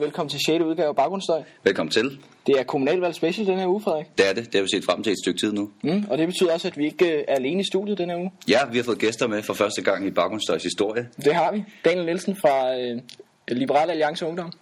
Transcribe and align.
og 0.00 0.04
velkommen 0.04 0.30
til 0.30 0.40
6. 0.46 0.62
udgave 0.64 0.88
af 0.88 0.96
Baggrundsstøj. 0.96 1.42
Velkommen 1.64 1.90
til. 1.90 2.18
Det 2.46 2.60
er 2.60 2.62
kommunalvalg 2.62 3.14
special 3.14 3.46
den 3.46 3.58
her 3.58 3.66
uge, 3.66 3.80
Frederik. 3.82 4.06
Det 4.18 4.28
er 4.28 4.32
det. 4.32 4.44
Det 4.46 4.54
har 4.54 4.62
vi 4.62 4.68
set 4.74 4.84
frem 4.84 5.02
til 5.02 5.12
et 5.12 5.18
stykke 5.24 5.40
tid 5.40 5.52
nu. 5.52 5.70
Mm, 5.82 6.04
og 6.10 6.18
det 6.18 6.26
betyder 6.26 6.52
også, 6.52 6.68
at 6.68 6.76
vi 6.78 6.84
ikke 6.84 7.12
øh, 7.16 7.24
er 7.28 7.34
alene 7.34 7.60
i 7.60 7.64
studiet 7.64 7.98
den 7.98 8.10
her 8.10 8.16
uge. 8.16 8.32
Ja, 8.48 8.58
vi 8.70 8.76
har 8.76 8.84
fået 8.84 8.98
gæster 8.98 9.26
med 9.28 9.42
for 9.42 9.54
første 9.54 9.82
gang 9.82 10.06
i 10.06 10.10
Baggrundsstøjs 10.10 10.62
historie. 10.62 11.08
Det 11.24 11.34
har 11.34 11.52
vi. 11.52 11.64
Daniel 11.84 12.04
Nielsen 12.06 12.36
fra 12.36 12.78
øh, 12.78 13.00
Liberale 13.48 13.90
Alliance 13.92 14.26
Ungdom. 14.26 14.52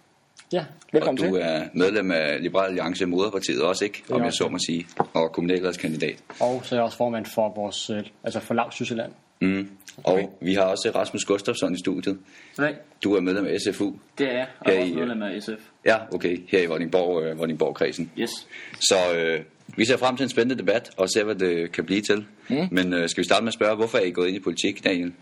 Ja, 0.53 0.65
Velkommen 0.93 1.23
og 1.23 1.29
du 1.29 1.35
til. 1.35 1.43
er 1.43 1.63
medlem 1.73 2.11
af 2.11 2.41
Liberal 2.41 2.67
Alliance 2.67 3.05
Moderpartiet 3.05 3.61
også, 3.61 3.83
ikke? 3.85 4.03
Om 4.11 4.23
jeg 4.23 4.33
så 4.33 4.47
må 4.49 4.57
sige. 4.65 4.87
Og 5.13 5.31
kommunalvalgskandidat. 5.31 6.15
og 6.39 6.61
så 6.63 6.75
er 6.75 6.79
jeg 6.79 6.83
også 6.85 6.97
formand 6.97 7.25
for 7.35 7.53
vores, 7.55 7.89
øh, 7.89 8.03
altså 8.23 8.39
for 8.39 8.53
Lav 8.53 8.71
Sydsjælland. 8.71 9.11
Mm. 9.41 9.69
Og 10.03 10.37
vi 10.41 10.53
har 10.53 10.61
også 10.63 10.91
Rasmus 10.95 11.25
Gustafsson 11.25 11.73
i 11.75 11.77
studiet. 11.79 12.17
Nej, 12.57 12.75
Du 13.03 13.13
er 13.15 13.21
medlem 13.21 13.45
af 13.45 13.57
SFU. 13.61 13.91
det 14.17 14.27
er 14.27 14.31
jeg, 14.31 14.47
og 14.59 14.71
Her 14.71 14.79
også 14.79 14.91
i- 14.93 14.95
medlem 14.95 15.21
af 15.23 15.41
SF. 15.43 15.67
Ja, 15.85 15.97
okay. 16.13 16.37
Her 16.47 16.61
i 16.61 16.65
Vordingborg, 16.65 17.23
øh, 17.23 17.37
Vordingborg-kredsen. 17.39 18.11
Yes. 18.19 18.29
Så 18.79 18.95
øh, 19.17 19.39
vi 19.77 19.85
ser 19.85 19.97
frem 19.97 20.17
til 20.17 20.23
en 20.23 20.29
spændende 20.29 20.61
debat 20.63 20.89
og 20.97 21.09
ser, 21.09 21.23
hvad 21.23 21.35
det 21.35 21.71
kan 21.71 21.85
blive 21.85 22.01
til. 22.01 22.25
Mm. 22.49 22.67
Men 22.71 22.93
øh, 22.93 23.09
skal 23.09 23.21
vi 23.21 23.25
starte 23.25 23.43
med 23.43 23.47
at 23.49 23.53
spørge, 23.53 23.75
hvorfor 23.75 23.97
er 23.97 24.01
I 24.01 24.11
gået 24.11 24.27
ind 24.27 24.35
i 24.37 24.39
politik, 24.39 24.83
Daniel? 24.83 25.13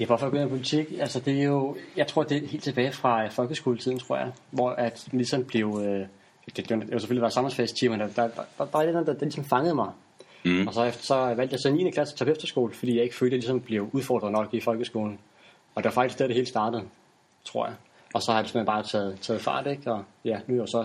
Ja, 0.00 0.04
hvorfor 0.06 0.26
jeg 0.26 0.32
går 0.32 0.38
ind 0.38 0.46
i 0.48 0.50
politik? 0.50 0.86
Altså 1.00 1.20
det 1.20 1.38
er 1.40 1.44
jo, 1.44 1.76
jeg 1.96 2.06
tror 2.06 2.22
det 2.22 2.44
er 2.44 2.46
helt 2.48 2.64
tilbage 2.64 2.92
fra 2.92 3.24
øh, 3.24 3.30
folkeskoletiden, 3.32 3.98
tror 3.98 4.16
jeg, 4.16 4.30
hvor 4.50 4.70
at 4.70 5.02
det 5.04 5.12
ligesom 5.14 5.44
blev, 5.44 5.80
øh, 5.84 5.90
det, 5.90 6.08
det, 6.56 6.68
det 6.68 6.92
var 6.92 6.98
selvfølgelig 6.98 7.22
var 7.22 7.28
sommerfesttimerne, 7.28 8.02
der, 8.02 8.08
der, 8.22 8.28
der, 8.58 8.64
der, 8.64 8.64
der, 8.64 8.82
der, 8.82 8.92
der, 8.92 9.04
der, 9.04 9.12
der 9.12 9.20
ligesom 9.24 9.44
fangede 9.44 9.74
mig. 9.74 9.88
Mm. 10.44 10.66
Og 10.66 10.74
så, 10.74 10.84
efter, 10.84 11.02
så 11.02 11.34
valgte 11.34 11.54
jeg 11.54 11.60
så 11.60 11.70
9. 11.70 11.90
klasse 11.90 12.14
at 12.14 12.18
tage 12.18 12.26
på 12.26 12.32
efterskole, 12.32 12.74
fordi 12.74 12.94
jeg 12.94 13.02
ikke 13.02 13.16
følte, 13.16 13.34
at 13.34 13.36
jeg 13.36 13.38
ligesom 13.38 13.60
blev 13.60 13.90
udfordret 13.92 14.32
nok 14.32 14.54
i 14.54 14.60
folkeskolen. 14.60 15.18
Og 15.74 15.82
det 15.82 15.84
var 15.84 15.94
faktisk 15.94 16.18
der, 16.18 16.26
det 16.26 16.34
hele 16.34 16.46
startede, 16.46 16.82
tror 17.44 17.66
jeg. 17.66 17.74
Og 18.14 18.22
så 18.22 18.32
har 18.32 18.42
det 18.42 18.50
simpelthen 18.50 18.66
bare 18.66 18.82
taget, 18.82 19.18
taget 19.20 19.42
fart, 19.42 19.66
ikke? 19.66 19.92
Og 19.92 20.04
ja, 20.24 20.40
nu 20.46 20.54
er 20.54 20.58
jeg 20.58 20.68
så 20.68 20.84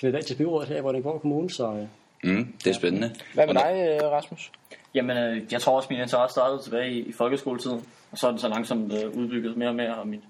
kandidat 0.00 0.24
til 0.24 0.36
byrådet 0.36 0.68
her 0.68 0.76
i 0.76 0.80
Vordingborg 0.80 1.20
Kommune, 1.20 1.50
så 1.50 1.72
øh, 1.72 1.86
Mm, 2.26 2.52
det 2.64 2.70
er 2.70 2.74
spændende. 2.74 3.14
Hvad 3.34 3.46
med 3.46 3.54
dig, 3.54 3.98
øh, 4.02 4.10
Rasmus? 4.10 4.52
Jamen, 4.94 5.16
øh, 5.16 5.42
jeg 5.52 5.60
tror 5.60 5.76
også, 5.76 5.88
min 5.90 6.00
interesse 6.00 6.32
startede 6.32 6.62
tilbage 6.62 6.92
i, 6.92 6.98
i 6.98 7.12
folkeskoletiden. 7.12 7.84
Og 8.12 8.18
så 8.18 8.26
er 8.26 8.30
den 8.30 8.40
så 8.40 8.48
langsomt 8.48 8.92
øh, 8.92 9.16
udbygget 9.18 9.56
mere 9.56 9.68
og 9.68 9.74
mere, 9.74 9.94
og 9.94 10.08
mit, 10.08 10.20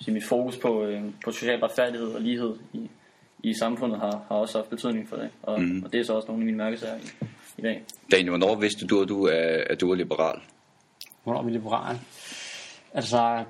sige, 0.00 0.14
mit 0.14 0.24
fokus 0.24 0.56
på, 0.56 0.84
øh, 0.84 1.02
på 1.24 1.32
social 1.32 1.60
retfærdighed 1.60 2.08
og 2.08 2.20
lighed 2.20 2.54
i, 2.72 2.90
i 3.42 3.54
samfundet 3.54 3.98
har, 3.98 4.22
har 4.28 4.36
også 4.36 4.58
haft 4.58 4.70
betydning 4.70 5.08
for 5.08 5.16
det. 5.16 5.30
Og, 5.42 5.60
mm. 5.60 5.82
og 5.84 5.92
det 5.92 6.00
er 6.00 6.04
så 6.04 6.14
også 6.14 6.28
nogle 6.28 6.42
af 6.42 6.46
mine 6.46 6.58
mærkesager 6.58 6.96
i, 6.96 7.26
i 7.60 7.62
dag. 7.62 7.82
Daniel, 8.10 8.28
hvornår 8.28 8.54
vidste 8.54 8.86
du, 8.86 9.02
at 9.02 9.08
du 9.08 9.24
er, 9.26 9.64
at 9.70 9.80
du 9.80 9.90
er 9.90 9.94
liberal? 9.94 10.38
Hvornår 11.24 11.40
er 11.40 11.44
vi 11.44 11.50
liberale? 11.50 11.98
Altså, 12.94 13.44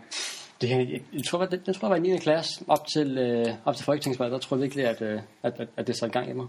det, 0.60 0.68
her- 0.68 0.78
jeg, 0.78 1.00
jeg 1.12 1.24
tror, 1.24 1.44
det, 1.46 1.66
det 1.66 1.74
tror 1.76 1.88
jeg 1.88 1.90
var 1.90 2.06
i 2.06 2.10
9. 2.10 2.18
klasse, 2.18 2.64
op 2.68 2.86
til, 2.86 3.18
øh, 3.18 3.46
op 3.64 3.76
til 3.76 3.84
folketingsvalget, 3.84 4.32
der 4.32 4.38
tror 4.38 4.56
jeg 4.56 4.62
virkelig, 4.62 4.86
at, 4.86 5.02
øh, 5.02 5.20
at, 5.42 5.52
at, 5.60 5.68
at 5.76 5.86
det 5.86 5.96
satte 5.96 6.18
gang 6.18 6.30
i 6.30 6.32
mig. 6.32 6.46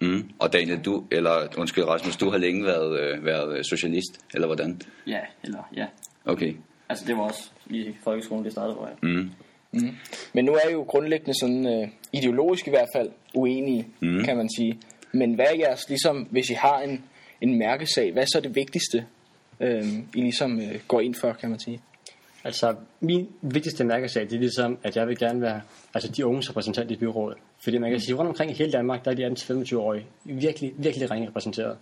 Mm. 0.00 0.30
Og 0.38 0.52
Daniel, 0.52 0.80
du, 0.84 1.04
eller 1.10 1.46
undskyld 1.58 1.84
Rasmus, 1.84 2.16
du 2.16 2.30
har 2.30 2.38
længe 2.38 2.64
været, 2.64 3.00
øh, 3.00 3.24
været 3.24 3.58
øh, 3.58 3.64
socialist, 3.64 4.20
eller 4.34 4.46
hvordan? 4.46 4.80
Ja, 5.06 5.20
eller 5.44 5.68
ja. 5.76 5.86
Okay. 6.24 6.54
Altså, 6.88 7.04
det 7.06 7.16
var 7.16 7.22
også 7.22 7.50
i 7.70 7.94
folkeskolen, 8.04 8.44
det 8.44 8.52
startede, 8.52 8.74
hvor 8.74 8.86
jeg... 8.86 8.96
Mm. 9.02 9.30
Men 10.32 10.44
nu 10.44 10.52
er 10.52 10.68
I 10.68 10.72
jo 10.72 10.82
grundlæggende 10.82 11.40
sådan 11.40 11.66
øh, 11.66 11.88
ideologisk 12.12 12.66
i 12.66 12.70
hvert 12.70 12.88
fald 12.96 13.10
uenige, 13.34 13.88
mm. 14.00 14.24
kan 14.24 14.36
man 14.36 14.48
sige. 14.56 14.78
Men 15.14 15.34
hvad 15.34 15.44
er 15.44 15.58
jeres, 15.58 15.88
ligesom, 15.88 16.26
hvis 16.30 16.50
I 16.50 16.54
har 16.54 16.80
en, 16.80 17.04
en 17.40 17.58
mærkesag, 17.58 18.12
hvad 18.12 18.22
er 18.22 18.26
så 18.26 18.40
det 18.40 18.56
vigtigste, 18.56 19.06
øh, 19.60 19.84
I 20.14 20.20
ligesom 20.20 20.60
øh, 20.60 20.80
går 20.88 21.00
ind 21.00 21.14
for, 21.14 21.32
kan 21.32 21.50
man 21.50 21.58
sige? 21.58 21.80
Altså, 22.44 22.74
min 23.00 23.28
vigtigste 23.42 23.84
mærkesag, 23.84 24.22
det 24.22 24.32
er 24.32 24.38
ligesom, 24.38 24.78
at 24.82 24.96
jeg 24.96 25.06
vil 25.06 25.18
gerne 25.18 25.40
være 25.40 25.60
altså, 25.94 26.12
de 26.12 26.26
unges 26.26 26.50
repræsentant 26.50 26.90
i 26.90 26.96
byrådet. 26.96 27.38
Fordi 27.64 27.78
man 27.78 27.90
kan 27.90 28.00
sige, 28.00 28.14
rundt 28.14 28.28
omkring 28.28 28.50
i 28.50 28.54
hele 28.54 28.72
Danmark, 28.72 29.04
der 29.04 29.10
er 29.10 29.14
de 29.14 29.26
18-25-årige 29.26 30.06
virkelig, 30.24 30.72
virkelig 30.76 31.10
ringe 31.10 31.28
repræsenteret. 31.28 31.76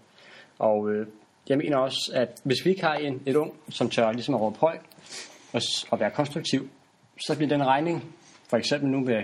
Og 0.59 0.91
øh, 0.91 1.07
jeg 1.49 1.59
mener 1.59 1.77
også, 1.77 2.13
at 2.15 2.41
hvis 2.45 2.65
vi 2.65 2.71
ikke 2.71 2.83
har 2.83 2.95
en, 2.95 3.23
et 3.27 3.37
ung, 3.37 3.53
som 3.69 3.91
tør 3.91 4.13
ligesom 4.13 4.35
at 4.35 4.41
råbe 4.41 4.59
højt 4.59 4.81
og, 5.53 5.61
og 5.91 6.01
være 6.01 6.11
konstruktiv, 6.11 6.69
så 7.27 7.37
bliver 7.37 7.49
den 7.49 7.67
regning, 7.67 8.05
for 8.51 8.57
eksempel 8.57 8.91
nu 8.91 9.01
med, 9.01 9.23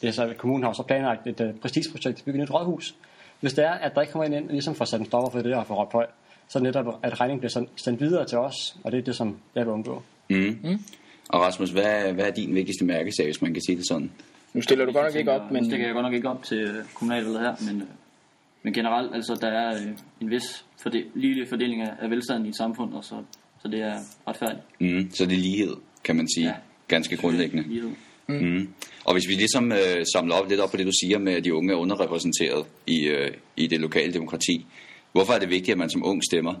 det 0.00 0.08
er 0.08 0.12
så, 0.12 0.24
at 0.24 0.38
kommunen 0.38 0.64
har 0.64 0.72
så 0.72 0.82
planlagt 0.82 1.26
et 1.26 1.40
uh, 1.40 1.60
prestigeprojekt 1.60 2.18
at 2.18 2.24
bygge 2.24 2.38
et 2.38 2.42
nyt 2.42 2.54
rådhus. 2.54 2.94
Hvis 3.40 3.52
det 3.54 3.64
er, 3.64 3.70
at 3.70 3.94
der 3.94 4.00
ikke 4.00 4.12
kommer 4.12 4.26
en 4.26 4.32
ind 4.32 4.44
og 4.46 4.52
ligesom 4.52 4.74
får 4.74 4.84
sat 4.84 5.00
en 5.00 5.06
stopper 5.06 5.30
for 5.30 5.38
det 5.42 5.54
og 5.54 5.66
får 5.66 5.74
råbt 5.74 5.92
højt, 5.92 6.08
så 6.48 6.58
er 6.58 6.62
netop, 6.62 6.86
at 7.02 7.20
regningen 7.20 7.40
bliver 7.40 7.66
sendt- 7.76 8.00
videre 8.00 8.24
til 8.24 8.38
os, 8.38 8.76
og 8.84 8.92
det 8.92 8.98
er 8.98 9.02
det, 9.02 9.16
som 9.16 9.36
jeg 9.54 9.66
vil 9.66 9.72
undgå. 9.72 10.02
Mm. 10.30 10.58
Mm. 10.64 10.78
Og 11.28 11.40
Rasmus, 11.40 11.70
hvad, 11.70 11.82
er- 11.84 12.12
hvad 12.12 12.24
er 12.26 12.30
din 12.30 12.54
vigtigste 12.54 12.84
mærkesag, 12.84 13.24
hvis 13.26 13.42
man 13.42 13.52
kan 13.54 13.62
sige 13.66 13.76
det 13.76 13.84
sådan? 13.88 14.10
Nu 14.54 14.62
stiller 14.62 14.84
du 14.84 14.92
godt 14.92 15.04
nok 15.06 15.14
ikke 15.14 15.32
op, 15.32 15.50
men... 15.50 15.64
Det 15.64 15.70
kan 15.78 15.86
jeg 15.86 15.92
godt 15.94 16.04
nok 16.04 16.14
ikke 16.14 16.28
op 16.28 16.42
til 16.42 16.58
øh, 16.58 16.84
kommunalvalget 16.94 17.40
her, 17.40 17.54
men, 17.72 17.80
øh, 17.82 17.86
men 18.62 18.72
generelt, 18.72 19.14
altså, 19.14 19.34
der 19.40 19.48
er 19.48 19.74
øh, 19.74 19.92
en 20.20 20.30
vis 20.30 20.64
fordel, 20.82 21.04
ligelig 21.14 21.48
fordeling 21.48 21.82
af, 21.82 21.92
af 22.00 22.10
velstanden 22.10 22.46
i 22.46 22.48
et 22.48 22.56
samfund, 22.56 22.94
og 22.94 23.04
så, 23.04 23.14
så 23.62 23.68
det 23.68 23.80
er 23.80 23.94
retfærdigt. 24.28 24.60
Mm. 24.80 25.10
Så 25.14 25.24
det 25.26 25.32
er 25.32 25.42
lighed, 25.42 25.74
kan 26.04 26.16
man 26.16 26.28
sige. 26.36 26.46
Ja. 26.46 26.54
Ganske 26.88 27.16
grundlæggende. 27.16 27.68
Lighed. 27.68 27.90
Mm. 28.28 28.68
Og 29.04 29.12
hvis 29.12 29.28
vi 29.28 29.32
ligesom 29.34 29.72
øh, 29.72 30.06
samler 30.14 30.34
op 30.34 30.48
lidt 30.48 30.60
op 30.60 30.70
på 30.70 30.76
det, 30.76 30.86
du 30.86 30.92
siger 31.02 31.18
med, 31.18 31.32
at 31.32 31.44
de 31.44 31.54
unge 31.54 31.72
er 31.72 31.76
underrepræsenteret 31.76 32.66
i, 32.86 33.06
øh, 33.06 33.30
i 33.56 33.66
det 33.66 33.80
lokale 33.80 34.12
demokrati. 34.12 34.66
Hvorfor 35.12 35.32
er 35.32 35.38
det 35.38 35.50
vigtigt, 35.50 35.72
at 35.72 35.78
man 35.78 35.90
som 35.90 36.06
ung 36.06 36.22
stemmer? 36.24 36.54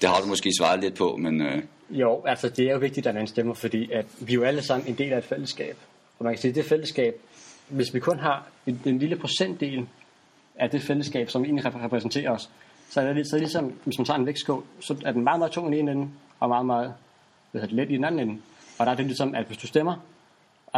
Det 0.00 0.08
har 0.08 0.20
du 0.20 0.26
måske 0.26 0.50
svaret 0.58 0.80
lidt 0.80 0.94
på, 0.94 1.16
men 1.16 1.40
øh, 1.42 1.62
Jo, 1.90 2.22
altså 2.26 2.48
det 2.48 2.66
er 2.68 2.72
jo 2.72 2.78
vigtigt, 2.78 3.06
at 3.06 3.14
man 3.14 3.26
stemmer, 3.26 3.54
fordi 3.54 3.92
at 3.92 4.06
vi 4.20 4.34
jo 4.34 4.42
alle 4.42 4.62
sammen 4.62 4.88
en 4.88 4.94
del 4.98 5.12
af 5.12 5.18
et 5.18 5.24
fællesskab. 5.24 5.76
Og 6.18 6.24
man 6.24 6.34
kan 6.34 6.40
sige, 6.40 6.48
at 6.48 6.54
det 6.54 6.64
fællesskab, 6.64 7.14
hvis 7.68 7.94
vi 7.94 8.00
kun 8.00 8.18
har 8.18 8.46
en, 8.66 8.80
en 8.86 8.98
lille 8.98 9.16
procentdel 9.16 9.86
af 10.56 10.70
det 10.70 10.82
fællesskab, 10.82 11.30
som 11.30 11.44
egentlig 11.44 11.66
repræ- 11.66 11.84
repræsenterer 11.84 12.30
os, 12.30 12.50
så 12.90 13.00
er 13.00 13.06
det, 13.06 13.16
lidt- 13.16 13.28
så 13.30 13.36
er 13.36 13.38
det 13.38 13.46
ligesom, 13.46 13.72
hvis 13.84 13.98
man 13.98 14.04
tager 14.04 14.18
en 14.18 14.26
vægtskål, 14.26 14.64
så 14.80 14.96
er 15.04 15.12
den 15.12 15.24
meget, 15.24 15.38
meget 15.38 15.52
tung 15.52 15.66
i 15.74 15.78
den 15.78 15.88
ene 15.88 15.92
ende, 16.00 16.08
og 16.40 16.48
meget, 16.48 16.66
meget 16.66 16.92
let 17.52 17.90
i 17.90 17.94
den 17.94 18.04
anden 18.04 18.28
ende. 18.28 18.40
Og 18.78 18.86
der 18.86 18.92
er 18.92 18.96
det 18.96 19.06
ligesom, 19.06 19.34
at 19.34 19.46
hvis 19.46 19.58
du 19.58 19.66
stemmer, 19.66 19.94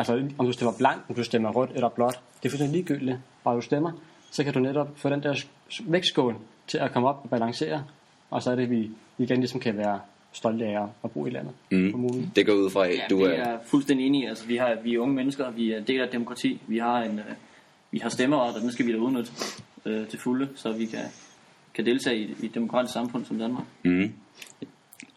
altså 0.01 0.29
om 0.39 0.47
du 0.47 0.53
stemmer 0.53 0.73
blankt, 0.79 1.05
om 1.09 1.15
du 1.15 1.25
stemmer 1.25 1.51
rødt 1.51 1.71
eller 1.75 1.89
blåt, 1.89 2.21
det 2.43 2.49
er 2.49 2.51
fuldstændig 2.51 2.77
ligegyldigt, 2.77 3.19
bare 3.45 3.57
du 3.57 3.61
stemmer, 3.61 3.93
så 4.31 4.45
kan 4.45 4.53
du 4.53 4.59
netop 4.61 4.89
få 4.97 5.09
den 5.11 5.23
der 5.23 5.45
vægtskål 5.85 6.37
til 6.67 6.79
at 6.79 6.93
komme 6.93 7.09
op 7.09 7.21
og 7.23 7.31
balancere, 7.31 7.85
og 8.31 8.43
så 8.43 8.51
er 8.51 8.55
det, 8.55 8.71
vi 8.71 8.91
igen 9.19 9.39
ligesom 9.39 9.61
kan 9.61 9.77
være 9.77 10.01
stolte 10.33 10.65
af 10.65 10.83
at- 11.05 11.11
bo 11.11 11.27
i 11.27 11.31
landet, 11.31 11.53
mm. 11.71 11.91
kommunen. 11.93 12.33
det 12.37 12.47
går 12.47 12.53
ud 12.53 12.71
fra, 12.71 12.87
at 12.87 12.95
Ja, 12.95 13.03
du 13.11 13.21
er... 13.21 13.29
er 13.31 13.59
fuldstændig 13.67 14.07
enige. 14.07 14.29
Altså, 14.29 14.47
vi, 14.47 14.57
har, 14.57 14.77
vi 14.85 14.95
er 14.95 14.99
unge 14.99 15.15
mennesker, 15.15 15.51
vi 15.51 15.73
er 15.73 15.81
del 15.81 16.01
af 16.01 16.09
demokrati. 16.09 16.61
Vi 16.67 16.79
har, 16.79 17.03
en, 17.03 17.19
øh, 17.19 17.25
vi 17.91 17.99
har 17.99 18.09
stemmeret, 18.09 18.55
og 18.55 18.61
den 18.61 18.73
skal 18.73 18.87
vi 18.87 18.93
da 18.93 18.99
udnytte 18.99 19.31
øh, 19.87 20.07
til 20.09 20.19
fulde, 20.19 20.49
så 20.55 20.73
vi 20.73 20.87
kan, 20.87 21.01
kan 21.75 21.87
deltage 21.87 22.19
i, 22.19 22.35
i 22.43 22.47
et 22.47 22.55
demokratisk 22.55 22.93
samfund 22.93 23.25
som 23.25 23.39
Danmark. 23.39 23.65
Mm. 23.85 24.13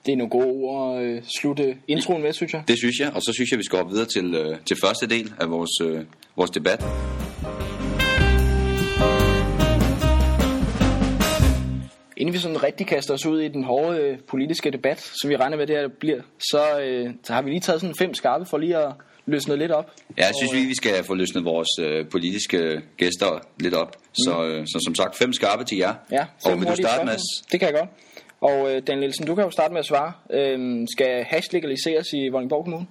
Det 0.06 0.12
er 0.12 0.16
nogle 0.16 0.30
gode 0.30 0.46
ord 0.46 0.98
at 0.98 1.04
øh, 1.04 1.22
slutte 1.40 1.78
introen 1.88 2.22
med, 2.22 2.34
synes 2.34 2.54
jeg. 2.54 2.64
Det 2.68 2.78
synes 2.78 3.00
jeg, 3.00 3.12
og 3.16 3.22
så 3.22 3.32
synes 3.34 3.52
jeg, 3.52 3.60
vi 3.60 3.64
skal 3.64 3.80
gå 3.80 3.90
videre 3.90 4.06
til, 4.06 4.36
øh, 4.36 4.58
til 4.66 4.78
første 4.84 5.08
del 5.08 5.34
af 5.40 5.50
vores, 5.50 5.82
øh, 5.84 6.06
vores 6.36 6.52
debat. 6.52 6.84
Inden 12.18 12.34
vi 12.34 12.40
sådan 12.40 12.64
rigtig 12.64 12.88
kaster 12.88 13.14
os 13.14 13.26
ud 13.26 13.42
i 13.42 13.48
den 13.48 13.64
hårde 13.64 14.00
øh, 14.00 14.18
politiske 14.28 14.72
debat, 14.72 15.12
som 15.22 15.30
vi 15.30 15.36
regner 15.36 15.58
med, 15.58 15.68
det 15.68 15.76
her 15.76 15.88
bliver, 16.00 16.22
så, 16.40 16.80
øh, 16.80 17.10
så 17.24 17.34
har 17.34 17.42
vi 17.42 17.50
lige 17.50 17.60
taget 17.60 17.82
sådan 17.82 17.96
fem 17.96 18.14
skarpe 18.14 18.46
for 18.46 18.58
lige 18.58 18.78
at 18.78 18.94
løsne 19.26 19.58
lidt 19.58 19.72
op. 19.72 19.92
Ja, 20.18 20.26
jeg 20.26 20.34
synes 20.36 20.54
vi, 20.54 20.68
vi 20.68 20.76
skal 20.76 21.04
få 21.04 21.14
løsnet 21.14 21.46
vores 21.46 21.70
øh, 21.82 22.10
politiske 22.10 22.82
gæster 22.98 23.40
lidt 23.60 23.74
op. 23.74 23.96
Så, 24.14 24.44
øh, 24.44 24.66
så 24.66 24.80
som 24.86 24.96
sagt, 24.96 25.18
fem 25.18 25.34
skarpe 25.34 25.64
til 25.64 25.78
jer. 25.78 25.94
Ja, 26.12 26.26
og 26.46 26.60
vil 26.60 26.68
du 26.68 26.76
starte 26.76 27.06
med? 27.06 27.14
spørgsmål. 27.14 27.52
Det 27.52 27.60
kan 27.60 27.70
jeg 27.70 27.76
godt. 27.80 27.90
Og 28.44 28.72
øh, 28.72 28.82
Dan 28.88 29.00
Nielsen, 29.00 29.28
du 29.28 29.36
kan 29.36 29.44
jo 29.44 29.52
starte 29.52 29.74
med 29.74 29.80
at 29.80 29.86
svare. 29.86 30.14
Øhm, 30.30 30.88
skal 30.88 31.24
hash 31.24 31.54
legaliseres 31.54 32.08
i 32.14 32.30
Vordingborg 32.30 32.64
Kommune? 32.64 32.88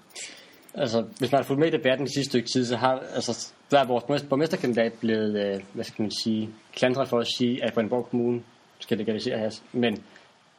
Altså, 0.75 1.04
hvis 1.19 1.32
man 1.32 1.38
har 1.38 1.43
fulgt 1.43 1.60
med 1.60 1.69
i 1.69 1.76
debatten 1.76 2.06
de 2.06 2.14
sidste 2.14 2.31
stykke 2.31 2.49
tid, 2.49 2.66
så 2.66 2.76
har 2.76 3.02
altså, 3.14 3.52
der 3.70 3.81
er 3.81 3.87
vores 3.87 4.22
borgmesterkandidat 4.22 4.93
blevet, 4.93 5.46
øh, 5.46 5.60
hvad 5.72 5.84
skal 5.84 6.02
man 6.02 6.10
sige, 6.22 6.50
klandret 6.75 7.08
for 7.08 7.19
at 7.19 7.26
sige, 7.38 7.64
at 7.64 7.76
Vordingborg 7.76 8.06
Kommune 8.10 8.43
skal 8.78 8.99
legalisere 8.99 9.38
has. 9.38 9.62
Men 9.72 10.04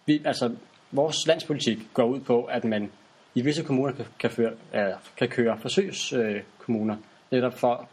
vi, 0.06 0.22
altså, 0.26 0.56
vores 0.92 1.18
landspolitik 1.28 1.78
går 1.94 2.06
ud 2.06 2.20
på, 2.20 2.44
at 2.44 2.64
man 2.64 2.92
i 3.36 3.42
visse 3.42 3.64
kommuner 3.64 3.94
kan, 3.94 4.06
kan, 4.20 4.30
føre, 4.30 4.52
øh, 4.76 4.94
kan 5.18 5.28
køre 5.28 5.58
forsøgskommuner, 5.62 6.36
øh, 6.36 6.42
kommuner, 6.60 6.96
netop 7.32 7.60
for 7.60 7.90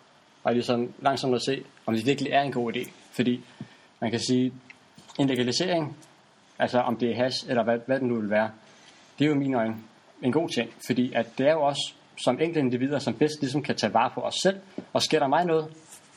at 0.46 0.52
ligesom 0.52 0.92
langsomt 1.02 1.34
at 1.34 1.42
se, 1.42 1.62
om 1.86 1.94
det 1.94 2.06
virkelig 2.06 2.32
er 2.32 2.42
en 2.42 2.52
god 2.52 2.76
idé. 2.76 2.90
Fordi 3.12 3.40
man 4.00 4.10
kan 4.10 4.20
sige, 4.20 4.52
en 5.18 5.26
legalisering, 5.26 5.96
altså 6.60 6.78
om 6.78 6.96
det 6.96 7.10
er 7.10 7.14
hash 7.14 7.48
eller 7.48 7.64
hvad, 7.64 7.78
hvad 7.86 8.00
det 8.00 8.06
nu 8.06 8.20
vil 8.20 8.30
være, 8.30 8.50
det 9.18 9.24
er 9.24 9.28
jo 9.28 9.34
i 9.34 9.38
mine 9.38 9.56
øjne 9.58 9.76
en 10.22 10.32
god 10.32 10.48
ting, 10.48 10.70
fordi 10.86 11.12
at 11.14 11.26
det 11.38 11.46
er 11.46 11.52
jo 11.52 11.62
også 11.62 11.92
som 12.16 12.40
enkelte 12.40 12.60
individer, 12.60 12.98
som 12.98 13.14
bedst 13.14 13.40
ligesom 13.40 13.62
kan 13.62 13.76
tage 13.76 13.94
vare 13.94 14.10
på 14.14 14.20
os 14.20 14.34
selv, 14.42 14.56
og 14.92 15.02
sker 15.02 15.18
der 15.18 15.28
mig 15.28 15.44
noget, 15.44 15.66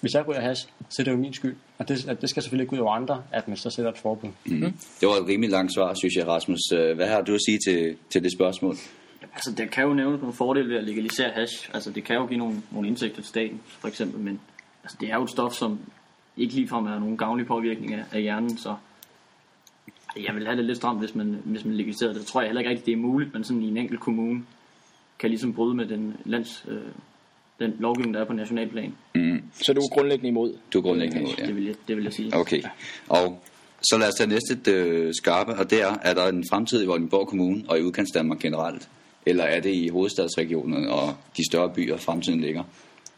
hvis 0.02 0.14
jeg 0.14 0.28
ryger 0.28 0.42
hash, 0.42 0.68
så 0.90 1.02
er 1.02 1.04
det 1.04 1.12
jo 1.12 1.18
min 1.18 1.34
skyld, 1.34 1.56
og 1.78 1.88
det, 1.88 2.18
det 2.22 2.30
skal 2.30 2.44
selvfølgelig 2.44 2.64
ikke 2.64 2.74
ud 2.74 2.80
over 2.80 2.94
andre, 2.96 3.24
at 3.32 3.48
man 3.48 3.58
så 3.58 3.70
sætter 3.70 3.92
et 3.92 3.98
forbud. 3.98 4.30
Mm. 4.46 4.74
Det 5.00 5.08
var 5.08 5.14
et 5.14 5.28
rimelig 5.28 5.50
langt 5.50 5.74
svar, 5.74 5.94
synes 5.94 6.16
jeg, 6.16 6.28
Rasmus. 6.28 6.60
Øh, 6.74 6.96
Hvad 6.96 7.08
har 7.08 7.22
du 7.22 7.34
at 7.34 7.40
sige 7.48 7.60
til, 7.68 7.98
til 8.10 8.24
det 8.24 8.32
spørgsmål? 8.32 8.76
Altså, 9.34 9.52
der 9.58 9.66
kan 9.66 9.84
jo 9.84 9.94
nævnes 9.94 10.22
nogle 10.22 10.34
fordele 10.34 10.70
ved 10.70 10.78
at 10.78 10.84
legalisere 10.84 11.30
hash. 11.30 11.70
Altså, 11.74 11.92
det 11.92 12.04
kan 12.04 12.16
jo 12.16 12.26
give 12.26 12.38
nogle, 12.40 12.62
nogle 12.72 12.88
indtægter 12.88 13.22
til 13.22 13.26
staten, 13.30 13.62
for 13.66 13.88
eksempel, 13.88 14.20
men 14.20 14.40
altså, 14.84 14.98
det 15.02 15.10
er 15.10 15.16
jo 15.16 15.24
et 15.24 15.30
stof, 15.30 15.54
som 15.54 15.80
ikke 16.38 16.54
ligefrem 16.54 16.86
er 16.86 17.00
nogen 17.00 17.18
gavnlig 17.18 17.48
påvirkning 17.48 17.94
af, 17.94 18.04
af 18.12 18.22
hjernen, 18.22 18.58
så 18.58 18.76
jeg 20.16 20.36
vil 20.36 20.46
have 20.46 20.58
det 20.58 20.66
lidt 20.66 20.78
stramt, 20.78 21.00
hvis 21.00 21.16
man, 21.16 21.42
hvis 21.44 21.66
man 21.66 21.76
legaliserer 21.76 22.12
det. 22.12 22.20
Det 22.20 22.28
tror 22.28 22.42
jeg 22.42 22.48
heller 22.48 22.60
ikke 22.60 22.70
rigtigt, 22.70 22.86
det 22.86 22.92
er 22.92 22.98
muligt, 22.98 23.34
men 23.34 23.44
sådan 23.44 23.62
i 23.62 23.68
en 23.68 23.78
enkelt 23.78 24.00
kommune 24.00 24.44
kan 25.20 25.30
ligesom 25.30 25.54
bryde 25.54 25.76
med 25.76 25.86
den 25.86 26.16
lands, 26.26 26.66
øh, 26.68 26.82
den 27.60 27.76
lovgivning, 27.80 28.14
der 28.14 28.22
er 28.22 28.26
på 28.26 28.34
nationalplan. 28.34 28.94
Mm. 29.16 29.44
Så 29.54 29.74
du 29.74 29.82
er 29.82 29.94
grundlæggende 29.94 30.30
imod? 30.30 30.54
Du 30.74 30.78
er 30.78 30.82
grundlæggende 30.82 31.22
imod, 31.22 31.34
ja. 31.38 31.46
Det 31.46 31.56
vil 31.56 31.66
jeg, 31.66 31.76
det 31.88 31.96
vil 31.96 32.04
jeg 32.04 32.14
sige. 32.14 32.36
Okay, 32.36 32.64
og 33.10 33.44
så 33.82 33.98
lad 33.98 34.08
os 34.08 34.14
tage 34.18 34.30
næste 34.30 34.72
øh, 34.72 35.14
skarpe, 35.14 35.56
og 35.56 35.70
det 35.70 35.82
er, 35.82 35.98
er 36.02 36.14
der 36.14 36.28
en 36.28 36.44
fremtid 36.50 36.84
i 36.84 36.86
Vordingborg 36.86 37.28
Kommune 37.28 37.64
og 37.68 37.80
i 37.80 37.82
udkantsdanmark 37.82 38.40
generelt? 38.40 38.90
Eller 39.26 39.44
er 39.44 39.60
det 39.60 39.74
i 39.74 39.88
hovedstadsregionen 39.88 40.88
og 40.88 41.16
de 41.38 41.46
større 41.52 41.70
byer, 41.70 41.98
fremtiden 41.98 42.42
ligger? 42.42 42.64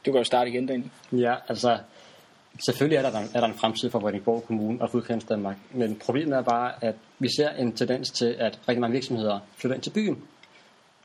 Du 0.06 0.12
kan 0.12 0.16
jo 0.16 0.24
starte 0.24 0.50
igen, 0.50 0.66
Daniel. 0.66 0.90
Ja, 1.12 1.36
altså 1.48 1.78
selvfølgelig 2.66 2.98
er 2.98 3.02
der, 3.02 3.20
er 3.34 3.40
der 3.40 3.48
en 3.48 3.54
fremtid 3.54 3.90
for 3.90 4.00
Vordingborg 4.00 4.44
Kommune 4.48 4.82
og 4.82 4.90
for 4.90 5.02
Danmark, 5.30 5.58
men 5.72 5.96
problemet 6.06 6.38
er 6.38 6.42
bare, 6.42 6.72
at 6.82 6.96
vi 7.20 7.28
ser 7.38 7.50
en 7.50 7.72
tendens 7.72 8.12
til, 8.12 8.36
at 8.40 8.60
rigtig 8.70 8.82
mange 8.82 8.94
virksomheder 8.94 9.40
flytter 9.58 9.76
ind 9.76 9.84
til 9.84 9.90
byen. 9.92 10.24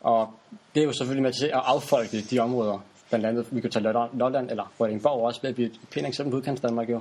Og 0.01 0.29
det 0.75 0.81
er 0.81 0.85
jo 0.85 0.93
selvfølgelig 0.93 1.23
med 1.23 1.33
til 1.33 1.47
at 1.47 1.63
affolke 1.65 2.21
de 2.31 2.39
områder. 2.39 2.85
Blandt 3.09 3.27
andet, 3.27 3.47
vi 3.51 3.61
kan 3.61 3.71
tage 3.71 3.83
Lolland 4.13 4.51
eller 4.51 4.73
Vordingborg 4.79 5.27
også, 5.27 5.41
ved 5.43 5.49
at 5.49 5.55
blive 5.55 5.69
et 5.69 5.81
pænt 5.93 6.07
eksempel 6.07 6.31
på 6.31 6.37
udkants 6.37 6.61
Danmark 6.61 6.91
jo. 6.91 7.01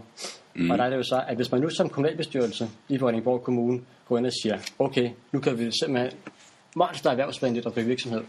Mm. 0.56 0.72
Og 0.72 0.78
der 0.78 0.84
er 0.84 0.90
det 0.90 0.98
jo 0.98 1.04
så, 1.04 1.24
at 1.28 1.36
hvis 1.36 1.52
man 1.52 1.62
nu 1.62 1.69
som 1.69 1.90
kommunalbestyrelse 1.90 2.69
i 2.90 2.98
Vordingborg 2.98 3.44
Kommune 3.44 3.81
går 4.07 4.18
ind 4.18 4.25
og 4.25 4.31
siger, 4.44 4.57
okay, 4.80 5.10
nu 5.31 5.40
kan 5.40 5.60
vi 5.60 5.72
simpelthen 5.84 6.19
monster 6.75 7.10
erhvervsvenligt 7.10 7.66
at 7.66 7.75
drive 7.75 7.88
virksomhed, 7.88 8.22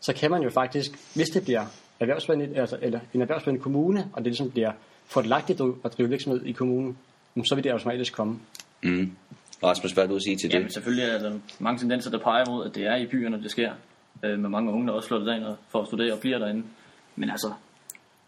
så 0.00 0.12
kan 0.12 0.30
man 0.30 0.42
jo 0.42 0.50
faktisk, 0.50 0.90
hvis 1.14 1.28
det 1.28 1.42
bliver 1.42 1.66
erhvervsvenligt, 2.04 2.58
altså, 2.58 2.76
eller 2.82 3.00
en 3.14 3.20
erhvervsvenlig 3.20 3.62
kommune, 3.62 4.00
og 4.12 4.18
det 4.18 4.26
ligesom 4.26 4.50
bliver 4.50 4.72
fordelagtigt 5.06 5.60
at 5.84 5.94
drive 5.98 6.08
virksomhed 6.08 6.42
i 6.44 6.52
kommunen, 6.52 6.96
så 7.44 7.54
vil 7.54 7.64
det 7.64 7.70
automatisk 7.70 8.12
komme. 8.12 8.38
Mm. 8.82 9.10
Rasmus, 9.62 9.92
hvad 9.92 10.06
vil 10.06 10.14
du 10.14 10.20
sige 10.20 10.36
til 10.36 10.50
det? 10.50 10.54
Jamen 10.54 10.70
selvfølgelig 10.70 11.08
er 11.08 11.18
der 11.18 11.38
mange 11.58 11.78
tendenser, 11.78 12.10
der 12.10 12.18
peger 12.18 12.44
mod, 12.50 12.66
at 12.66 12.74
det 12.74 12.86
er 12.86 12.96
i 12.96 13.06
byerne, 13.06 13.42
det 13.42 13.50
sker. 13.50 13.72
Øh, 14.24 14.38
med 14.38 14.50
mange 14.50 14.72
unge, 14.72 14.86
der 14.86 14.92
også 14.92 15.08
flytter 15.08 15.26
derind 15.26 15.44
for 15.68 15.80
at 15.80 15.86
studere 15.86 16.12
og 16.12 16.20
bliver 16.20 16.38
derinde. 16.38 16.62
Men 17.16 17.30
altså, 17.30 17.52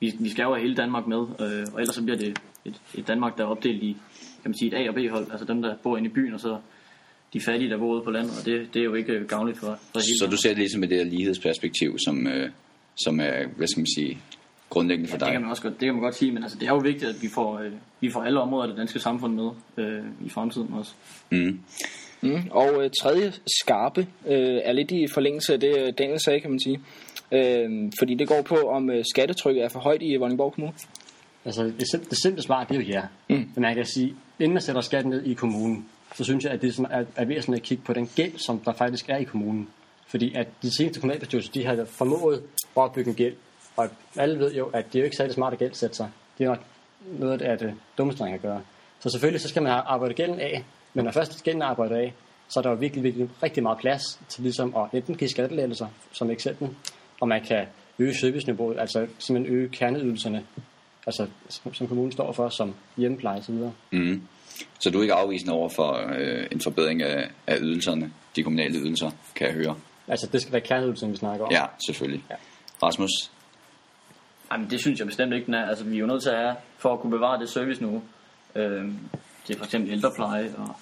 vi, 0.00 0.12
vi 0.20 0.28
skal 0.28 0.42
jo 0.42 0.54
have 0.54 0.62
hele 0.62 0.76
Danmark 0.76 1.06
med, 1.06 1.18
øh, 1.18 1.66
og 1.72 1.80
ellers 1.80 1.94
så 1.94 2.02
bliver 2.02 2.18
det 2.18 2.38
et, 2.64 2.80
et 2.94 3.08
Danmark, 3.08 3.38
der 3.38 3.44
er 3.44 3.48
opdelt 3.48 3.82
i 3.82 3.96
kan 4.42 4.50
man 4.50 4.58
sige, 4.58 4.68
et 4.72 4.86
A- 4.86 4.88
og 4.88 4.94
B-hold. 4.94 5.26
Altså 5.30 5.46
dem, 5.46 5.62
der 5.62 5.76
bor 5.82 5.96
inde 5.96 6.10
i 6.10 6.12
byen, 6.12 6.34
og 6.34 6.40
så 6.40 6.58
de 7.32 7.40
fattige, 7.40 7.70
der 7.70 7.78
bor 7.78 7.94
ude 7.94 8.02
på 8.04 8.10
landet, 8.10 8.32
og 8.38 8.46
det, 8.46 8.74
det 8.74 8.80
er 8.80 8.84
jo 8.84 8.94
ikke 8.94 9.24
gavnligt 9.28 9.58
for, 9.58 9.66
for 9.92 10.00
hele 10.08 10.18
Så 10.18 10.26
du 10.30 10.36
ser 10.36 10.48
det 10.48 10.58
ligesom 10.58 10.80
med 10.80 10.88
det 10.88 10.96
her 10.96 11.04
lighedsperspektiv, 11.04 11.98
som, 12.06 12.26
øh, 12.26 12.50
som 12.96 13.20
er, 13.20 13.46
hvad 13.56 13.66
skal 13.66 13.80
man 13.80 13.86
sige, 13.96 14.18
grundlæggende 14.70 15.10
for 15.10 15.16
ja, 15.16 15.18
dig? 15.18 15.26
det 15.26 15.32
kan 15.32 15.40
man 15.40 15.50
også 15.50 15.62
godt, 15.62 15.74
det 15.74 15.86
kan 15.86 15.94
man 15.94 16.02
godt 16.02 16.14
sige, 16.14 16.32
men 16.32 16.42
altså, 16.42 16.58
det 16.58 16.68
er 16.68 16.72
jo 16.72 16.78
vigtigt, 16.78 17.10
at 17.10 17.22
vi 17.22 17.28
får, 17.28 17.58
øh, 17.58 17.72
vi 18.00 18.10
får 18.10 18.22
alle 18.22 18.40
områder 18.40 18.62
af 18.62 18.68
det 18.68 18.78
danske 18.78 18.98
samfund 18.98 19.34
med 19.34 19.50
øh, 19.76 20.04
i 20.24 20.28
fremtiden 20.28 20.68
også. 20.72 20.92
Mm. 21.30 21.60
Mm. 22.20 22.42
Og 22.50 22.84
øh, 22.84 22.90
tredje 23.02 23.32
skarpe 23.62 24.00
øh, 24.26 24.60
er 24.64 24.72
lidt 24.72 24.90
i 24.90 25.06
forlængelse 25.12 25.52
af 25.52 25.60
det, 25.60 25.78
øh, 25.78 25.92
Daniel 25.98 26.20
sagde, 26.20 26.40
kan 26.40 26.50
man 26.50 26.60
sige. 26.60 26.80
Øh, 27.32 27.92
fordi 27.98 28.14
det 28.14 28.28
går 28.28 28.42
på, 28.42 28.56
om 28.56 28.90
øh, 28.90 29.04
skattetrykket 29.14 29.64
er 29.64 29.68
for 29.68 29.80
højt 29.80 30.02
i 30.02 30.16
Vordingborg 30.16 30.52
Kommune. 30.52 30.72
Altså, 31.44 31.64
det, 31.64 31.86
sim- 31.94 32.08
det 32.08 32.18
simple 32.22 32.42
svar, 32.42 32.64
det 32.64 32.76
er 32.76 32.80
jo 32.80 32.86
ja. 32.86 33.02
Mm. 33.28 33.50
Men 33.54 33.62
man 33.62 33.74
kan 33.74 33.84
sige, 33.84 34.14
inden 34.38 34.52
man 34.52 34.62
sætter 34.62 34.80
skatten 34.80 35.10
ned 35.10 35.24
i 35.24 35.34
kommunen, 35.34 35.86
så 36.14 36.24
synes 36.24 36.44
jeg, 36.44 36.52
at 36.52 36.62
det 36.62 36.78
er, 36.78 37.04
er 37.16 37.24
væsentligt 37.24 37.62
at 37.62 37.66
kigge 37.66 37.84
på 37.84 37.92
den 37.92 38.10
gæld, 38.16 38.38
som 38.38 38.58
der 38.58 38.72
faktisk 38.72 39.08
er 39.08 39.16
i 39.16 39.24
kommunen. 39.24 39.68
Fordi 40.06 40.34
at 40.34 40.48
de 40.62 40.76
seneste 40.76 41.00
kommunalbestyrelser, 41.00 41.52
de 41.52 41.64
har 41.64 41.84
formået 41.84 42.42
at 42.76 42.82
opbygge 42.82 43.10
en 43.10 43.16
gæld. 43.16 43.34
Og 43.76 43.88
alle 44.16 44.38
ved 44.38 44.54
jo, 44.54 44.66
at 44.66 44.84
det 44.92 44.94
er 44.94 45.00
jo 45.00 45.04
ikke 45.04 45.16
særlig 45.16 45.34
smart 45.34 45.52
at 45.52 45.58
gældsætte 45.58 45.96
sig. 45.96 46.10
Det 46.38 46.44
er 46.44 46.48
nok 46.48 46.64
noget 47.18 47.42
af 47.42 47.58
det 47.58 47.74
dummeste, 47.98 48.22
man 48.22 48.32
kan 48.32 48.40
gøre. 48.40 48.62
Så 49.00 49.10
selvfølgelig 49.10 49.40
så 49.40 49.48
skal 49.48 49.62
man 49.62 49.72
arbejde 49.72 50.14
gælden 50.14 50.40
af, 50.40 50.64
men 50.94 51.04
når 51.04 51.12
først 51.12 51.44
gælden 51.44 51.62
er 51.62 51.66
arbejdet 51.66 51.96
af, 51.96 52.14
så 52.48 52.60
er 52.60 52.62
der 52.62 52.70
jo 52.70 52.76
virkelig, 52.76 53.04
virkelig 53.04 53.28
rigtig 53.42 53.62
meget 53.62 53.78
plads 53.78 54.02
til 54.28 54.42
ligesom 54.42 54.76
at 54.76 54.86
enten 54.92 55.16
give 55.16 55.30
skattelettelser, 55.30 55.86
som 56.12 56.30
eksempel, 56.30 56.68
og 57.20 57.28
man 57.28 57.44
kan 57.44 57.66
øge 57.98 58.14
serviceniveauet, 58.14 58.78
altså 58.78 59.06
simpelthen 59.18 59.56
øge 59.56 59.68
kerneydelserne, 59.68 60.44
altså 61.06 61.26
som, 61.48 61.74
som 61.74 61.88
kommunen 61.88 62.12
står 62.12 62.32
for, 62.32 62.48
som 62.48 62.74
hjemmepleje 62.96 63.38
osv. 63.38 63.54
Mm. 63.54 63.72
Mm-hmm. 63.90 64.22
Så 64.80 64.90
du 64.90 64.98
er 64.98 65.02
ikke 65.02 65.14
afvisende 65.14 65.54
over 65.54 65.68
for 65.68 66.10
øh, 66.18 66.46
en 66.52 66.60
forbedring 66.60 67.02
af, 67.02 67.30
af 67.46 67.56
ydelserne, 67.60 68.12
de 68.36 68.42
kommunale 68.42 68.78
ydelser, 68.78 69.10
kan 69.34 69.46
jeg 69.46 69.54
høre? 69.54 69.76
Altså 70.08 70.26
det 70.32 70.40
skal 70.40 70.52
være 70.52 70.60
kerneydelserne, 70.60 71.12
vi 71.12 71.18
snakker 71.18 71.44
om. 71.44 71.52
Ja, 71.52 71.64
selvfølgelig. 71.86 72.24
Ja. 72.30 72.34
Rasmus? 72.82 73.10
Jamen, 74.52 74.70
det 74.70 74.80
synes 74.80 74.98
jeg 74.98 75.06
bestemt 75.06 75.32
ikke, 75.34 75.46
den 75.46 75.54
er. 75.54 75.66
Altså, 75.66 75.84
vi 75.84 75.94
er 75.96 76.00
jo 76.00 76.06
nødt 76.06 76.22
til 76.22 76.30
at 76.30 76.38
have, 76.38 76.56
for 76.78 76.92
at 76.92 77.00
kunne 77.00 77.10
bevare 77.10 77.40
det 77.40 77.48
service 77.48 77.82
nu, 77.82 78.02
øh, 78.54 78.84
til 79.44 79.56
for 79.56 79.64
eksempel 79.64 79.92
ældrepleje 79.92 80.54
og, 80.58 80.76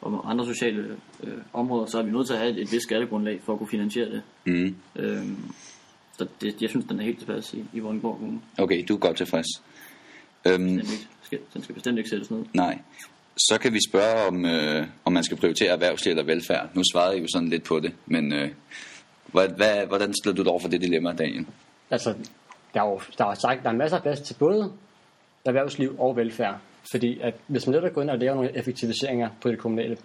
og 0.00 0.30
andre 0.30 0.46
sociale 0.46 0.96
øh, 1.22 1.38
områder, 1.52 1.86
så 1.86 1.98
er 1.98 2.02
vi 2.02 2.10
nødt 2.10 2.26
til 2.26 2.34
at 2.34 2.40
have 2.40 2.50
et, 2.52 2.62
et 2.62 2.72
vist 2.72 2.82
skattegrundlag 2.82 3.40
for 3.44 3.52
at 3.52 3.58
kunne 3.58 3.68
finansiere 3.68 4.10
det. 4.10 4.22
Mm. 4.44 4.76
Øh, 4.96 5.26
så 6.18 6.26
det, 6.40 6.62
jeg 6.62 6.70
synes, 6.70 6.86
den 6.86 7.00
er 7.00 7.04
helt 7.04 7.18
tilpas 7.18 7.54
i, 7.54 7.64
i 7.72 7.78
Vordingborg 7.78 8.16
Kommune. 8.16 8.40
Okay, 8.58 8.84
du 8.88 8.94
er 8.94 8.98
godt 8.98 9.16
tilfreds. 9.16 9.46
Øhm, 10.46 10.58
Den, 10.62 10.78
ikke, 10.78 11.08
skal, 11.22 11.38
den 11.54 11.62
skal 11.62 11.74
bestemt 11.74 11.98
ikke 11.98 12.10
sættes 12.10 12.30
ned. 12.30 12.44
nej. 12.54 12.78
Så 13.36 13.58
kan 13.60 13.72
vi 13.72 13.78
spørge, 13.88 14.26
om, 14.28 14.46
øh, 14.46 14.86
om 15.04 15.12
man 15.12 15.24
skal 15.24 15.36
prioritere 15.36 15.72
erhvervsliv 15.72 16.10
eller 16.10 16.24
velfærd. 16.24 16.68
Nu 16.74 16.82
svarede 16.92 17.18
I 17.18 17.20
jo 17.20 17.26
sådan 17.32 17.48
lidt 17.48 17.64
på 17.64 17.80
det, 17.80 17.92
men 18.06 18.32
øh, 18.32 18.50
hvad, 19.26 19.48
hvad, 19.48 19.86
hvordan 19.86 20.14
stiller 20.14 20.36
du 20.36 20.42
dig 20.42 20.50
over 20.50 20.60
for 20.60 20.68
det 20.68 20.80
dilemma, 20.80 21.12
Daniel? 21.12 21.46
Altså, 21.90 22.14
der 22.74 22.82
er 22.82 22.88
jo 22.88 23.00
der 23.18 23.26
er 23.26 23.34
sagt, 23.34 23.62
der 23.62 23.70
er 23.70 23.74
masser 23.74 23.96
af 23.96 24.02
plads 24.02 24.20
til 24.20 24.34
både 24.34 24.72
erhvervsliv 25.44 25.96
og 25.98 26.16
velfærd. 26.16 26.58
Fordi 26.90 27.20
at 27.20 27.34
hvis 27.46 27.66
man 27.66 27.76
netop 27.76 27.94
går 27.94 28.02
ind 28.02 28.10
og 28.10 28.18
laver 28.18 28.34
nogle 28.34 28.58
effektiviseringer 28.58 29.28
på 29.42 29.48
det 29.48 29.58
kommunale, 29.58 29.96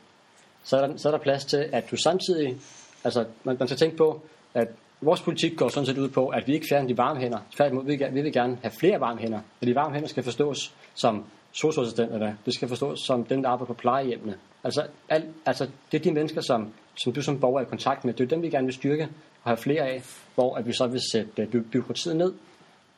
så 0.63 0.77
er 0.77 0.87
der, 0.87 0.97
så 0.97 1.09
er 1.09 1.11
der 1.11 1.19
plads 1.19 1.45
til, 1.45 1.69
at 1.71 1.91
du 1.91 1.95
samtidig, 1.95 2.57
altså 3.03 3.25
man, 3.43 3.55
man 3.59 3.67
skal 3.67 3.77
tænke 3.77 3.97
på, 3.97 4.21
at 4.53 4.67
vores 5.01 5.21
politik 5.21 5.57
går 5.57 5.69
sådan 5.69 5.85
set 5.85 5.97
ud 5.97 6.09
på, 6.09 6.27
at 6.27 6.47
vi 6.47 6.53
ikke 6.53 6.65
fjerner 6.69 6.87
de 6.87 6.97
varme 6.97 7.19
hænder. 7.19 7.39
Tværtimod, 7.55 7.85
vi, 7.85 8.03
vi 8.11 8.21
vil 8.21 8.33
gerne 8.33 8.57
have 8.61 8.71
flere 8.79 8.99
varme 8.99 9.19
hænder. 9.19 9.39
Og 9.61 9.67
de 9.67 9.75
varme 9.75 9.93
hænder 9.93 10.09
skal 10.09 10.23
forstås 10.23 10.73
som 10.95 11.25
socialassistenterne. 11.61 12.37
Det 12.45 12.53
skal 12.53 12.67
forstås 12.67 12.99
som 12.99 13.23
dem, 13.23 13.41
der 13.41 13.49
arbejder 13.49 13.73
på 13.73 13.73
plejehjemmene. 13.73 14.35
Altså, 14.63 14.81
al, 15.09 15.23
altså 15.45 15.67
det 15.91 15.99
er 15.99 16.03
de 16.03 16.11
mennesker, 16.11 16.41
som, 16.41 16.73
som 16.95 17.13
du 17.13 17.21
som 17.21 17.39
borger 17.39 17.59
er 17.59 17.65
i 17.65 17.69
kontakt 17.69 18.05
med. 18.05 18.13
Det 18.13 18.23
er 18.23 18.27
dem, 18.27 18.41
vi 18.41 18.49
gerne 18.49 18.65
vil 18.65 18.73
styrke 18.73 19.03
og 19.43 19.49
have 19.49 19.57
flere 19.57 19.81
af, 19.81 20.03
hvor 20.35 20.55
at 20.55 20.67
vi 20.67 20.73
så 20.73 20.87
vil 20.87 21.01
sætte 21.11 21.41
øh, 21.41 21.47
by- 21.47 21.55
byråkratiet 21.71 22.15
ned. 22.15 22.33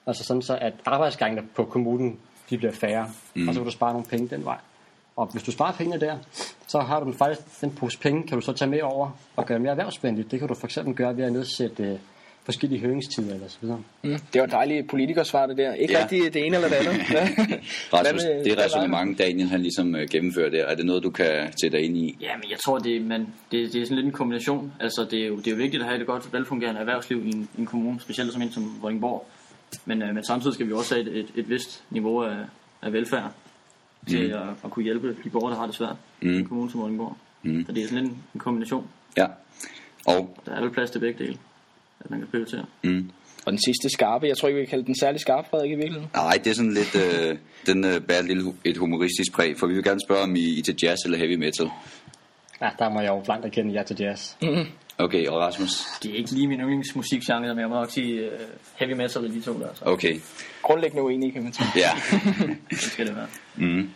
Altså 0.08 0.24
sådan 0.24 0.42
så, 0.42 0.58
at 0.62 0.74
arbejdsgangene 0.86 1.48
på 1.56 1.66
kommunen, 1.66 2.20
de 2.50 2.58
bliver 2.58 2.74
færre. 2.74 3.10
Mm. 3.36 3.48
Og 3.48 3.54
så 3.54 3.60
kan 3.60 3.66
du 3.66 3.72
spare 3.72 3.94
nogle 3.94 4.08
penge 4.08 4.28
den 4.28 4.46
vej. 4.46 4.58
Og 5.16 5.28
hvis 5.32 5.44
du 5.44 5.52
sparer 5.52 5.74
pengene 5.74 6.00
der, 6.00 6.18
så 6.68 6.80
har 6.80 7.00
du 7.00 7.06
den 7.06 7.14
faktisk, 7.14 7.62
den 7.62 7.72
pose 7.72 8.00
penge, 8.00 8.28
kan 8.28 8.38
du 8.38 8.42
så 8.42 8.54
tage 8.54 8.72
med 8.72 8.82
over 8.82 9.12
og 9.36 9.46
gøre 9.46 9.60
mere 9.60 9.72
erhvervsvenligt. 9.72 10.32
Det 10.32 10.40
kan 10.40 10.48
du 10.48 10.54
for 10.54 10.68
eksempel 10.68 10.96
gøre 10.96 11.18
ved 11.18 11.24
at 11.24 11.32
nedsætte 11.34 11.84
øh, 11.84 12.00
forskellige 12.50 12.80
høringstider 12.82 13.34
eller 13.34 13.48
så 13.48 13.58
videre. 13.62 13.82
Mm. 14.04 14.10
Det 14.34 14.40
var 14.42 14.44
et 14.48 14.52
dejligt 14.52 14.90
politikersvar, 14.90 15.46
det 15.46 15.58
der. 15.58 15.74
Ikke 15.74 15.94
Ja. 15.94 16.00
ja. 16.00 16.04
rigtig 16.12 16.34
det 16.34 16.46
ene 16.46 16.56
eller 16.56 16.70
det 16.70 16.76
andet. 16.76 17.02
Rasmus, 17.94 18.24
Hvad 18.24 18.36
med- 18.36 18.44
det 18.44 18.58
resonemang, 18.58 19.18
Daniel 19.20 19.48
han 19.48 19.62
ligesom 19.62 19.96
øh, 19.96 20.08
gennemfører 20.12 20.50
der, 20.50 20.66
er 20.66 20.76
det 20.76 20.86
noget, 20.86 21.04
du 21.04 21.10
kan 21.10 21.54
sætte 21.62 21.78
dig 21.78 21.86
ind 21.86 21.98
i? 21.98 22.18
Ja, 22.22 22.38
men 22.38 22.50
jeg 22.52 22.58
tror, 22.66 22.80
det, 22.80 23.02
man, 23.02 23.22
det, 23.52 23.74
det 23.74 23.82
er 23.82 23.86
sådan 23.86 23.96
lidt 23.96 24.06
en 24.06 24.12
kombination. 24.12 24.74
Altså, 24.80 25.08
det 25.12 25.24
er, 25.24 25.28
jo, 25.28 25.38
det 25.38 25.48
er 25.48 25.52
jo 25.52 25.58
vigtigt 25.58 25.84
at 25.84 25.90
have 25.90 26.02
et 26.02 26.08
godt, 26.08 26.34
velfungerende 26.34 26.80
erhvervsliv 26.80 27.26
i 27.26 27.30
en, 27.30 27.50
i 27.58 27.60
en 27.60 27.66
kommune, 27.66 28.00
specielt 28.02 28.34
som 28.34 28.42
en 28.42 28.52
som 28.52 28.78
Vordingborg. 28.82 29.26
Men, 29.86 30.02
øh, 30.02 30.16
men 30.16 30.24
samtidig 30.24 30.54
skal 30.54 30.68
vi 30.68 30.74
også 30.74 30.96
have 30.96 31.10
et, 31.12 31.18
et, 31.20 31.28
et 31.36 31.50
vist 31.50 31.84
niveau 31.90 32.24
af, 32.24 32.36
af 32.82 32.94
velfærd 32.94 33.32
til 34.08 34.28
at, 34.30 34.42
at 34.64 34.72
kunne 34.72 34.84
hjælpe 34.84 35.16
de 35.24 35.30
borgere, 35.30 35.52
der 35.54 35.60
har 35.60 35.66
det 35.66 35.76
svært 35.76 35.96
Mm. 36.22 36.30
i 36.34 36.38
en 36.38 36.46
kommune 36.46 36.72
som 36.72 36.80
Vordingborg. 36.82 37.18
Mm. 37.44 37.66
Så 37.66 37.72
det 37.72 37.84
er 37.84 37.88
sådan 37.88 38.04
lidt 38.04 38.14
en, 38.14 38.24
en 38.34 38.40
kombination. 38.40 38.88
Ja. 39.18 39.26
Og, 40.06 40.38
Der 40.46 40.52
er 40.52 40.62
vel 40.62 40.70
plads 40.72 40.92
til 40.92 41.00
begge 41.00 41.24
dele, 41.26 41.38
at 42.06 42.12
man 42.12 42.20
kan 42.20 42.28
prioritere. 42.32 42.66
mm, 42.84 43.10
Og 43.46 43.52
den 43.52 43.60
sidste 43.66 43.90
skarpe, 43.90 44.28
jeg 44.28 44.38
tror 44.38 44.48
ikke, 44.48 44.60
vi 44.60 44.66
kan 44.66 44.70
kalde 44.70 44.86
den 44.86 44.96
særlig 45.00 45.22
skarp, 45.22 45.50
Frederik, 45.50 45.72
i 45.72 45.76
virkeligheden. 45.76 46.10
nej, 46.16 46.40
det 46.44 46.50
er 46.50 46.54
sådan 46.56 46.74
lidt, 46.74 46.96
øh, 46.96 47.38
den 47.66 47.86
øh, 47.86 48.02
bærer 48.02 48.22
lidt 48.22 48.56
et 48.66 48.78
humoristisk 48.78 49.32
præg, 49.34 49.58
for 49.60 49.68
vi 49.68 49.74
vil 49.74 49.84
gerne 49.84 50.00
spørge, 50.08 50.22
om 50.24 50.36
I, 50.36 50.40
I 50.40 50.60
er 50.60 50.64
til 50.64 50.76
jazz 50.84 50.98
eller 51.06 51.18
heavy 51.18 51.36
metal. 51.36 51.70
Ja, 52.62 52.70
der 52.80 52.90
må 52.90 53.00
jeg 53.02 53.10
jo 53.10 53.20
blankt 53.20 53.46
erkende 53.46 53.74
jer 53.74 53.84
til 53.84 53.96
jazz. 54.00 54.36
Okay, 54.98 55.28
og 55.28 55.40
Rasmus? 55.40 55.72
Det 56.04 56.12
er 56.12 56.16
ikke 56.16 56.32
lige 56.32 56.48
min 56.48 56.60
yndlingsmusikgenre, 56.60 57.40
men 57.56 57.60
jeg 57.60 57.70
må 57.70 57.76
nok 57.76 57.92
sige 57.92 58.26
uh, 58.28 58.40
heavy 58.76 58.92
metal 58.94 59.26
af 59.26 59.32
de 59.32 59.42
to 59.42 59.54
der. 59.60 59.68
Så 59.76 59.86
Okay, 59.86 60.20
Grundlæggende 60.62 61.04
uenige, 61.04 61.32
kan 61.32 61.44
man 61.44 61.54
sige. 61.54 61.68
ja. 61.76 61.90
det 62.70 62.78
skal 62.80 63.08
det 63.08 63.16
være. 63.16 63.28
mm. 63.56 63.90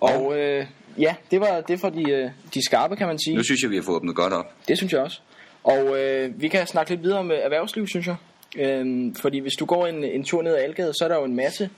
Og 0.00 0.38
øh, 0.38 0.66
ja, 0.98 1.14
det 1.30 1.40
var 1.40 1.60
det 1.60 1.80
for 1.80 1.88
de, 1.88 2.10
øh, 2.10 2.30
de 2.54 2.64
skarpe, 2.66 2.96
kan 2.96 3.06
man 3.06 3.18
sige. 3.18 3.36
Nu 3.36 3.42
synes 3.44 3.62
jeg, 3.62 3.70
vi 3.70 3.76
har 3.76 3.82
fået 3.82 3.96
åbnet 3.96 4.14
godt 4.16 4.32
op. 4.32 4.44
Det 4.68 4.76
synes 4.78 4.92
jeg 4.92 5.00
også. 5.00 5.20
Og 5.64 5.98
øh, 6.00 6.42
vi 6.42 6.48
kan 6.48 6.66
snakke 6.66 6.90
lidt 6.90 7.02
videre 7.02 7.18
om 7.18 7.30
øh, 7.30 7.38
erhvervsliv, 7.38 7.86
synes 7.86 8.06
jeg. 8.06 8.16
Øhm, 8.56 9.14
fordi 9.14 9.38
hvis 9.38 9.52
du 9.58 9.64
går 9.64 9.86
en, 9.86 10.04
en 10.04 10.24
tur 10.24 10.42
ned 10.42 10.54
ad 10.54 10.62
Algade, 10.62 10.92
så 10.92 11.04
er 11.04 11.08
der 11.08 11.16
jo 11.16 11.24
en 11.24 11.36
masse, 11.36 11.70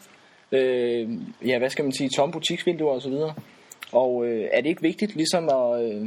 øh, 0.52 1.08
ja, 1.46 1.58
hvad 1.58 1.70
skal 1.70 1.84
man 1.84 1.92
sige, 1.92 2.10
tomme 2.16 2.32
butiksvinduer 2.32 2.92
og 2.92 3.02
så 3.02 3.08
videre. 3.08 3.34
Og 3.92 4.26
øh, 4.26 4.48
er 4.52 4.60
det 4.60 4.68
ikke 4.68 4.82
vigtigt 4.82 5.16
ligesom 5.16 5.48
at, 5.48 5.84
øh, 5.84 6.06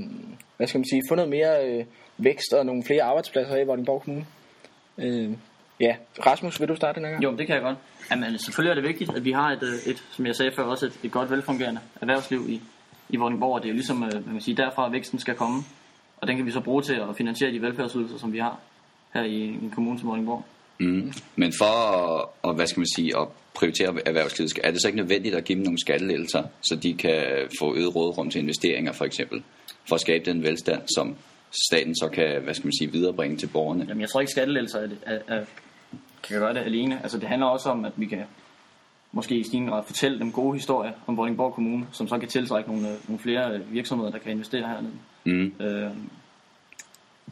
hvad 0.57 0.67
skal 0.67 0.79
man 0.79 0.85
sige, 0.89 1.01
få 1.09 1.15
noget 1.15 1.29
mere 1.29 1.67
øh, 1.67 1.85
vækst 2.17 2.53
og 2.53 2.65
nogle 2.65 2.83
flere 2.83 3.03
arbejdspladser 3.03 3.57
i 3.57 3.65
Vordingborg 3.65 4.01
Kommune? 4.01 4.25
Øh, 4.97 5.31
ja, 5.79 5.95
Rasmus, 6.25 6.59
vil 6.59 6.69
du 6.69 6.75
starte 6.75 6.95
den 6.95 7.05
her 7.05 7.11
gang? 7.11 7.23
Jo, 7.23 7.31
det 7.37 7.47
kan 7.47 7.55
jeg 7.55 7.63
godt. 7.63 7.77
Jamen, 8.11 8.23
altså, 8.23 8.45
selvfølgelig 8.45 8.71
er 8.71 8.75
det 8.75 8.89
vigtigt, 8.89 9.15
at 9.15 9.25
vi 9.25 9.31
har 9.31 9.51
et, 9.51 9.63
øh, 9.63 9.91
et 9.91 10.03
som 10.11 10.25
jeg 10.25 10.35
sagde 10.35 10.51
før, 10.55 10.63
også 10.63 10.85
et, 10.85 10.99
et 11.03 11.11
godt 11.11 11.31
velfungerende 11.31 11.81
erhvervsliv 12.01 12.49
i, 12.49 12.61
i 13.09 13.17
Vordingborg. 13.17 13.61
Det 13.61 13.67
er 13.67 13.69
jo 13.69 13.75
ligesom, 13.75 14.03
øh, 14.03 14.13
man 14.13 14.33
kan 14.33 14.41
sige, 14.41 14.57
derfra 14.57 14.89
væksten 14.89 15.19
skal 15.19 15.35
komme. 15.35 15.63
Og 16.23 16.27
den 16.27 16.37
kan 16.37 16.45
vi 16.45 16.51
så 16.51 16.59
bruge 16.59 16.81
til 16.81 16.93
at 16.93 17.15
finansiere 17.17 17.51
de 17.51 17.61
velfærdsydelser, 17.61 18.17
som 18.17 18.33
vi 18.33 18.37
har 18.37 18.59
her 19.13 19.23
i 19.23 19.41
en 19.41 19.71
kommune 19.75 19.99
som 19.99 20.07
Vordingborg. 20.07 20.45
Mm. 20.79 21.13
Men 21.35 21.53
for 21.57 21.65
at, 21.65 22.25
og, 22.41 22.53
hvad 22.55 22.67
skal 22.67 22.79
man 22.79 22.87
sige, 22.95 23.17
at 23.17 23.27
prioritere 23.53 23.95
erhvervslivet, 24.05 24.51
er 24.63 24.71
det 24.71 24.81
så 24.81 24.87
ikke 24.87 24.97
nødvendigt 24.97 25.35
at 25.35 25.43
give 25.43 25.55
dem 25.55 25.63
nogle 25.63 25.79
skattelettelser, 25.79 26.43
så 26.61 26.75
de 26.75 26.93
kan 26.93 27.23
få 27.59 27.75
øget 27.75 27.95
rådrum 27.95 28.29
til 28.29 28.41
investeringer 28.41 28.91
for 28.91 29.05
eksempel, 29.05 29.43
for 29.87 29.95
at 29.95 30.01
skabe 30.01 30.25
den 30.25 30.43
velstand, 30.43 30.81
som 30.95 31.15
staten 31.69 31.95
så 31.95 32.09
kan, 32.13 32.41
hvad 32.43 32.53
skal 32.53 32.67
man 32.67 32.73
sige, 32.79 32.91
viderebringe 32.91 33.37
til 33.37 33.47
borgerne? 33.47 33.85
Jamen, 33.87 34.01
jeg 34.01 34.09
tror 34.09 34.19
ikke, 34.19 34.31
skattelettelser 34.31 34.79
er, 34.79 34.87
er, 35.05 35.19
er, 35.27 35.45
kan 36.23 36.39
gøre 36.39 36.53
det 36.53 36.59
alene. 36.59 36.99
Altså, 37.03 37.17
det 37.19 37.27
handler 37.27 37.47
også 37.47 37.69
om, 37.69 37.85
at 37.85 37.93
vi 37.95 38.05
kan 38.05 38.23
måske 39.11 39.35
i 39.35 39.43
stigende 39.43 39.71
grad 39.71 39.83
fortælle 39.85 40.19
dem 40.19 40.31
gode 40.31 40.53
historier 40.53 40.91
om 41.07 41.17
Vordingborg 41.17 41.53
Kommune, 41.53 41.87
som 41.91 42.07
så 42.07 42.17
kan 42.17 42.29
tiltrække 42.29 42.69
nogle, 42.69 42.87
nogle 43.07 43.19
flere 43.19 43.59
virksomheder, 43.69 44.11
der 44.11 44.17
kan 44.17 44.31
investere 44.31 44.67
hernede. 44.67 44.93
Mm. 45.25 45.53
Øh, 45.59 45.91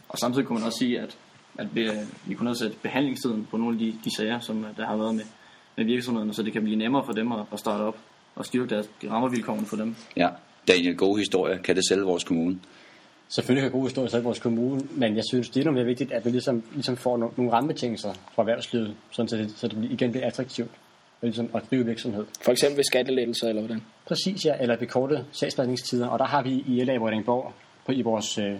og 0.09 0.17
samtidig 0.17 0.47
kunne 0.47 0.59
man 0.59 0.65
også 0.67 0.77
sige, 0.79 0.99
at, 0.99 1.17
at 1.57 1.75
vi, 1.75 1.89
vi 2.25 2.33
kunne 2.33 2.49
nedsætte 2.49 2.75
behandlingstiden 2.81 3.47
på 3.51 3.57
nogle 3.57 3.73
af 3.75 3.79
de, 3.79 3.95
de 4.03 4.15
sager, 4.17 4.39
som 4.39 4.65
der 4.77 4.85
har 4.85 4.97
været 4.97 5.15
med, 5.15 5.23
med 5.77 5.85
virksomhederne, 5.85 6.33
så 6.33 6.43
det 6.43 6.53
kan 6.53 6.63
blive 6.63 6.77
nemmere 6.77 7.05
for 7.05 7.13
dem 7.13 7.31
at, 7.31 7.45
at 7.53 7.59
starte 7.59 7.81
op 7.81 7.97
og 8.35 8.45
styrke 8.45 8.69
deres 8.69 8.89
rammevilkårene 9.11 9.65
for 9.65 9.75
dem. 9.75 9.95
Ja, 10.17 10.29
Daniel, 10.67 10.97
gode 10.97 11.19
historie. 11.19 11.57
Kan 11.57 11.75
det 11.75 11.83
sælge 11.89 12.03
vores 12.03 12.23
kommune? 12.23 12.59
Selvfølgelig 13.27 13.61
kan 13.61 13.71
gode 13.71 13.83
historier 13.83 14.09
sælge 14.09 14.23
vores 14.23 14.39
kommune, 14.39 14.81
men 14.91 15.15
jeg 15.15 15.23
synes, 15.31 15.49
det 15.49 15.59
er 15.59 15.63
noget 15.63 15.75
mere 15.75 15.85
vigtigt, 15.85 16.11
at 16.11 16.25
vi 16.25 16.29
ligesom, 16.29 16.63
ligesom 16.73 16.97
får 16.97 17.17
nogle, 17.17 17.33
nogle 17.37 17.51
rammebetingelser 17.51 18.13
fra 18.35 18.41
erhvervslivet, 18.41 18.95
sådan 19.11 19.29
så 19.29 19.37
det, 19.37 19.53
så 19.55 19.67
det 19.67 19.87
igen 19.91 20.11
bliver 20.11 20.27
attraktivt 20.27 20.71
ligesom 21.21 21.49
at 21.55 21.63
drive 21.71 21.85
virksomhed. 21.85 22.25
For 22.41 22.51
eksempel 22.51 22.77
ved 22.77 22.83
skattelettelser 22.83 23.47
eller 23.47 23.61
hvordan? 23.61 23.81
Præcis, 24.05 24.45
ja, 24.45 24.53
eller 24.61 24.77
ved 24.79 24.87
korte 24.87 25.25
sagsbehandlingstider, 25.31 26.07
og 26.07 26.19
der 26.19 26.25
har 26.25 26.43
vi 26.43 26.63
i 26.67 26.83
LA 26.83 26.97
Vordingborg 26.97 27.53
på, 27.85 27.91
i 27.91 28.01
vores 28.01 28.37
øh, 28.37 28.55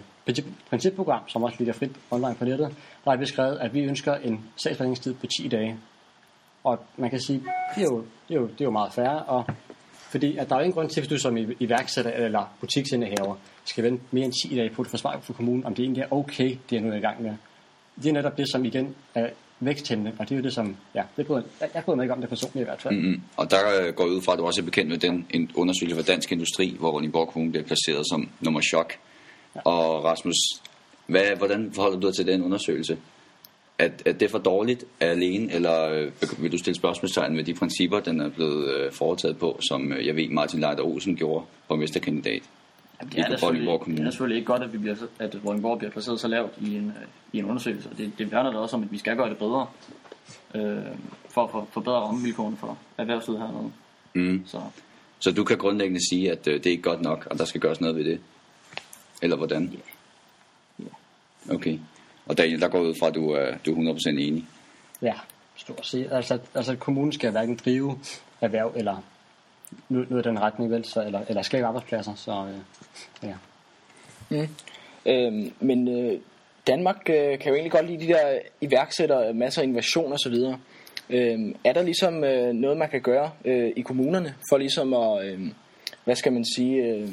principprogram, 0.70 1.28
som 1.28 1.42
også 1.42 1.56
ligger 1.58 1.74
frit 1.74 1.92
online 2.10 2.34
på 2.34 2.44
nettet, 2.44 2.74
der 3.04 3.10
har 3.10 3.16
vi 3.16 3.26
skrevet, 3.26 3.58
at 3.58 3.74
vi 3.74 3.80
ønsker 3.80 4.14
en 4.14 4.44
sagsbehandlingstid 4.56 5.14
på 5.14 5.26
10 5.26 5.48
dage. 5.48 5.76
Og 6.64 6.78
man 6.96 7.10
kan 7.10 7.20
sige, 7.20 7.42
det 7.74 7.82
er 7.82 7.86
jo, 7.86 8.04
det 8.28 8.34
er 8.34 8.40
jo, 8.40 8.46
det 8.46 8.60
er 8.60 8.64
jo 8.64 8.70
meget 8.70 8.92
færre, 8.92 9.22
og 9.22 9.44
fordi 10.10 10.36
at 10.36 10.48
der 10.48 10.56
er 10.56 10.60
ingen 10.60 10.72
grund 10.72 10.88
til, 10.88 11.00
hvis 11.00 11.08
du 11.08 11.18
som 11.18 11.36
iværksætter 11.60 12.10
eller 12.10 12.54
butiksindehaver 12.60 13.36
skal 13.64 13.84
vente 13.84 14.04
mere 14.10 14.24
end 14.24 14.48
10 14.48 14.56
dage 14.56 14.70
på 14.70 14.82
at 14.82 14.88
få 14.88 14.96
svar 14.96 15.20
fra 15.22 15.32
kommunen, 15.32 15.64
om 15.66 15.74
det 15.74 15.82
egentlig 15.82 16.02
er 16.02 16.12
okay, 16.12 16.56
det 16.70 16.76
er 16.76 16.80
nu 16.80 16.92
i 16.92 17.00
gang 17.00 17.22
med. 17.22 17.34
Det 18.02 18.06
er 18.06 18.12
netop 18.12 18.38
det, 18.38 18.50
som 18.50 18.64
igen 18.64 18.94
er 19.14 19.28
væksthæmmende, 19.60 20.12
og 20.18 20.28
det 20.28 20.34
er 20.34 20.36
jo 20.36 20.42
det, 20.42 20.52
som, 20.52 20.76
ja, 20.94 21.02
det 21.16 21.26
bryder, 21.26 21.42
jeg, 21.60 21.68
jeg 21.74 21.84
bryder 21.84 21.96
mig 21.96 22.04
ikke 22.04 22.14
om 22.14 22.20
det 22.20 22.28
personligt 22.28 22.60
i 22.60 22.64
hvert 22.64 22.80
fald. 22.80 22.94
Mm-hmm. 22.94 23.22
Og 23.36 23.50
der 23.50 23.58
øh, 23.80 23.94
går 23.94 24.04
ud 24.04 24.22
fra, 24.22 24.32
at 24.32 24.38
du 24.38 24.46
også 24.46 24.60
er 24.60 24.64
bekendt 24.64 24.90
med 24.90 24.98
den 24.98 25.26
en 25.30 25.50
undersøgelse 25.54 25.96
for 25.96 26.02
Dansk 26.12 26.32
Industri, 26.32 26.76
hvor 26.78 26.92
Vordingborg 26.92 27.28
Kommune 27.28 27.50
bliver 27.50 27.64
placeret 27.64 28.06
som 28.10 28.28
nummer 28.40 28.60
chok. 28.60 28.92
Og 29.54 30.04
Rasmus, 30.04 30.36
hvad, 31.06 31.36
hvordan 31.38 31.72
forholder 31.72 32.00
du 32.00 32.06
dig 32.06 32.16
til 32.16 32.26
den 32.26 32.42
undersøgelse? 32.42 32.98
Er, 33.78 33.88
er 34.06 34.12
det 34.12 34.30
for 34.30 34.38
dårligt 34.38 34.84
alene, 35.00 35.52
eller 35.52 35.88
øh, 35.90 36.12
vil 36.38 36.52
du 36.52 36.58
stille 36.58 36.76
spørgsmålstegn 36.76 37.36
ved 37.36 37.44
de 37.44 37.54
principper, 37.54 38.00
den 38.00 38.20
er 38.20 38.28
blevet 38.28 38.74
øh, 38.74 38.92
foretaget 38.92 39.38
på, 39.38 39.58
som 39.68 39.92
jeg 39.92 40.16
ved 40.16 40.28
Martin 40.28 40.60
Leider 40.60 40.82
Olsen 40.82 41.16
gjorde, 41.16 41.44
borgmesterkandidat? 41.68 42.42
Jamen, 43.00 43.12
det, 43.12 43.18
er 43.18 43.36
selvfølgelig, 43.36 43.96
det 43.96 44.06
er 44.06 44.10
selvfølgelig 44.10 44.36
ikke 44.36 44.46
godt, 44.46 44.62
at, 44.62 44.72
vi 44.72 44.78
bliver, 44.78 44.96
at 45.18 45.44
Vordingborg 45.44 45.78
bliver 45.78 45.90
placeret 45.90 46.20
så 46.20 46.28
lavt 46.28 46.52
i 46.60 46.76
en, 46.76 46.92
i 47.32 47.38
en 47.38 47.44
undersøgelse. 47.44 47.88
Det, 47.98 48.12
det 48.18 48.32
værner 48.32 48.52
da 48.52 48.58
også 48.58 48.76
om, 48.76 48.82
at 48.82 48.92
vi 48.92 48.98
skal 48.98 49.16
gøre 49.16 49.28
det 49.28 49.38
bedre, 49.38 49.66
øh, 50.54 50.96
for 51.28 51.44
at 51.44 51.66
forbedre 51.72 51.96
rammevilkårene 51.96 52.56
for 52.56 52.78
erhvervslivet 52.98 53.40
hernede. 53.40 53.72
Mm. 54.14 54.46
Så. 54.46 54.60
så 55.18 55.32
du 55.32 55.44
kan 55.44 55.58
grundlæggende 55.58 56.08
sige, 56.10 56.32
at 56.32 56.48
øh, 56.48 56.54
det 56.54 56.66
er 56.66 56.70
ikke 56.70 56.82
godt 56.82 57.00
nok, 57.00 57.26
og 57.30 57.38
der 57.38 57.44
skal 57.44 57.60
gøres 57.60 57.80
noget 57.80 57.96
ved 57.96 58.04
det? 58.04 58.20
Eller 59.22 59.36
hvordan? 59.36 59.72
Ja. 60.78 60.84
Yeah. 60.84 61.56
Okay. 61.56 61.78
Og 62.26 62.38
Daniel, 62.38 62.60
der 62.60 62.68
går 62.68 62.80
ud 62.80 62.94
fra, 62.94 63.08
at 63.08 63.14
du, 63.14 63.30
er, 63.30 63.54
du 63.66 63.88
er 63.88 63.94
100% 63.94 64.08
enig? 64.08 64.46
Ja, 65.02 65.14
stort 65.56 65.86
set. 65.86 66.08
Altså, 66.12 66.38
altså 66.54 66.76
kommunen 66.76 67.12
skal 67.12 67.30
hverken 67.30 67.56
drive 67.56 67.98
erhverv 68.40 68.72
eller 68.76 68.96
noget 69.88 70.12
af 70.12 70.22
den 70.22 70.40
retning, 70.40 70.70
vel? 70.70 70.84
Så, 70.84 71.04
eller, 71.04 71.20
eller 71.28 71.42
skabe 71.42 71.66
arbejdspladser. 71.66 72.14
Så, 72.14 72.32
øh, 72.32 72.58
ja. 73.22 73.34
Mm. 74.28 74.48
Øhm, 75.06 75.52
men 75.60 75.88
øh, 75.88 76.20
Danmark 76.66 77.10
øh, 77.10 77.38
kan 77.38 77.48
jo 77.48 77.54
egentlig 77.54 77.72
godt 77.72 77.86
lide 77.86 78.06
de 78.06 78.12
der 78.12 78.38
iværksætter, 78.60 79.32
masser 79.32 79.62
af 79.62 79.64
innovation 79.64 80.12
osv. 80.12 80.34
Øhm, 81.10 81.56
er 81.64 81.72
der 81.72 81.82
ligesom 81.82 82.24
øh, 82.24 82.52
noget, 82.52 82.76
man 82.76 82.90
kan 82.90 83.00
gøre 83.00 83.30
øh, 83.44 83.72
i 83.76 83.80
kommunerne, 83.80 84.34
for 84.50 84.58
ligesom 84.58 84.94
at, 84.94 85.26
øh, 85.26 85.40
hvad 86.04 86.16
skal 86.16 86.32
man 86.32 86.44
sige, 86.56 86.84
øh, 86.84 87.08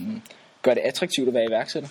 gøre 0.61 0.75
det 0.75 0.81
attraktivt 0.81 1.27
at 1.27 1.33
være 1.33 1.45
iværksætter? 1.45 1.89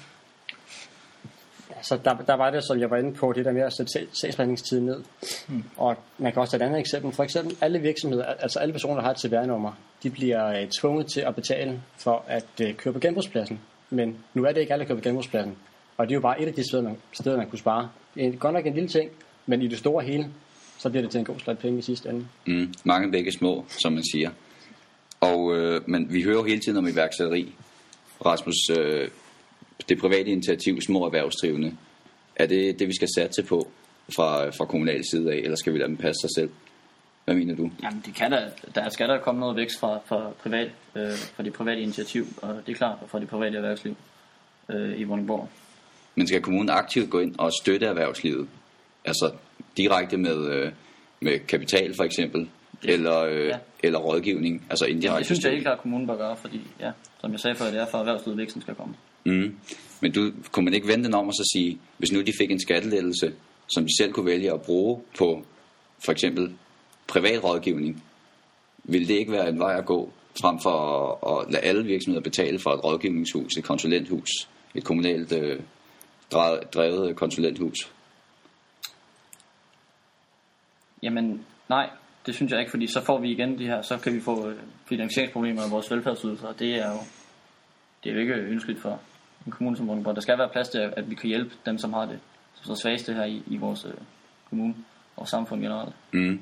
så 1.83 1.99
der, 2.05 2.17
der 2.17 2.35
var 2.35 2.51
det, 2.51 2.65
som 2.65 2.81
jeg 2.81 2.91
var 2.91 2.97
inde 2.97 3.15
på, 3.15 3.33
det 3.33 3.45
der 3.45 3.53
med 3.53 3.63
at 3.63 3.73
sætte 3.73 3.93
sagsbehandlingstiden 4.13 4.87
ned. 4.87 5.03
Hmm. 5.49 5.65
Og 5.77 5.97
man 6.19 6.33
kan 6.33 6.41
også 6.41 6.51
tage 6.51 6.63
et 6.63 6.67
andet 6.67 6.81
eksempel. 6.81 7.13
For 7.13 7.25
eksempel 7.25 7.57
alle 7.61 7.79
virksomheder, 7.79 8.25
altså 8.25 8.59
alle 8.59 8.73
personer, 8.73 8.95
der 8.95 9.03
har 9.03 9.11
et 9.11 9.21
CVR-nummer, 9.21 9.73
de 10.03 10.11
bliver 10.11 10.63
uh, 10.63 10.69
tvunget 10.81 11.07
til 11.07 11.21
at 11.21 11.35
betale 11.35 11.81
for 11.97 12.25
at 12.27 12.47
uh, 12.63 12.73
køre 12.77 12.95
på 12.95 13.01
genbrugspladsen. 13.01 13.61
Men 13.91 14.17
nu 14.35 14.45
er 14.45 14.53
det 14.53 14.61
ikke 14.61 14.73
alle, 14.73 14.83
der 14.83 14.89
kører 14.89 14.99
på 14.99 15.05
genbrugspladsen. 15.05 15.57
Og 15.97 16.07
det 16.07 16.13
er 16.13 16.17
jo 16.17 16.21
bare 16.21 16.43
et 16.43 16.47
af 16.47 16.55
de 16.55 16.69
steder, 16.69 16.83
man, 16.83 16.97
steder, 17.13 17.37
man 17.37 17.51
kunne 17.51 17.59
spare. 17.59 17.89
Det 18.15 18.27
er 18.27 18.33
godt 18.33 18.55
nok 18.55 18.67
en 18.67 18.75
lille 18.75 18.89
ting, 18.89 19.11
men 19.47 19.63
i 19.63 19.69
det 19.69 19.79
store 19.79 20.05
hele, 20.05 20.29
så 20.79 20.91
bliver 20.91 21.03
det 21.03 21.11
til 21.11 21.19
en 21.19 21.25
god 21.25 21.39
slat 21.39 21.59
penge 21.59 21.79
i 21.79 21.83
sidste 21.83 22.09
ende. 22.09 22.27
Mm, 22.47 22.75
mange 22.85 23.11
begge 23.11 23.33
små, 23.33 23.65
som 23.69 23.93
man 23.93 24.03
siger. 24.13 24.31
Og, 25.21 25.57
øh, 25.57 25.81
men 25.87 26.13
vi 26.13 26.23
hører 26.23 26.37
jo 26.37 26.45
hele 26.45 26.61
tiden 26.61 26.79
om 26.79 26.89
iværksætteri. 26.89 27.55
Rasmus, 28.27 28.79
øh, 28.79 29.09
det 29.89 29.99
private 29.99 30.31
initiativ, 30.31 30.81
små 30.81 31.07
erhvervsdrivende, 31.07 31.77
er 32.37 32.47
det 32.47 32.79
det, 32.79 32.89
vi 32.89 32.95
skal 32.95 33.09
satse 33.17 33.43
på 33.43 33.69
fra, 34.17 34.51
fra 34.51 34.65
kommunal 34.65 35.05
side 35.11 35.33
af, 35.33 35.37
eller 35.37 35.57
skal 35.57 35.73
vi 35.73 35.79
lade 35.79 35.89
dem 35.89 35.97
passe 35.97 36.21
sig 36.21 36.31
selv? 36.35 36.51
Hvad 37.25 37.35
mener 37.35 37.57
du? 37.57 37.71
Jamen, 37.83 38.03
det 38.07 38.15
kan 38.15 38.31
da, 38.31 38.51
der 38.75 38.89
skal 38.89 39.09
der 39.09 39.19
komme 39.19 39.41
noget 39.41 39.57
vækst 39.57 39.81
fra, 39.81 39.99
fra, 40.07 40.31
privat, 40.43 40.71
øh, 40.97 41.13
fra 41.37 41.43
det 41.43 41.53
private 41.53 41.81
initiativ, 41.81 42.27
og 42.43 42.63
det 42.67 42.73
er 42.73 42.77
klart 42.77 42.99
fra 43.07 43.21
det 43.21 43.29
private 43.29 43.57
erhvervsliv 43.57 43.97
øh, 44.69 45.01
i 45.01 45.05
Vordingborg. 45.05 45.49
Men 46.15 46.27
skal 46.27 46.41
kommunen 46.41 46.71
aktivt 46.71 47.11
gå 47.11 47.21
ind 47.21 47.35
og 47.39 47.53
støtte 47.63 47.87
erhvervslivet? 47.87 48.49
Altså 49.05 49.33
direkte 49.77 50.17
med, 50.17 50.47
øh, 50.47 50.73
med 51.21 51.39
kapital 51.39 51.95
for 51.97 52.05
eksempel. 52.05 52.49
Eller, 52.83 53.21
øh, 53.21 53.47
ja. 53.47 53.59
eller 53.83 53.99
rådgivning, 53.99 54.67
altså 54.71 54.85
indirekte 54.85 55.17
Jeg 55.17 55.25
synes, 55.25 55.39
det 55.39 55.47
er 55.49 55.53
helt 55.53 55.65
klart, 55.65 55.79
at 55.79 55.83
kommunen 55.83 56.07
bør 56.07 56.17
gøre, 56.17 56.37
fordi, 56.37 56.61
ja, 56.81 56.91
som 57.21 57.33
jeg 57.33 57.41
sagde 57.41 57.57
før, 57.57 57.67
det 57.67 57.81
er 57.81 57.87
for 57.91 57.99
erhvervslivet, 57.99 58.39
væksten 58.39 58.63
skal 58.63 58.75
komme. 58.75 58.95
Mm. 59.25 59.59
Men 60.01 60.13
du, 60.13 60.33
kunne 60.53 60.65
man 60.65 60.75
ikke 60.75 60.89
vente 60.89 61.05
den 61.05 61.15
om 61.15 61.27
og 61.27 61.35
så 61.35 61.51
sige, 61.53 61.79
hvis 61.99 62.13
nu 62.13 62.21
de 62.21 62.33
fik 62.41 62.51
en 62.51 62.61
skattelettelse, 62.61 63.33
som 63.67 63.85
de 63.85 63.97
selv 63.99 64.13
kunne 64.13 64.27
vælge 64.27 64.53
at 64.53 64.63
bruge 64.63 65.01
på 65.19 65.45
for 66.05 66.13
eksempel 66.13 66.53
privat 67.07 67.45
rådgivning, 67.45 68.05
ville 68.85 69.09
det 69.09 69.15
ikke 69.15 69.33
være 69.33 69.49
en 69.49 69.59
vej 69.59 69.75
at 69.79 69.87
gå, 69.87 70.13
frem 70.41 70.59
for 70.63 70.79
at, 71.27 71.47
at 71.47 71.53
lade 71.53 71.63
alle 71.63 71.85
virksomheder 71.85 72.23
betale 72.23 72.59
for 72.59 72.71
et 72.71 72.85
rådgivningshus, 72.85 73.57
et 73.57 73.65
konsulenthus, 73.65 74.31
et 74.75 74.85
kommunalt 74.85 75.33
øh, 75.33 75.61
drevet 76.75 77.17
konsulenthus? 77.17 77.93
Jamen, 81.03 81.47
nej, 81.69 81.91
det 82.29 82.37
synes 82.37 82.53
jeg 82.53 82.61
ikke, 82.61 82.71
fordi 82.71 82.87
så 82.87 83.05
får 83.05 83.19
vi 83.21 83.31
igen 83.31 83.59
det 83.59 83.67
her, 83.67 83.83
så 83.83 83.99
kan 83.99 84.15
vi 84.15 84.21
få 84.21 84.49
øh, 84.49 84.57
finansieringsproblemer 84.89 85.63
af 85.63 85.71
vores 85.71 85.91
velfærdsydelser, 85.91 86.47
og 86.47 86.59
det 86.59 86.75
er 86.75 86.91
jo, 86.91 86.99
det 88.05 88.11
er 88.11 88.15
jo 88.15 88.21
ikke 88.21 88.35
ønskeligt 88.35 88.81
for, 88.81 89.01
en 89.47 89.53
kommune 89.53 89.77
som 89.77 89.89
Vordingborg. 89.89 90.15
Der 90.15 90.21
skal 90.21 90.39
være 90.39 90.49
plads 90.53 90.69
til, 90.69 90.79
at 90.79 91.11
vi 91.11 91.15
kan 91.15 91.29
hjælpe 91.29 91.51
dem, 91.67 91.79
som 91.79 91.93
har 91.93 92.07
det 92.07 92.19
så 92.63 92.75
svageste 92.75 93.15
her 93.15 93.25
i, 93.25 93.43
i 93.47 93.57
vores 93.57 93.85
øh, 93.85 93.93
kommune 94.49 94.75
og 95.17 95.29
samfund 95.29 95.61
generelt. 95.63 95.95
Mm. 96.13 96.41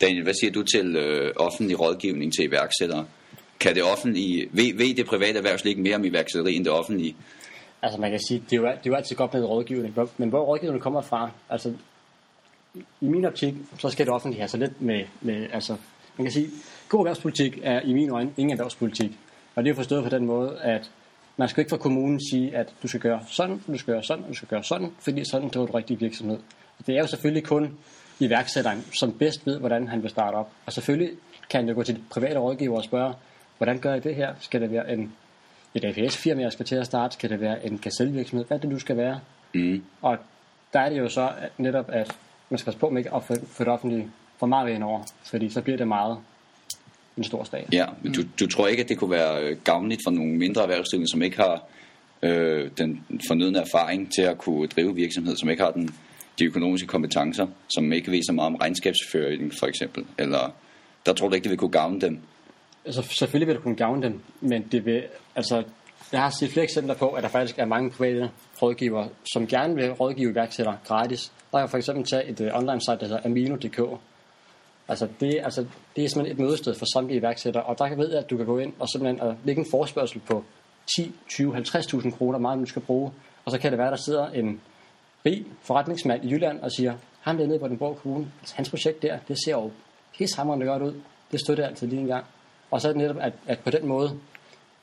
Daniel, 0.00 0.22
hvad 0.22 0.34
siger 0.34 0.52
du 0.52 0.62
til 0.62 0.96
øh, 0.96 1.32
offentlig 1.36 1.80
rådgivning 1.80 2.32
til 2.32 2.44
iværksættere? 2.44 3.06
Kan 3.60 3.74
det 3.74 3.82
offentlige, 3.82 4.48
ved, 4.52 4.76
ved 4.76 4.94
det 4.94 5.06
private 5.06 5.38
erhvervsliv 5.38 5.70
ikke 5.70 5.82
mere 5.82 5.96
om 5.96 6.04
iværksætteri 6.04 6.54
end 6.54 6.64
det 6.64 6.72
offentlige? 6.72 7.16
Altså 7.82 8.00
man 8.00 8.10
kan 8.10 8.20
sige, 8.28 8.42
det 8.50 8.52
er 8.52 8.60
jo, 8.60 8.66
det 8.66 8.72
er 8.72 8.80
jo 8.86 8.94
altid 8.94 9.16
godt 9.16 9.34
med 9.34 9.44
rådgivning, 9.44 9.94
men 10.16 10.28
hvor 10.28 10.44
rådgivningen 10.44 10.80
kommer 10.80 11.00
fra, 11.00 11.30
altså 11.50 11.72
i 13.00 13.08
min 13.08 13.24
optik, 13.24 13.54
så 13.78 13.88
skal 13.88 14.06
det 14.06 14.14
offentlige 14.14 14.40
have 14.40 14.48
så 14.48 14.56
lidt 14.56 14.82
med, 14.82 15.04
med 15.20 15.46
altså 15.52 15.76
man 16.16 16.24
kan 16.24 16.32
sige, 16.32 16.48
god 16.88 17.00
erhvervspolitik 17.00 17.60
er 17.62 17.80
i 17.80 17.92
min 17.92 18.10
øjne 18.10 18.30
ingen 18.36 18.52
erhvervspolitik. 18.52 19.18
Og 19.54 19.64
det 19.64 19.70
er 19.70 19.74
forstået 19.74 20.02
på 20.02 20.08
den 20.08 20.26
måde, 20.26 20.58
at 20.60 20.90
man 21.36 21.48
skal 21.48 21.60
ikke 21.60 21.70
fra 21.70 21.76
kommunen 21.76 22.20
sige, 22.30 22.56
at 22.56 22.74
du 22.82 22.88
skal 22.88 23.00
gøre 23.00 23.20
sådan, 23.28 23.62
du 23.66 23.78
skal 23.78 23.94
gøre 23.94 24.02
sådan, 24.02 24.24
du 24.28 24.34
skal 24.34 24.48
gøre 24.48 24.64
sådan, 24.64 24.90
fordi 24.98 25.24
sådan 25.30 25.48
driver 25.48 25.66
du 25.66 25.72
rigtig 25.72 26.00
virksomhed. 26.00 26.38
Det 26.86 26.94
er 26.94 27.00
jo 27.00 27.06
selvfølgelig 27.06 27.44
kun 27.44 27.78
iværksætteren, 28.20 28.84
som 28.98 29.12
bedst 29.12 29.46
ved, 29.46 29.58
hvordan 29.58 29.88
han 29.88 30.02
vil 30.02 30.10
starte 30.10 30.34
op. 30.34 30.50
Og 30.66 30.72
selvfølgelig 30.72 31.10
kan 31.50 31.60
han 31.60 31.68
jo 31.68 31.74
gå 31.74 31.82
til 31.82 31.96
de 31.96 32.02
private 32.10 32.38
rådgiver 32.38 32.76
og 32.76 32.84
spørge, 32.84 33.14
hvordan 33.58 33.78
gør 33.78 33.92
jeg 33.92 34.04
det 34.04 34.14
her? 34.14 34.34
Skal 34.40 34.60
det 34.60 34.70
være 34.70 34.92
en, 34.92 35.12
et 35.74 35.84
APS-firma, 35.84 36.42
jeg 36.42 36.52
skal 36.52 36.66
til 36.66 36.76
at 36.76 36.86
starte? 36.86 37.14
Skal 37.14 37.30
det 37.30 37.40
være 37.40 37.66
en 37.66 37.78
gazelvirksomhed? 37.78 38.46
Hvad 38.46 38.58
det 38.58 38.70
nu 38.70 38.78
skal 38.78 38.96
være? 38.96 39.20
Mm. 39.54 39.84
Og 40.02 40.18
der 40.72 40.80
er 40.80 40.88
det 40.88 40.98
jo 40.98 41.08
så 41.08 41.30
at 41.40 41.50
netop, 41.58 41.90
at 41.92 42.16
man 42.50 42.58
skal 42.58 42.64
passe 42.64 42.80
på 42.80 42.90
med 42.90 42.98
ikke 42.98 43.14
at 43.14 43.24
få, 43.24 43.34
få 43.46 43.64
det 43.64 43.72
offentlige 43.72 44.10
for 44.38 44.46
meget 44.46 44.74
ind 44.74 44.84
over, 44.84 45.02
fordi 45.24 45.50
så 45.50 45.60
bliver 45.60 45.76
det 45.76 45.88
meget 45.88 46.18
en 47.16 47.24
stor 47.24 47.44
stat. 47.44 47.68
Ja, 47.72 47.86
men 48.02 48.12
du, 48.12 48.22
du 48.40 48.46
tror 48.46 48.66
ikke, 48.66 48.82
at 48.82 48.88
det 48.88 48.98
kunne 48.98 49.10
være 49.10 49.42
øh, 49.42 49.56
gavnligt 49.64 50.00
for 50.06 50.10
nogle 50.10 50.32
mindre 50.32 50.62
erhvervsdrivende, 50.62 51.10
som 51.10 51.22
ikke 51.22 51.36
har 51.36 51.62
øh, 52.22 52.70
den 52.78 53.04
fornødne 53.28 53.58
erfaring 53.58 54.12
til 54.12 54.22
at 54.22 54.38
kunne 54.38 54.66
drive 54.66 54.94
virksomhed, 54.94 55.36
som 55.36 55.50
ikke 55.50 55.62
har 55.62 55.70
den, 55.70 55.90
de 56.38 56.44
økonomiske 56.44 56.86
kompetencer, 56.86 57.46
som 57.68 57.92
ikke 57.92 58.10
ved 58.10 58.22
så 58.22 58.32
meget 58.32 58.46
om 58.46 58.54
regnskabsføring 58.54 59.52
for 59.58 59.66
eksempel, 59.66 60.04
eller 60.18 60.54
der 61.06 61.12
tror 61.12 61.28
du 61.28 61.34
ikke, 61.34 61.44
det 61.44 61.50
vil 61.50 61.58
kunne 61.58 61.70
gavne 61.70 62.00
dem? 62.00 62.18
Altså, 62.84 63.02
selvfølgelig 63.02 63.46
vil 63.46 63.54
det 63.54 63.62
kunne 63.62 63.76
gavne 63.76 64.02
dem, 64.02 64.20
men 64.40 64.62
det 64.72 64.86
vil, 64.86 65.02
altså, 65.36 65.62
jeg 66.14 66.22
har 66.22 66.30
set 66.30 66.50
flere 66.50 66.64
eksempler 66.64 66.94
på, 66.94 67.08
at 67.08 67.22
der 67.22 67.28
faktisk 67.28 67.58
er 67.58 67.64
mange 67.64 67.90
private 67.90 68.30
rådgivere, 68.62 69.08
som 69.32 69.46
gerne 69.46 69.74
vil 69.74 69.92
rådgive 69.92 70.30
iværksættere 70.30 70.76
gratis. 70.84 71.32
Der 71.52 71.58
kan 71.58 71.68
for 71.68 71.76
eksempel 71.76 72.04
tage 72.06 72.24
et 72.24 72.40
uh, 72.40 72.58
online 72.58 72.80
site, 72.80 72.98
der 73.00 73.06
hedder 73.06 73.20
Amino.dk. 73.24 74.00
Altså 74.88 75.08
det, 75.20 75.40
altså, 75.44 75.66
det 75.96 76.04
er 76.04 76.08
simpelthen 76.08 76.36
et 76.36 76.44
mødested 76.46 76.74
for 76.74 76.86
samtlige 76.94 77.18
iværksættere, 77.18 77.62
og 77.62 77.78
der 77.78 77.96
ved 77.96 78.10
jeg, 78.10 78.18
at 78.18 78.30
du 78.30 78.36
kan 78.36 78.46
gå 78.46 78.58
ind 78.58 78.72
og 78.78 78.88
simpelthen 78.88 79.28
uh, 79.28 79.46
lægge 79.46 79.60
en 79.60 79.66
forspørgsel 79.70 80.20
på 80.20 80.44
10, 80.96 81.12
20, 81.28 81.56
50.000 81.56 82.10
kroner, 82.10 82.38
meget 82.38 82.60
du 82.60 82.66
skal 82.66 82.82
bruge. 82.82 83.12
Og 83.44 83.50
så 83.50 83.58
kan 83.58 83.70
det 83.70 83.78
være, 83.78 83.90
der 83.90 83.96
sidder 83.96 84.26
en 84.26 84.60
rig 85.26 85.46
forretningsmand 85.62 86.24
i 86.24 86.30
Jylland 86.30 86.60
og 86.60 86.72
siger, 86.72 86.94
ham 87.20 87.36
der 87.36 87.46
nede 87.46 87.58
på 87.58 87.68
den 87.68 87.78
borg 87.78 87.96
kommune, 87.96 88.32
altså, 88.40 88.54
hans 88.56 88.70
projekt 88.70 89.02
der, 89.02 89.18
det 89.28 89.36
ser 89.44 89.52
jo 89.52 89.70
pissehammerende 90.18 90.66
godt 90.66 90.82
ud. 90.82 90.94
Det 91.32 91.40
støtter 91.40 91.64
jeg 91.64 91.70
altid 91.70 91.86
lige 91.86 92.00
en 92.00 92.06
gang. 92.06 92.24
Og 92.70 92.80
så 92.80 92.88
er 92.88 92.92
det 92.92 93.02
netop, 93.02 93.16
at, 93.20 93.32
at 93.46 93.58
på 93.58 93.70
den 93.70 93.86
måde, 93.86 94.18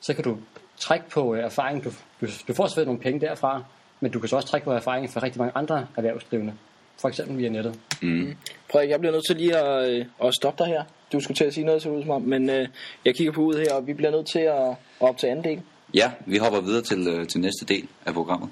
så 0.00 0.14
kan 0.14 0.24
du 0.24 0.36
trække 0.82 1.10
på 1.10 1.34
øh, 1.34 1.44
erfaring. 1.44 1.84
Du, 1.84 1.90
du, 2.20 2.26
du 2.48 2.54
får 2.54 2.66
selvfølgelig 2.66 2.86
nogle 2.86 3.00
penge 3.00 3.20
derfra, 3.20 3.62
men 4.00 4.12
du 4.12 4.18
kan 4.18 4.28
så 4.28 4.36
også 4.36 4.48
trække 4.48 4.64
på 4.64 4.72
erfaring 4.72 5.10
fra 5.10 5.22
rigtig 5.22 5.38
mange 5.38 5.52
andre 5.54 5.86
erhvervsdrivende. 5.96 6.52
For 7.00 7.08
eksempel 7.08 7.38
via 7.38 7.48
nettet. 7.48 7.78
Mm. 8.02 8.36
Frederik, 8.72 8.90
jeg 8.90 9.00
bliver 9.00 9.12
nødt 9.12 9.26
til 9.26 9.36
lige 9.36 9.56
at, 9.56 9.90
øh, 9.90 10.06
at 10.24 10.34
stoppe 10.34 10.64
dig 10.64 10.72
her. 10.72 10.82
Du 11.12 11.20
skulle 11.20 11.36
til 11.36 11.44
at 11.44 11.54
sige 11.54 11.64
noget, 11.64 11.82
så 11.82 11.88
ud 11.88 12.02
som 12.02 12.10
om, 12.10 12.22
men 12.22 12.50
øh, 12.50 12.68
jeg 13.04 13.14
kigger 13.14 13.32
på 13.32 13.40
ud 13.40 13.54
her, 13.54 13.74
og 13.74 13.86
vi 13.86 13.94
bliver 13.94 14.10
nødt 14.10 14.26
til 14.26 14.38
at, 14.38 14.68
at 14.70 14.76
optage 15.00 15.30
anden 15.30 15.44
del. 15.44 15.60
Ja, 15.94 16.10
vi 16.26 16.36
hopper 16.36 16.60
videre 16.60 16.82
til, 16.82 17.08
øh, 17.08 17.26
til 17.26 17.40
næste 17.40 17.66
del 17.66 17.88
af 18.06 18.14
programmet. 18.14 18.50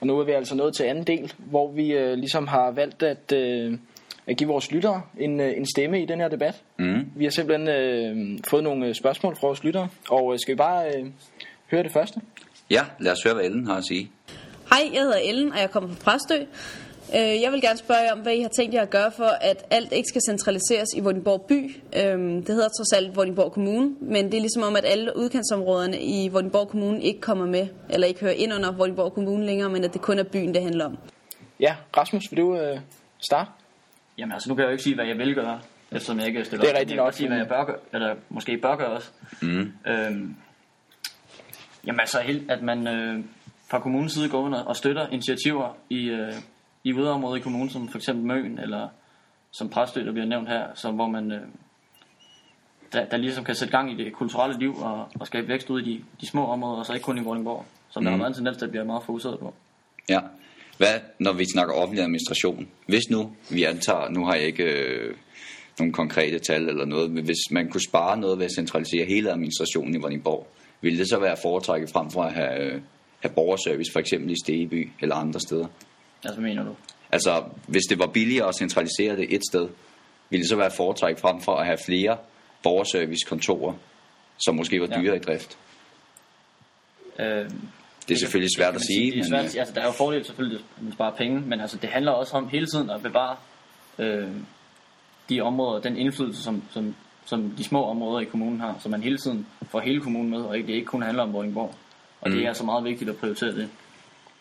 Og 0.00 0.06
nu 0.06 0.18
er 0.18 0.24
vi 0.24 0.32
altså 0.32 0.54
nået 0.54 0.74
til 0.74 0.84
anden 0.84 1.04
del, 1.04 1.32
hvor 1.36 1.72
vi 1.72 1.92
øh, 1.92 2.12
ligesom 2.18 2.46
har 2.46 2.70
valgt 2.70 3.02
at, 3.02 3.32
øh, 3.32 3.78
at 4.28 4.36
give 4.36 4.48
vores 4.48 4.72
lyttere 4.72 5.02
en, 5.18 5.40
øh, 5.40 5.56
en 5.56 5.66
stemme 5.66 6.02
i 6.02 6.06
den 6.06 6.20
her 6.20 6.28
debat. 6.28 6.62
Mm. 6.78 7.00
Vi 7.16 7.24
har 7.24 7.30
simpelthen 7.30 7.68
øh, 7.68 8.38
fået 8.50 8.64
nogle 8.64 8.86
øh, 8.86 8.94
spørgsmål 8.94 9.36
fra 9.36 9.46
vores 9.46 9.64
lyttere, 9.64 9.88
og 10.10 10.32
øh, 10.32 10.38
skal 10.38 10.54
vi 10.54 10.56
bare 10.56 10.86
øh, 10.88 11.06
høre 11.70 11.82
det 11.82 11.92
første? 11.92 12.20
Ja, 12.70 12.84
lad 13.00 13.12
os 13.12 13.22
høre, 13.24 13.34
hvad 13.34 13.44
Ellen 13.44 13.66
har 13.66 13.76
at 13.76 13.84
sige. 13.84 14.10
Hej, 14.70 14.90
jeg 14.94 15.02
hedder 15.02 15.18
Ellen, 15.24 15.52
og 15.52 15.58
jeg 15.58 15.70
kommer 15.70 15.88
fra 15.94 16.10
Præstø. 16.10 16.44
Jeg 17.14 17.52
vil 17.52 17.60
gerne 17.60 17.78
spørge 17.78 18.00
jer 18.00 18.12
om, 18.12 18.18
hvad 18.18 18.34
I 18.34 18.40
har 18.42 18.48
tænkt 18.48 18.74
jer 18.74 18.82
at 18.82 18.90
gøre 18.90 19.10
for, 19.16 19.30
at 19.40 19.64
alt 19.70 19.92
ikke 19.92 20.08
skal 20.08 20.20
centraliseres 20.28 20.88
i 20.96 21.00
Vordingborg 21.00 21.42
by. 21.48 21.76
Øhm, 21.96 22.44
Det 22.44 22.54
hedder 22.54 22.68
trods 22.68 22.92
alt 22.92 23.16
Vordingborg 23.16 23.52
Kommune, 23.52 23.94
men 24.00 24.24
det 24.24 24.34
er 24.34 24.40
ligesom 24.40 24.62
om, 24.62 24.76
at 24.76 24.84
alle 24.86 25.16
udkantsområderne 25.16 26.00
i 26.00 26.28
Vordingborg 26.28 26.68
Kommune 26.68 27.02
ikke 27.02 27.20
kommer 27.20 27.46
med, 27.46 27.66
eller 27.90 28.06
ikke 28.06 28.20
hører 28.20 28.32
ind 28.32 28.54
under 28.54 28.72
Vordingborg 28.72 29.12
Kommune 29.12 29.46
længere, 29.46 29.68
men 29.70 29.84
at 29.84 29.92
det 29.92 30.00
kun 30.00 30.18
er 30.18 30.22
byen, 30.22 30.54
det 30.54 30.62
handler 30.62 30.84
om. 30.84 30.98
Ja, 31.60 31.74
Rasmus, 31.96 32.24
vil 32.30 32.38
du 32.38 32.56
øh, 32.56 32.78
starte? 33.18 33.50
Jamen 34.18 34.32
altså, 34.32 34.48
nu 34.48 34.54
kan 34.54 34.62
jeg 34.62 34.66
jo 34.66 34.72
ikke 34.72 34.82
sige, 34.82 34.94
hvad 34.94 35.06
jeg 35.06 35.18
vil 35.18 35.34
gøre, 35.34 35.60
eftersom 35.90 36.18
jeg 36.18 36.26
ikke 36.26 36.44
stiller 36.44 36.64
Det 36.64 36.70
er 36.70 36.74
op. 36.74 36.80
rigtigt 36.80 36.96
nok, 36.96 37.12
sige, 37.12 37.28
hvad 37.28 37.38
jeg 37.38 37.48
bør 37.48 37.64
gøre, 37.64 37.76
eller 37.92 38.16
måske 38.28 38.58
bør 38.58 38.76
gøre 38.76 38.88
også. 38.88 39.10
Mm. 39.42 39.72
Øhm, 39.86 40.36
jamen 41.86 42.00
altså, 42.00 42.20
helt, 42.20 42.50
at 42.50 42.62
man 42.62 42.86
øh, 42.86 43.24
fra 43.70 43.78
kommunens 43.80 44.12
side 44.12 44.28
går 44.28 44.40
under 44.40 44.62
og 44.62 44.76
støtter 44.76 45.08
initiativer 45.08 45.76
i, 45.90 46.08
øh, 46.08 46.32
i 46.84 46.92
yderområder 46.92 47.36
i 47.36 47.40
kommunen, 47.40 47.70
som 47.70 47.88
for 47.88 47.98
eksempel 47.98 48.26
Møn, 48.26 48.58
eller 48.58 48.88
som 49.50 49.68
Præstø, 49.70 50.04
der 50.04 50.12
bliver 50.12 50.26
nævnt 50.26 50.48
her, 50.48 50.66
så 50.74 50.90
hvor 50.90 51.06
man 51.06 51.32
øh, 51.32 51.40
der, 52.92 53.04
der 53.04 53.16
ligesom 53.16 53.44
kan 53.44 53.54
sætte 53.54 53.76
gang 53.76 53.92
i 53.92 54.04
det 54.04 54.12
kulturelle 54.12 54.58
liv 54.58 54.76
og, 54.76 55.08
og 55.20 55.26
skabe 55.26 55.48
vækst 55.48 55.70
ud 55.70 55.80
i 55.80 55.84
de, 55.92 56.04
de 56.20 56.26
små 56.26 56.46
områder, 56.46 56.78
og 56.78 56.86
så 56.86 56.92
ikke 56.92 57.04
kun 57.04 57.18
i 57.18 57.22
Vordingborg, 57.22 57.64
som 57.90 58.02
mm. 58.02 58.04
der 58.04 58.10
har 58.10 58.18
været 58.18 58.28
en 58.28 58.34
tendens 58.34 58.56
til 58.56 58.64
at 58.64 58.70
blive 58.70 58.84
meget 58.84 59.02
fokuseret 59.02 59.38
på. 59.38 59.54
Ja. 60.08 60.20
Hvad, 60.78 61.00
når 61.18 61.32
vi 61.32 61.44
snakker 61.52 61.74
offentlig 61.74 62.02
administration? 62.02 62.68
Hvis 62.86 63.02
nu, 63.10 63.32
vi 63.50 63.64
antager, 63.64 64.08
nu 64.08 64.24
har 64.26 64.34
jeg 64.34 64.44
ikke 64.46 64.64
øh, 64.64 65.14
nogle 65.78 65.92
konkrete 65.92 66.38
tal 66.38 66.68
eller 66.68 66.84
noget, 66.84 67.10
men 67.10 67.24
hvis 67.24 67.50
man 67.50 67.70
kunne 67.70 67.84
spare 67.88 68.16
noget 68.16 68.38
ved 68.38 68.44
at 68.44 68.52
centralisere 68.52 69.04
hele 69.06 69.30
administrationen 69.30 69.94
i 69.94 69.98
Vordingborg, 69.98 70.46
ville 70.80 70.98
det 70.98 71.08
så 71.08 71.18
være 71.18 71.36
foretrækket 71.42 71.90
frem 71.90 72.10
for 72.10 72.22
at 72.22 72.32
have, 72.32 72.60
øh, 72.60 72.80
have 73.20 73.32
borgerservice, 73.34 73.92
for 73.92 74.00
eksempel 74.00 74.30
i 74.30 74.34
Stegeby 74.44 74.90
eller 75.00 75.14
andre 75.14 75.40
steder? 75.40 75.66
Altså, 76.24 76.40
hvad 76.40 76.50
mener 76.50 76.64
du? 76.64 76.74
Altså, 77.12 77.44
hvis 77.66 77.82
det 77.90 77.98
var 77.98 78.06
billigere 78.06 78.48
at 78.48 78.54
centralisere 78.54 79.16
det 79.16 79.34
et 79.34 79.42
sted, 79.50 79.68
ville 80.30 80.42
det 80.42 80.48
så 80.48 80.56
være 80.56 80.70
foretrækket 80.76 81.20
frem 81.20 81.40
for 81.40 81.52
at 81.56 81.66
have 81.66 81.78
flere 81.86 82.16
borgerservicekontorer, 82.62 83.74
som 84.38 84.54
måske 84.54 84.80
var 84.80 84.88
Ja. 84.90 85.00
dyre 85.00 85.16
i 85.16 85.18
drift? 85.18 85.58
Øh, 87.20 87.50
Det 88.08 88.14
er 88.14 88.18
selvfølgelig 88.18 88.50
svært 88.56 88.74
at 88.74 88.80
sige, 88.80 89.06
det 89.06 89.12
er 89.12 89.16
men 89.16 89.24
svært, 89.24 89.44
at 89.44 89.54
øh, 89.54 89.60
altså, 89.60 89.74
der 89.74 89.80
er 89.80 89.86
jo 89.86 89.92
fordel 89.92 90.24
selvfølgelig, 90.24 90.60
at 90.76 90.82
man 90.82 90.92
sparer 90.92 91.16
penge, 91.16 91.40
men 91.40 91.60
altså, 91.60 91.76
det 91.76 91.90
handler 91.90 92.12
også 92.12 92.36
om 92.36 92.48
hele 92.48 92.66
tiden 92.66 92.90
at 92.90 93.02
bevare 93.02 93.36
øh, 93.98 94.28
de 95.28 95.40
områder, 95.40 95.80
den 95.80 95.96
indflydelse, 95.96 96.42
som, 96.42 96.62
som, 96.70 96.94
som 97.26 97.50
de 97.50 97.64
små 97.64 97.84
områder 97.84 98.20
i 98.20 98.24
kommunen 98.24 98.60
har, 98.60 98.78
så 98.82 98.88
man 98.88 99.02
hele 99.02 99.18
tiden 99.18 99.46
får 99.70 99.80
hele 99.80 100.00
kommunen 100.00 100.30
med, 100.30 100.40
og 100.40 100.56
ikke, 100.56 100.66
det 100.66 100.74
ikke 100.74 100.86
kun 100.86 101.02
handler 101.02 101.22
om 101.22 101.32
Vordingborg. 101.32 101.74
Og 102.20 102.30
mm. 102.30 102.36
det 102.36 102.44
er 102.44 102.48
altså 102.48 102.64
meget 102.64 102.84
vigtigt 102.84 103.10
at 103.10 103.16
prioritere 103.16 103.52
det. 103.52 103.68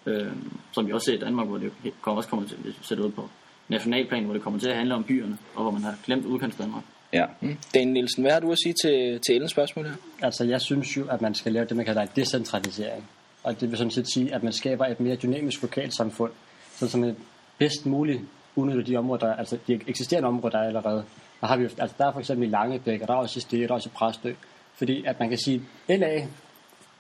Øh, 0.06 0.32
som 0.72 0.88
vi 0.88 0.92
også 0.92 1.06
ser 1.06 1.14
i 1.14 1.20
Danmark, 1.20 1.48
hvor 1.48 1.58
det 1.58 1.72
kommer, 2.02 2.18
også 2.18 2.30
kommer 2.30 2.48
til 2.48 2.56
at 2.56 2.74
sætte 2.82 3.04
ud 3.04 3.12
på 3.12 3.30
nationalplan, 3.70 4.24
hvor 4.24 4.34
det 4.34 4.42
kommer 4.44 4.60
til 4.60 4.70
at 4.70 4.76
handle 4.76 4.96
om 4.96 5.04
byerne, 5.04 5.38
og 5.56 5.62
hvor 5.62 5.72
man 5.72 5.82
har 5.82 5.96
glemt 6.06 6.26
udkants 6.26 6.56
Danmark. 6.58 6.84
ja. 7.14 7.26
Mm. 7.42 7.58
Daniel 7.74 7.94
Nielsen, 7.94 8.24
hvad 8.24 8.32
har 8.32 8.40
du 8.40 8.52
at 8.52 8.58
sige 8.64 8.76
til, 8.84 9.20
til 9.28 9.36
Ellens 9.36 9.52
spørgsmål 9.52 9.86
her? 9.86 9.94
Altså, 10.22 10.44
jeg 10.44 10.62
synes 10.62 10.98
jo, 10.98 11.08
at 11.08 11.22
man 11.22 11.36
skal 11.36 11.52
lave 11.52 11.66
det, 11.66 11.78
man 11.78 11.86
kalder 11.86 12.02
en 12.02 12.10
decentralisering. 12.16 13.10
Og 13.48 13.62
det 13.62 13.70
vil 13.70 13.78
sådan 13.78 13.92
set 13.92 14.14
sige, 14.14 14.36
at 14.36 14.44
man 14.44 14.54
skaber 14.54 14.86
et 14.86 15.00
mere 15.00 15.16
dynamisk 15.16 15.62
lokalsamfund, 15.62 16.32
så 16.76 16.88
som 16.88 17.02
man 17.02 17.16
bedst 17.58 17.86
muligt 17.86 18.22
udnytter 18.56 18.84
de 18.84 18.98
områder, 18.98 19.28
der, 19.28 19.36
altså 19.36 19.58
de 19.68 19.80
eksisterende 19.88 20.28
områder, 20.28 20.58
der 20.58 20.64
er 20.64 20.68
allerede. 20.68 21.04
Der, 21.42 21.48
har 21.48 21.58
vi 21.58 21.64
altså 21.64 21.96
der 21.98 22.08
er 22.08 22.12
for 22.12 22.20
eksempel 22.20 22.48
i 22.48 22.52
Langebæk, 22.52 23.02
og 23.02 23.08
der 23.08 23.14
er 23.14 23.18
også 23.18 23.38
i 23.38 23.42
Stege, 23.42 23.64
der 23.64 23.70
er 23.70 23.74
også 23.74 23.90
i 23.90 23.96
Præstø. 23.96 24.32
Fordi 24.78 25.06
at 25.06 25.20
man 25.20 25.30
kan 25.30 25.38
sige, 25.38 25.62
LA, 25.90 26.28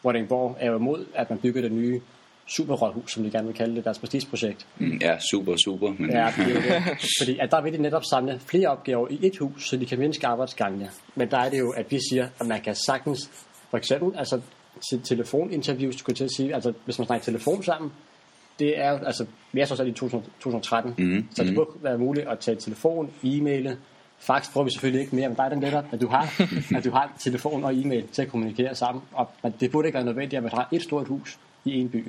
Vordingborg, 0.03 0.57
er 0.59 0.71
jo 0.71 0.77
imod, 0.77 1.05
at 1.15 1.29
man 1.29 1.39
bygger 1.39 1.61
det 1.61 1.71
nye 1.71 2.01
superrådhus, 2.57 3.11
som 3.11 3.23
de 3.23 3.31
gerne 3.31 3.47
vil 3.47 3.55
kalde 3.55 3.75
det, 3.75 3.85
deres 3.85 3.99
prestigeprojekt. 3.99 4.67
Mm, 4.77 4.97
ja, 5.01 5.17
super, 5.31 5.55
super. 5.65 5.93
Men, 5.99 6.09
Ja, 6.11 6.33
det 6.37 6.57
er 6.57 6.61
det. 6.61 6.97
Fordi 7.21 7.37
at 7.39 7.51
der 7.51 7.61
vil 7.61 7.73
de 7.73 7.81
netop 7.81 8.03
samle 8.03 8.39
flere 8.39 8.67
opgaver 8.67 9.07
i 9.09 9.19
et 9.21 9.37
hus, 9.37 9.69
så 9.69 9.77
de 9.77 9.85
kan 9.85 9.99
mindske 9.99 10.27
arbejdsgangene. 10.27 10.89
Men 11.15 11.31
der 11.31 11.37
er 11.37 11.49
det 11.49 11.59
jo, 11.59 11.71
at 11.71 11.91
vi 11.91 11.99
siger, 12.11 12.27
at 12.39 12.47
man 12.47 12.61
kan 12.61 12.75
sagtens, 12.75 13.19
for 13.69 13.77
eksempel, 13.77 14.17
altså 14.17 14.41
til 14.89 15.01
telefoninterviews, 15.01 15.95
skulle 15.95 16.13
jeg 16.13 16.17
til 16.17 16.23
at 16.23 16.31
sige, 16.37 16.55
altså 16.55 16.73
hvis 16.85 16.99
man 16.99 17.05
snakker 17.05 17.25
telefon 17.25 17.63
sammen, 17.63 17.91
det 18.59 18.79
er 18.79 18.99
altså, 19.05 19.25
vi 19.51 19.59
er 19.59 19.65
så 19.65 19.83
i 19.83 19.91
2000 19.91 20.23
2013, 20.39 20.93
Mhm, 20.97 21.27
så 21.35 21.43
det 21.43 21.55
burde 21.55 21.69
være 21.81 21.97
muligt 21.97 22.27
at 22.27 22.39
tage 22.39 22.57
telefon, 22.57 23.11
e-mail, 23.23 23.77
fax 24.19 24.49
får 24.49 24.63
vi 24.63 24.69
selvfølgelig 24.71 25.01
ikke 25.01 25.15
mere, 25.15 25.29
men 25.29 25.37
der 25.37 25.43
er 25.43 25.49
den 25.49 25.59
netop, 25.59 25.85
at 25.91 26.01
du 26.01 26.07
har, 26.07 26.41
at 26.77 26.83
du 26.83 26.91
har 26.91 27.11
telefon 27.19 27.63
og 27.63 27.75
e-mail 27.75 28.07
til 28.07 28.21
at 28.21 28.27
kommunikere 28.29 28.75
sammen, 28.75 29.03
og 29.43 29.53
det 29.59 29.71
burde 29.71 29.87
ikke 29.87 29.95
være 29.95 30.05
nødvendigt, 30.05 30.37
at 30.37 30.43
man 30.43 30.51
har 30.51 30.69
et 30.71 30.81
stort 30.81 31.07
hus 31.07 31.37
i 31.65 31.71
en 31.79 31.89
by. 31.89 32.07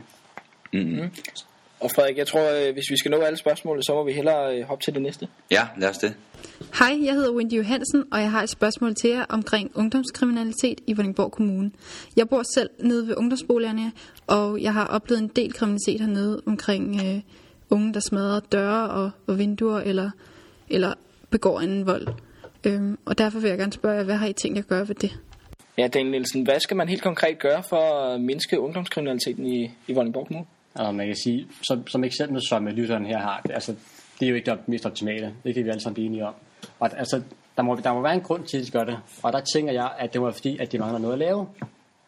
Og 1.81 1.91
Frederik, 1.91 2.19
jeg 2.19 2.27
tror, 2.27 2.41
øh, 2.41 2.73
hvis 2.73 2.91
vi 2.91 2.97
skal 2.97 3.11
nå 3.11 3.21
alle 3.21 3.38
spørgsmål, 3.38 3.83
så 3.83 3.95
må 3.95 4.05
vi 4.05 4.12
hellere 4.12 4.57
øh, 4.57 4.64
hoppe 4.64 4.85
til 4.85 4.95
det 4.95 5.03
næste. 5.03 5.29
ja, 5.51 5.69
lad 5.79 5.88
os 5.88 5.99
det. 5.99 6.14
Hej, 6.79 6.99
jeg 7.05 7.14
hedder 7.14 7.33
Wendy 7.33 7.53
Johansen, 7.53 8.05
og 8.12 8.21
jeg 8.21 8.31
har 8.31 8.43
et 8.43 8.51
spørgsmål 8.51 8.95
til 8.95 9.11
jer 9.11 9.25
omkring 9.29 9.71
ungdomskriminalitet 9.75 10.81
i 10.87 10.93
Vordingborg 10.93 11.33
Kommune. 11.33 11.71
Jeg 12.17 12.29
bor 12.29 12.43
selv 12.55 12.71
nede 12.81 13.07
ved 13.09 13.14
ungdomsboligerne, 13.17 13.93
og 14.27 14.62
jeg 14.62 14.73
har 14.73 14.87
oplevet 14.87 15.23
en 15.23 15.29
del 15.29 15.53
kriminalitet 15.53 16.01
hernede 16.01 16.43
omkring 16.47 17.01
øh, 17.07 17.21
unge, 17.71 17.95
der 17.95 18.01
smadrer 18.01 18.41
døre 18.41 18.91
og, 18.91 19.11
og 19.27 19.38
vinduer 19.38 19.81
eller, 19.81 20.11
eller 20.71 20.95
begår 21.31 21.61
anden 21.61 21.87
vold. 21.87 22.09
Øhm, 22.64 22.99
og 23.05 23.19
derfor 23.19 23.41
vil 23.41 23.49
jeg 23.49 23.59
gerne 23.59 23.73
spørge 23.73 23.97
jer, 23.97 24.05
hvad 24.05 24.17
har 24.17 24.27
I 24.27 24.33
tænkt 24.33 24.57
jer 24.57 24.62
at 24.62 24.69
gøre 24.69 24.88
ved 24.88 24.95
det? 24.95 25.19
Ja, 25.79 25.88
Daniel 25.88 26.11
Nielsen, 26.11 26.43
hvad 26.43 26.61
skal 26.61 26.77
man 26.77 26.88
helt 26.88 27.03
konkret 27.03 27.38
gøre 27.38 27.62
for 27.62 27.77
at 27.77 28.21
mindske 28.21 28.61
ungdomskriminaliteten 28.61 29.47
i, 29.47 29.71
i 29.87 29.93
Vordingborg 29.93 30.27
Kommune? 30.27 30.47
Og 30.79 30.95
man 30.95 31.07
kan 31.07 31.17
sige, 31.17 31.47
som, 31.62 31.87
som 31.87 32.05
eksempel 32.05 32.43
som 32.49 32.67
lytteren 32.67 33.07
her 33.07 33.19
har, 33.19 33.41
det, 33.47 33.53
altså, 33.53 33.75
det 34.21 34.27
er 34.27 34.31
jo 34.31 34.37
ikke 34.37 34.51
det 34.51 34.69
mest 34.69 34.87
optimale. 34.87 35.35
Det 35.45 35.55
kan 35.55 35.64
vi 35.64 35.71
alle 35.71 35.83
sammen 35.83 35.95
blive 35.95 36.07
enige 36.07 36.27
om. 36.27 36.35
Og 36.81 36.99
altså, 36.99 37.23
der 37.57 37.62
må, 37.62 37.77
der 37.77 37.95
må 37.95 38.03
være 38.03 38.14
en 38.14 38.21
grund 38.21 38.45
til, 38.45 38.59
at 38.59 38.67
de 38.67 38.71
gør 38.71 38.85
det. 38.85 38.99
Og 39.23 39.33
der 39.33 39.41
tænker 39.55 39.73
jeg, 39.73 39.93
at 39.99 40.12
det 40.12 40.21
må 40.21 40.27
være 40.27 40.35
fordi, 40.35 40.59
at 40.59 40.73
de 40.73 40.79
mangler 40.79 40.99
noget 40.99 41.12
at 41.12 41.19
lave. 41.19 41.47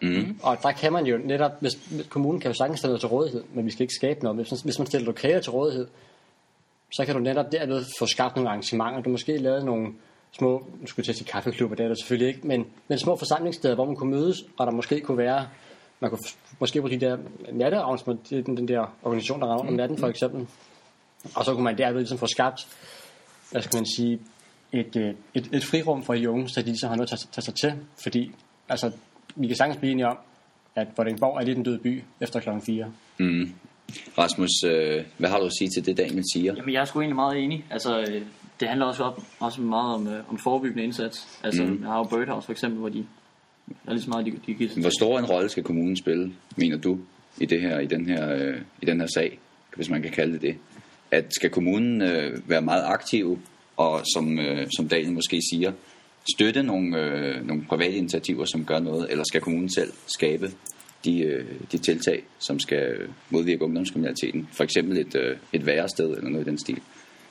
Mm. 0.02 0.38
Og 0.42 0.56
der 0.62 0.72
kan 0.72 0.92
man 0.92 1.06
jo 1.06 1.18
netop, 1.18 1.52
hvis, 1.60 1.74
hvis 1.74 2.06
kommunen 2.06 2.40
kan 2.40 2.50
jo 2.50 2.54
sagtens 2.54 2.78
stille 2.78 2.90
noget 2.90 3.00
til 3.00 3.08
rådighed, 3.08 3.44
men 3.54 3.66
vi 3.66 3.70
skal 3.70 3.82
ikke 3.82 3.94
skabe 3.94 4.22
noget. 4.22 4.36
Hvis, 4.36 4.60
hvis 4.60 4.78
man 4.78 4.86
stiller 4.86 5.06
lokaler 5.06 5.40
til 5.40 5.52
rådighed, 5.52 5.86
så 6.92 7.04
kan 7.04 7.14
du 7.14 7.20
netop 7.20 7.52
derved 7.52 7.84
få 7.98 8.06
skabt 8.06 8.36
nogle 8.36 8.50
arrangementer. 8.50 9.00
Du 9.00 9.10
måske 9.10 9.38
lavet 9.38 9.64
nogle 9.64 9.88
små, 10.32 10.66
nu 10.80 10.86
skulle 10.86 10.98
jeg 10.98 11.04
til 11.04 11.12
at 11.12 11.16
sige 11.16 11.28
kaffeklubber, 11.28 11.76
det 11.76 11.84
er 11.84 11.88
der 11.88 11.94
selvfølgelig 11.94 12.28
ikke, 12.28 12.46
men, 12.46 12.66
men 12.88 12.98
små 12.98 13.16
forsamlingssteder, 13.16 13.74
hvor 13.74 13.84
man 13.84 13.96
kunne 13.96 14.10
mødes, 14.10 14.44
og 14.58 14.66
der 14.66 14.72
måske 14.72 15.00
kunne 15.00 15.18
være, 15.18 15.46
man 16.00 16.10
kunne 16.10 16.20
måske 16.58 16.82
på 16.82 16.88
de 16.88 17.00
der 17.00 17.16
nattearrangementer, 17.52 18.42
den, 18.42 18.56
den 18.56 18.68
der 18.68 18.96
organisation, 19.02 19.40
der 19.40 19.46
rammer 19.46 19.68
om 19.68 19.74
natten 19.74 19.98
for 19.98 20.08
eksempel, 20.08 20.46
og 21.34 21.44
så 21.44 21.54
kunne 21.54 21.64
man 21.64 21.78
derved 21.78 21.98
ligesom 21.98 22.18
få 22.18 22.26
skabt, 22.26 22.68
hvad 23.50 23.62
skal 23.62 23.76
man 23.76 23.86
sige, 23.86 24.20
et, 24.72 24.96
øh, 24.96 25.14
et, 25.34 25.48
et 25.52 25.64
frirum 25.64 26.02
for 26.02 26.14
de 26.14 26.30
unge, 26.30 26.48
så 26.48 26.62
de 26.62 26.80
så 26.80 26.88
har 26.88 26.96
noget 26.96 27.12
at 27.12 27.18
tage, 27.18 27.28
tage 27.32 27.44
sig 27.44 27.54
til, 27.54 27.72
fordi 28.02 28.32
altså, 28.68 28.92
vi 29.36 29.46
kan 29.46 29.56
sagtens 29.56 29.78
blive 29.78 29.92
enige 29.92 30.06
om, 30.06 30.18
at 30.76 30.88
Vordingborg 30.96 31.40
er 31.40 31.44
lidt 31.44 31.58
en 31.58 31.64
død 31.64 31.78
by 31.78 32.02
efter 32.20 32.40
klokken 32.40 32.62
4. 32.62 32.92
Mm. 33.18 33.52
Rasmus, 34.18 34.50
øh, 34.66 35.04
hvad 35.18 35.30
har 35.30 35.38
du 35.38 35.46
at 35.46 35.52
sige 35.58 35.70
til 35.70 35.86
det, 35.86 35.96
Daniel 35.96 36.24
siger? 36.32 36.54
Jamen, 36.56 36.74
jeg 36.74 36.80
er 36.80 36.84
sgu 36.84 37.00
egentlig 37.00 37.16
meget 37.16 37.44
enig. 37.44 37.64
Altså, 37.70 38.00
øh, 38.00 38.22
det 38.60 38.68
handler 38.68 38.86
også, 38.86 39.02
op, 39.02 39.22
også 39.40 39.60
meget 39.60 39.94
om, 39.94 40.08
øh, 40.08 40.30
om 40.30 40.38
forebyggende 40.38 40.84
indsats. 40.84 41.40
Altså, 41.44 41.62
mm. 41.64 41.80
jeg 41.80 41.88
har 41.88 41.98
jo 41.98 42.04
Birdhouse 42.04 42.46
for 42.46 42.52
eksempel, 42.52 42.78
hvor 42.80 42.88
de 42.88 43.06
er 43.86 43.92
lige 43.92 44.02
så 44.02 44.10
meget, 44.10 44.26
de, 44.26 44.32
de 44.46 44.54
giver 44.54 44.70
Hvor 44.80 44.90
stor 44.90 45.18
en 45.18 45.24
rolle 45.24 45.48
skal 45.48 45.62
kommunen 45.62 45.96
spille, 45.96 46.32
mener 46.56 46.76
du, 46.76 46.98
i, 47.40 47.46
det 47.46 47.60
her, 47.60 47.78
i, 47.78 47.86
den, 47.86 48.06
her, 48.06 48.34
øh, 48.34 48.56
i 48.82 48.86
den 48.86 49.00
her 49.00 49.08
sag, 49.14 49.38
hvis 49.76 49.90
man 49.90 50.02
kan 50.02 50.10
kalde 50.10 50.32
det 50.32 50.42
det? 50.42 50.56
At 51.10 51.34
skal 51.34 51.50
kommunen 51.50 52.02
øh, 52.02 52.48
være 52.48 52.62
meget 52.62 52.84
aktiv, 52.86 53.38
og 53.76 54.00
som, 54.14 54.38
øh, 54.38 54.66
som 54.76 54.88
Daniel 54.88 55.12
måske 55.12 55.40
siger, 55.52 55.72
støtte 56.34 56.62
nogle, 56.62 56.98
øh, 56.98 57.46
nogle 57.46 57.64
private 57.68 57.96
initiativer, 57.96 58.44
som 58.44 58.64
gør 58.64 58.78
noget, 58.78 59.10
eller 59.10 59.24
skal 59.24 59.40
kommunen 59.40 59.70
selv 59.70 59.92
skabe 60.06 60.50
de, 61.04 61.20
øh, 61.20 61.46
de 61.72 61.78
tiltag, 61.78 62.22
som 62.38 62.58
skal 62.58 62.96
modvirke 63.30 63.64
ungdomskriminaliteten? 63.64 64.48
For 64.52 64.64
eksempel 64.64 64.98
et, 64.98 65.14
øh, 65.14 65.36
et 65.52 65.66
værested 65.66 66.10
eller 66.16 66.30
noget 66.30 66.46
i 66.46 66.50
den 66.50 66.58
stil. 66.58 66.80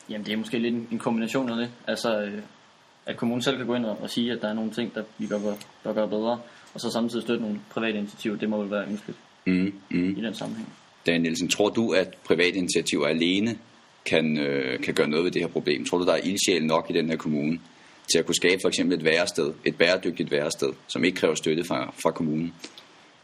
Jamen, 0.09 0.25
det 0.25 0.33
er 0.33 0.37
måske 0.37 0.59
lidt 0.59 0.75
en, 0.75 0.87
en 0.91 0.99
kombination 0.99 1.49
af 1.49 1.57
det. 1.57 1.69
Altså, 1.87 2.21
øh, 2.21 2.41
at 3.05 3.17
kommunen 3.17 3.41
selv 3.41 3.57
kan 3.57 3.65
gå 3.67 3.75
ind 3.75 3.85
og, 3.85 3.97
og 4.01 4.09
sige, 4.09 4.31
at 4.31 4.41
der 4.41 4.47
er 4.47 4.53
nogle 4.53 4.71
ting, 4.71 4.95
der 4.95 5.03
vi 5.17 5.27
bør, 5.27 5.39
gøre- 5.39 5.57
bør 5.83 5.93
gøre 5.93 6.07
bedre, 6.07 6.39
og 6.73 6.81
så 6.81 6.91
samtidig 6.91 7.23
støtte 7.23 7.43
nogle 7.43 7.59
private 7.69 7.97
initiativer. 7.97 8.35
Det 8.35 8.49
må 8.49 8.61
vel 8.61 8.71
være 8.71 8.85
ønskeligt 8.89 9.17
Mm, 9.45 9.73
mm. 9.89 10.17
i 10.17 10.21
den 10.21 10.33
sammenhæng. 10.35 10.69
Dan 11.05 11.21
Nielsen, 11.21 11.47
tror 11.49 11.69
du, 11.69 11.91
at 11.91 12.17
private 12.25 12.57
initiativer 12.57 13.07
alene 13.07 13.57
kan, 14.05 14.37
øh, 14.37 14.79
kan 14.83 14.93
gøre 14.93 15.07
noget 15.07 15.25
ved 15.25 15.31
det 15.31 15.41
her 15.41 15.49
problem? 15.49 15.85
Tror 15.85 15.97
du, 15.97 16.05
der 16.05 16.13
er 16.13 16.19
ildsjæl 16.23 16.65
nok 16.65 16.85
i 16.89 16.93
den 16.93 17.09
her 17.09 17.15
kommune 17.17 17.59
til 18.11 18.19
at 18.19 18.25
kunne 18.25 18.35
skabe 18.35 18.59
for 18.63 18.67
eksempel 18.67 18.97
et 18.97 19.03
værested, 19.05 19.53
et 19.65 19.75
bæredygtigt 19.77 20.31
værested, 20.31 20.73
som 20.87 21.03
ikke 21.03 21.17
kræver 21.17 21.35
støtte 21.35 21.63
fra, 21.63 21.93
fra 22.03 22.11
kommunen? 22.11 22.53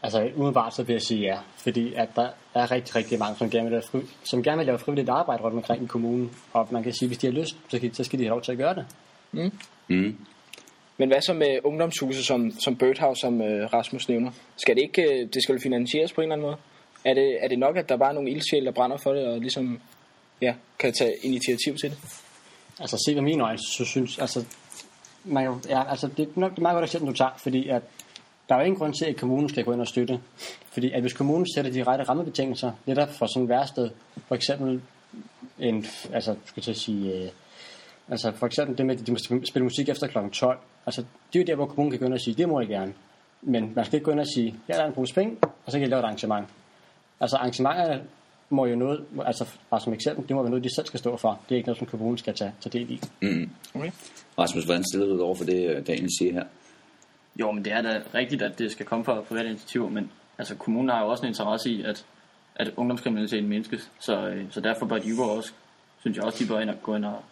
Altså 0.02 0.30
umiddelbart 0.34 0.74
så 0.74 0.82
vil 0.82 0.92
jeg 0.92 1.02
sige 1.02 1.20
ja, 1.20 1.38
fordi 1.56 1.94
at 1.94 2.08
der 2.16 2.28
er 2.54 2.70
rigtig, 2.70 2.96
rigtig 2.96 3.18
mange, 3.18 3.38
som 3.38 3.50
gerne 3.50 3.64
vil 3.64 3.72
lave, 3.72 3.82
fri, 3.90 3.98
som 4.24 4.42
gerne 4.42 4.56
vil 4.58 4.66
lave 4.66 4.78
frivilligt 4.78 5.08
arbejde 5.08 5.42
rundt 5.42 5.56
omkring 5.56 5.84
i 5.84 5.86
kommunen, 5.86 6.30
og 6.52 6.68
man 6.70 6.82
kan 6.82 6.92
sige, 6.92 7.06
hvis 7.06 7.18
de 7.18 7.26
har 7.26 7.34
lyst, 7.34 7.56
så, 7.68 7.90
så 7.92 8.04
skal 8.04 8.18
de 8.18 8.24
have 8.24 8.30
lov 8.30 8.42
til 8.42 8.52
at 8.52 8.58
gøre 8.58 8.74
det. 8.74 8.86
Mm. 9.32 10.16
Men 10.98 11.08
hvad 11.08 11.20
så 11.20 11.32
med 11.32 11.58
ungdomshuse 11.64 12.24
som, 12.24 12.50
som 12.50 12.76
Birdhouse, 12.76 13.20
som 13.20 13.42
øh, 13.42 13.72
Rasmus 13.72 14.08
nævner? 14.08 14.30
Skal 14.56 14.76
det 14.76 14.82
ikke, 14.82 15.02
øh, 15.02 15.28
det 15.34 15.42
skal 15.42 15.60
finansieres 15.60 16.12
på 16.12 16.20
en 16.20 16.24
eller 16.24 16.34
anden 16.34 16.46
måde? 16.46 16.56
Er 17.04 17.14
det, 17.14 17.44
er 17.44 17.48
det 17.48 17.58
nok, 17.58 17.76
at 17.76 17.88
der 17.88 17.96
bare 17.96 18.08
er 18.08 18.14
nogle 18.14 18.30
ildsjæle, 18.30 18.66
der 18.66 18.72
brænder 18.72 18.96
for 18.96 19.12
det, 19.12 19.26
og 19.26 19.40
ligesom 19.40 19.80
ja, 20.42 20.54
kan 20.78 20.92
tage 20.92 21.12
initiativ 21.22 21.76
til 21.82 21.90
det? 21.90 21.98
Altså 22.80 23.04
se 23.06 23.14
med 23.14 23.22
mine 23.22 23.44
øjne, 23.44 23.58
så 23.58 23.84
synes 23.84 24.18
altså, 24.18 24.44
man 25.24 25.44
jo, 25.44 25.58
ja, 25.68 25.90
altså 25.90 26.08
det 26.16 26.28
er 26.28 26.40
nok 26.40 26.50
det 26.50 26.58
er 26.58 26.62
meget 26.62 26.74
godt 26.74 26.84
eksempel, 26.84 27.10
du 27.10 27.16
tager, 27.16 27.30
fordi 27.36 27.68
at 27.68 27.82
der 28.48 28.54
er 28.54 28.58
jo 28.58 28.64
ingen 28.64 28.78
grund 28.78 28.94
til, 28.94 29.04
at 29.04 29.16
kommunen 29.16 29.48
skal 29.48 29.64
gå 29.64 29.72
ind 29.72 29.80
og 29.80 29.86
støtte. 29.86 30.20
Fordi 30.70 30.92
at 30.92 31.00
hvis 31.00 31.12
kommunen 31.12 31.46
sætter 31.54 31.70
de 31.70 31.82
rette 31.82 32.04
rammebetingelser, 32.04 32.72
netop 32.86 33.08
for 33.08 33.26
sådan 33.26 33.42
et 33.42 33.48
værsted, 33.48 33.90
for 34.28 34.34
eksempel 34.34 34.80
en, 35.58 35.86
altså, 36.12 36.36
skal 36.44 36.54
jeg 36.56 36.64
til 36.64 36.70
at 36.70 36.76
sige, 36.76 37.12
øh, 37.12 37.28
altså 38.08 38.32
for 38.32 38.46
eksempel 38.46 38.78
det 38.78 38.86
med, 38.86 39.00
at 39.00 39.06
de 39.06 39.12
må 39.12 39.18
spille 39.18 39.64
musik 39.64 39.88
efter 39.88 40.06
kl. 40.06 40.18
12, 40.32 40.58
altså 40.86 41.04
det 41.32 41.38
er 41.38 41.42
jo 41.42 41.46
der, 41.46 41.54
hvor 41.54 41.66
kommunen 41.66 41.90
kan 41.90 42.00
gå 42.00 42.06
ind 42.06 42.14
og 42.14 42.20
sige, 42.20 42.34
det 42.34 42.48
må 42.48 42.60
I 42.60 42.66
gerne. 42.66 42.94
Men 43.42 43.72
man 43.76 43.84
skal 43.84 43.96
ikke 43.96 44.04
gå 44.04 44.10
ind 44.10 44.20
og 44.20 44.26
sige, 44.34 44.54
ja, 44.68 44.74
der 44.74 44.82
er 44.82 44.86
en 44.86 44.92
pose 44.92 45.14
penge, 45.14 45.36
og 45.42 45.72
så 45.72 45.78
kan 45.78 45.86
I 45.86 45.90
lave 45.90 46.00
et 46.00 46.04
arrangement. 46.04 46.48
Altså 47.20 47.36
arrangementerne 47.36 48.02
må 48.50 48.66
jo 48.66 48.76
noget, 48.76 49.04
altså 49.26 49.48
bare 49.70 49.80
som 49.80 49.92
eksempel, 49.92 50.28
det 50.28 50.36
må 50.36 50.42
være 50.42 50.50
noget, 50.50 50.64
de 50.64 50.74
selv 50.74 50.86
skal 50.86 50.98
stå 50.98 51.16
for. 51.16 51.40
Det 51.48 51.54
er 51.54 51.56
ikke 51.56 51.66
noget, 51.66 51.78
som 51.78 51.86
kommunen 51.86 52.18
skal 52.18 52.34
tage, 52.34 52.54
tage 52.60 52.78
del 52.78 52.90
i. 52.90 53.00
Mm. 53.22 53.50
Okay. 53.74 53.90
Rasmus, 54.38 54.64
hvordan 54.64 54.84
stiller 54.84 55.06
du 55.06 55.12
dig 55.12 55.22
over 55.22 55.34
for 55.34 55.44
det, 55.44 55.70
øh, 55.70 55.86
Daniel 55.86 56.10
siger 56.18 56.32
her? 56.32 56.44
Jo, 57.40 57.52
men 57.52 57.64
det 57.64 57.72
er 57.72 57.82
da 57.82 58.02
rigtigt, 58.14 58.42
at 58.42 58.58
det 58.58 58.72
skal 58.72 58.86
komme 58.86 59.04
fra 59.04 59.20
private 59.20 59.48
initiativer, 59.48 59.88
men 59.88 60.10
altså, 60.38 60.54
kommunen 60.54 60.88
har 60.88 61.02
jo 61.02 61.08
også 61.08 61.22
en 61.22 61.28
interesse 61.28 61.70
i, 61.70 61.82
at, 61.82 62.06
at 62.56 62.72
ungdomskriminaliteten 62.76 63.48
mindskes, 63.48 63.90
så, 63.98 64.28
øh, 64.28 64.44
så 64.50 64.60
derfor 64.60 64.86
bør 64.86 64.98
de 64.98 65.08
jo 65.08 65.22
også, 65.22 65.52
synes 66.00 66.16
jeg 66.16 66.24
også, 66.24 66.44
de 66.44 66.48
bør 66.48 66.60
ind 66.60 66.70
og, 66.70 66.82
gå 66.82 66.96
ind 66.96 67.04
og, 67.04 67.22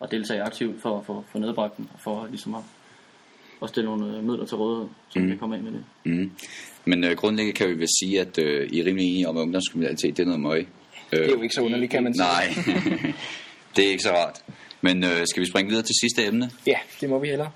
og 0.00 0.10
deltage 0.10 0.42
aktivt 0.42 0.82
for 0.82 0.98
at 0.98 1.06
få, 1.06 1.24
få 1.32 1.38
nedbragt 1.38 1.76
den, 1.76 1.88
og 1.94 2.00
for 2.00 2.26
ligesom 2.30 2.54
at, 2.54 2.60
at 3.62 3.68
stille 3.68 3.90
nogle 3.90 4.16
øh, 4.16 4.24
midler 4.24 4.46
til 4.46 4.56
rådighed, 4.56 4.88
som 5.08 5.22
mm. 5.22 5.28
kan 5.28 5.38
komme 5.38 5.56
af 5.56 5.62
med 5.62 5.72
det. 5.72 5.84
Mm. 6.04 6.30
Men 6.84 7.04
øh, 7.04 7.16
grundlæggende 7.16 7.56
kan 7.56 7.68
vi 7.68 7.78
vel 7.78 7.88
sige, 8.00 8.20
at 8.20 8.38
øh, 8.38 8.68
I 8.72 8.80
er 8.80 8.84
rimelig 8.84 9.06
enige 9.06 9.28
om, 9.28 9.36
at 9.36 9.40
ungdomskriminalitet 9.42 10.16
det 10.16 10.22
er 10.22 10.26
noget 10.26 10.40
møg. 10.40 10.68
Øh, 11.12 11.18
Det 11.18 11.28
er 11.28 11.34
jo 11.34 11.42
ikke 11.42 11.54
så 11.54 11.60
underligt, 11.60 11.90
kan 11.90 12.02
man 12.02 12.14
sige. 12.14 12.24
Nej, 12.26 12.44
det 13.76 13.86
er 13.86 13.90
ikke 13.90 14.02
så 14.02 14.10
rart. 14.12 14.42
Men 14.80 15.04
øh, 15.04 15.26
skal 15.26 15.40
vi 15.40 15.46
springe 15.50 15.68
videre 15.68 15.84
til 15.84 15.94
sidste 16.00 16.26
emne? 16.26 16.50
Ja, 16.66 16.78
det 17.00 17.08
må 17.08 17.18
vi 17.18 17.28
hellere. 17.28 17.50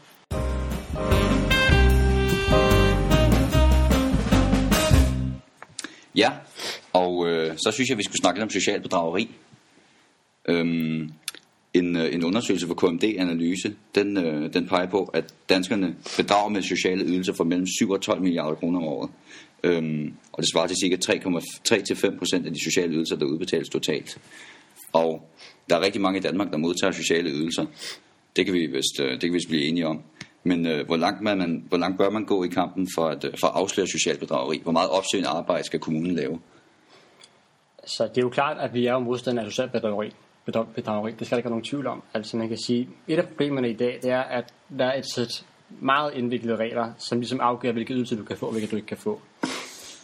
Ja, 6.15 6.31
og 6.93 7.29
øh, 7.29 7.57
så 7.57 7.71
synes 7.71 7.89
jeg, 7.91 7.99
vi 7.99 8.03
skulle 8.03 8.21
snakke 8.21 8.39
lidt 8.41 8.45
om 8.45 8.51
social 8.51 8.81
bedrageri. 8.81 9.31
Øhm, 10.49 11.13
en, 11.79 11.97
øh, 11.97 12.15
en 12.15 12.25
undersøgelse 12.25 12.67
fra 12.67 12.75
KMD 12.75 13.05
Analyse, 13.19 13.75
den, 13.95 14.17
øh, 14.17 14.55
den 14.55 14.69
peger 14.69 14.91
på, 14.91 15.05
at 15.05 15.35
danskerne 15.49 15.97
bedrager 16.17 16.49
med 16.49 16.63
sociale 16.63 17.05
ydelser 17.05 17.33
for 17.33 17.45
mellem 17.45 17.67
7 17.79 17.91
og 17.91 18.01
12 18.01 18.21
milliarder 18.23 18.55
kroner 18.55 18.79
om 18.79 18.85
året. 18.85 19.11
Øhm, 19.63 20.15
og 20.33 20.43
det 20.43 20.51
svarer 20.53 20.67
til 20.67 20.77
ca. 20.77 21.13
3,3-5 21.13 22.19
procent 22.19 22.47
af 22.47 22.53
de 22.53 22.65
sociale 22.65 22.95
ydelser, 22.95 23.17
der 23.17 23.27
udbetales 23.27 23.69
totalt. 23.69 24.19
Og 24.93 25.29
der 25.71 25.77
er 25.77 25.81
rigtig 25.81 26.01
mange 26.01 26.19
i 26.19 26.23
Danmark, 26.23 26.51
der 26.51 26.59
modtager 26.59 26.93
sociale 26.93 27.31
ydelser. 27.31 27.67
Det 28.37 28.45
kan 28.45 28.55
vi 28.55 28.67
vist, 28.67 29.01
øh, 29.01 29.11
det 29.11 29.21
kan 29.21 29.33
vi 29.33 29.35
vist 29.35 29.49
blive 29.49 29.65
enige 29.65 29.87
om. 29.87 30.03
Men 30.43 30.67
øh, 30.67 30.87
hvor, 30.87 30.97
langt 30.97 31.21
man, 31.21 31.39
man, 31.39 31.65
hvor 31.69 31.79
langt 31.79 31.99
bør 31.99 32.11
man 32.11 32.25
gå 32.25 32.45
i 32.45 32.49
kampen 32.49 32.89
for 32.95 33.07
at, 33.07 33.25
øh, 33.25 33.31
for 33.41 33.47
at 33.47 33.53
afsløre 33.55 33.87
social 33.87 34.19
bedrageri? 34.19 34.61
Hvor 34.63 34.73
meget 34.73 34.91
opsøgende 34.91 35.29
arbejde 35.29 35.65
skal 35.65 35.81
kommunen 35.81 36.15
lave? 36.15 36.41
Så 37.87 38.05
det 38.05 38.19
er 38.19 38.23
jo 38.23 38.29
klart, 38.29 38.57
at 38.59 38.75
vi 38.75 38.87
er 38.87 38.93
jo 38.93 38.99
modstander 38.99 39.43
af 39.43 39.51
socialt 39.51 39.73
bedrageri. 39.73 40.13
Bedrageri. 40.75 41.13
Det 41.13 41.27
skal 41.27 41.37
der 41.37 41.39
ikke 41.39 41.45
være 41.45 41.51
nogen 41.51 41.65
tvivl 41.65 41.87
om. 41.87 42.03
Altså 42.15 42.37
man 42.37 42.49
kan 42.49 42.59
sige, 42.67 42.89
et 43.09 43.19
af 43.19 43.29
problemerne 43.29 43.71
i 43.71 43.75
dag, 43.75 43.99
det 44.03 44.11
er, 44.11 44.21
at 44.21 44.55
der 44.79 44.85
er 44.85 44.99
et 44.99 45.07
sæt 45.15 45.45
meget 45.81 46.15
indviklede 46.15 46.57
regler, 46.57 46.93
som 46.99 47.19
ligesom 47.19 47.41
afgør, 47.41 47.73
hvilke 47.73 47.95
ydelser 47.95 48.17
du 48.17 48.25
kan 48.25 48.37
få, 48.37 48.47
og 48.47 48.53
hvilke 48.53 48.71
du 48.71 48.77
ikke 48.77 48.89
kan 48.89 48.97
få. 48.97 49.21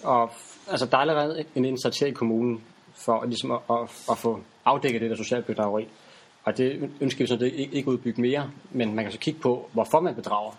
Og 0.02 0.30
altså, 0.70 0.86
der 0.86 0.96
er 0.96 1.00
allerede 1.00 1.44
en 1.54 1.64
indsats 1.64 1.98
her 1.98 2.06
i 2.06 2.10
kommunen 2.10 2.60
for 2.94 3.24
ligesom 3.24 3.50
at, 3.50 3.58
at, 3.70 3.76
at 4.10 4.18
få 4.18 4.40
afdækket 4.64 5.00
det 5.00 5.10
der 5.10 5.16
sociale 5.16 5.42
bedrageri. 5.42 5.86
Og 6.44 6.58
det 6.58 6.90
ønsker 7.00 7.24
vi 7.24 7.26
sådan 7.26 7.50
set 7.50 7.68
ikke 7.72 7.88
udbygge 7.88 8.20
mere, 8.20 8.50
men 8.72 8.94
man 8.94 9.04
kan 9.04 9.12
så 9.12 9.18
kigge 9.18 9.40
på, 9.40 9.68
hvorfor 9.72 10.00
man 10.00 10.14
bedrager. 10.14 10.52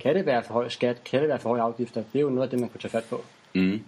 Kan 0.00 0.14
det 0.14 0.26
være 0.26 0.42
for 0.42 0.52
høj 0.52 0.68
skat? 0.68 1.04
Kan 1.04 1.20
det 1.20 1.28
være 1.28 1.38
for 1.38 1.48
høje 1.48 1.62
afgifter? 1.62 2.02
Det 2.12 2.18
er 2.18 2.22
jo 2.22 2.30
noget 2.30 2.42
af 2.42 2.50
det, 2.50 2.60
man 2.60 2.68
kunne 2.68 2.80
tage 2.80 2.90
fat 2.90 3.04
på. 3.04 3.24
Mm. 3.54 3.82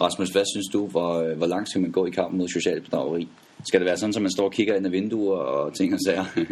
Rasmus, 0.00 0.28
hvad 0.28 0.44
synes 0.54 0.66
du, 0.72 0.86
hvor, 0.86 1.34
hvor 1.34 1.46
langt 1.46 1.68
skal 1.68 1.80
man 1.80 1.90
gå 1.90 2.06
i 2.06 2.10
kampen 2.10 2.38
mod 2.38 2.48
social 2.48 2.80
bedrageri? 2.80 3.28
Skal 3.64 3.80
det 3.80 3.86
være 3.86 3.96
sådan, 3.96 4.14
at 4.16 4.22
man 4.22 4.30
står 4.30 4.44
og 4.44 4.52
kigger 4.52 4.76
ind 4.76 4.86
ad 4.86 4.90
vinduer 4.90 5.38
og 5.38 5.74
ting 5.74 5.94
og 5.94 5.98
sager? 6.06 6.24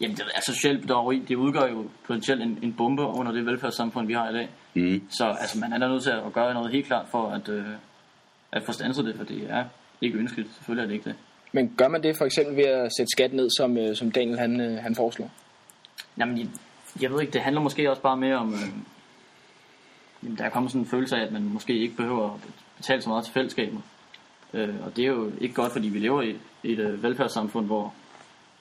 Jamen, 0.00 0.16
det, 0.16 0.24
altså 0.34 0.54
socialt 0.54 0.80
bedrageri, 0.80 1.22
det 1.28 1.36
udgør 1.36 1.66
jo 1.68 1.88
potentielt 2.06 2.42
en, 2.42 2.58
en 2.62 2.72
bombe 2.72 3.02
under 3.02 3.32
det 3.32 3.46
velfærdssamfund, 3.46 4.06
vi 4.06 4.12
har 4.12 4.30
i 4.30 4.32
dag. 4.32 4.48
mm. 4.74 5.02
Så 5.10 5.24
altså, 5.40 5.58
man 5.58 5.72
er 5.72 5.78
da 5.78 5.88
nødt 5.88 6.02
til 6.02 6.10
at 6.10 6.32
gøre 6.32 6.54
noget 6.54 6.72
helt 6.72 6.86
klart 6.86 7.06
for 7.10 7.28
at, 7.28 7.48
øh, 7.48 7.64
at 8.52 8.62
få 8.66 8.72
standset 8.72 9.04
det, 9.04 9.14
for 9.16 9.24
det 9.24 9.46
er 9.50 9.64
ikke 10.00 10.18
ønskeligt. 10.18 10.54
Selvfølgelig 10.54 10.82
er 10.82 10.86
det 10.86 10.94
ikke 10.94 11.08
det. 11.10 11.16
Men 11.52 11.74
gør 11.76 11.88
man 11.88 12.02
det 12.02 12.16
for 12.16 12.24
eksempel 12.24 12.56
ved 12.56 12.64
at 12.64 12.90
sætte 12.98 13.10
skat 13.16 13.32
ned, 13.32 13.50
som, 13.58 13.76
øh, 13.78 13.96
som 13.96 14.10
Daniel 14.10 14.38
han, 14.38 14.60
øh, 14.60 14.78
han 14.82 14.94
foreslår? 14.94 15.30
Jamen, 16.18 16.38
jeg, 16.38 16.46
jeg 17.00 17.10
ved 17.10 17.20
ikke, 17.20 17.32
det 17.32 17.40
handler 17.40 17.62
måske 17.62 17.90
også 17.90 18.02
bare 18.02 18.16
mere 18.16 18.36
om... 18.36 18.52
Øh, 18.52 18.60
jamen, 20.22 20.38
der 20.38 20.44
er 20.44 20.50
kommet 20.50 20.72
sådan 20.72 20.82
en 20.82 20.90
følelse 20.90 21.16
af, 21.16 21.26
at 21.26 21.32
man 21.32 21.42
måske 21.42 21.78
ikke 21.78 21.96
behøver 21.96 22.34
at 22.34 22.40
betale 22.76 23.02
så 23.02 23.08
meget 23.08 23.24
til 23.24 23.34
fællesskabet. 23.34 23.80
Øh, 24.54 24.74
og 24.86 24.96
det 24.96 25.04
er 25.04 25.08
jo 25.08 25.32
ikke 25.40 25.54
godt, 25.54 25.72
fordi 25.72 25.88
vi 25.88 25.98
lever 25.98 26.22
i 26.22 26.30
et, 26.30 26.40
et 26.64 26.78
øh, 26.78 27.02
velfærdssamfund, 27.02 27.66
hvor, 27.66 27.94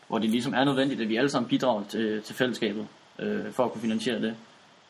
hvor 0.08 0.18
det 0.18 0.30
ligesom 0.30 0.54
er 0.54 0.66
nødvendigt, 0.66 1.02
at 1.02 1.10
vi 1.10 1.16
alle 1.16 1.30
sammen 1.30 1.50
bidrager 1.50 1.84
til, 1.90 2.22
til 2.22 2.36
fællesskabet, 2.36 2.88
øh, 3.20 3.52
for 3.52 3.66
at 3.66 3.72
kunne 3.72 3.82
finansiere 3.82 4.22
det. 4.22 4.36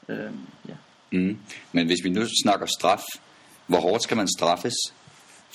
Øh, 0.09 0.31
ja. 0.69 0.73
Mm. 1.11 1.37
Men 1.71 1.85
hvis 1.85 2.03
vi 2.03 2.09
nu 2.09 2.21
snakker 2.43 2.65
straf, 2.65 3.03
hvor 3.67 3.79
hårdt 3.79 4.03
skal 4.03 4.17
man 4.17 4.27
straffes 4.37 4.73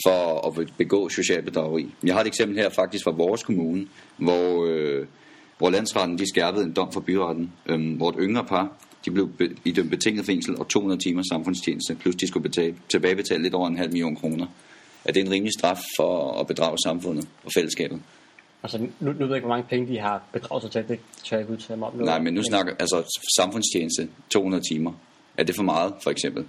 for 0.06 0.46
at 0.46 0.68
begå 0.76 1.08
social 1.08 1.42
bedrageri? 1.42 1.94
Jeg 2.04 2.14
har 2.14 2.20
et 2.20 2.26
eksempel 2.26 2.58
her 2.58 2.68
faktisk 2.68 3.04
fra 3.04 3.10
vores 3.10 3.42
kommune, 3.42 3.86
hvor, 4.16 4.66
øh, 4.66 5.06
hvor 5.58 5.70
landsretten 5.70 6.18
de 6.18 6.28
skærpede 6.28 6.64
en 6.64 6.72
dom 6.72 6.92
for 6.92 7.00
byretten, 7.00 7.52
øh, 7.66 7.96
hvor 7.96 8.08
et 8.08 8.16
yngre 8.18 8.44
par 8.44 8.72
de 9.04 9.10
blev 9.10 9.28
be- 9.38 9.56
idømt 9.64 9.90
betinget 9.90 10.26
fængsel 10.26 10.56
og 10.58 10.68
200 10.68 11.00
timer 11.00 11.22
samfundstjeneste, 11.32 11.94
plus 11.94 12.14
de 12.14 12.26
skulle 12.26 12.42
betale, 12.42 12.74
tilbagebetale 12.88 13.42
lidt 13.42 13.54
over 13.54 13.68
en 13.68 13.76
halv 13.76 13.92
million 13.92 14.16
kroner. 14.16 14.46
Er 15.08 15.12
det 15.12 15.20
en 15.20 15.30
rimelig 15.30 15.52
straf 15.58 15.78
for 15.96 16.40
at 16.40 16.46
bedrage 16.46 16.76
samfundet 16.84 17.28
og 17.44 17.50
fællesskabet? 17.54 18.02
Altså, 18.62 18.78
nu, 18.78 18.88
nu 19.00 19.12
ved 19.12 19.26
jeg 19.26 19.36
ikke, 19.36 19.46
hvor 19.46 19.56
mange 19.56 19.68
penge 19.68 19.94
de 19.94 19.98
har 19.98 20.22
bedraget 20.32 20.62
sig 20.62 20.70
til. 20.70 20.88
Det 20.88 21.00
tør 21.24 21.36
jeg 21.36 21.42
ikke 21.42 21.52
udtale 21.52 21.78
mig 21.78 21.88
om. 21.88 21.96
nu. 21.96 22.04
Nej, 22.04 22.18
men 22.20 22.34
nu 22.34 22.42
snakker 22.42 22.72
altså 22.78 23.20
samfundstjeneste, 23.38 24.08
200 24.30 24.64
timer. 24.72 24.92
Er 25.36 25.44
det 25.44 25.56
for 25.56 25.62
meget, 25.62 25.94
for 26.02 26.10
eksempel? 26.10 26.46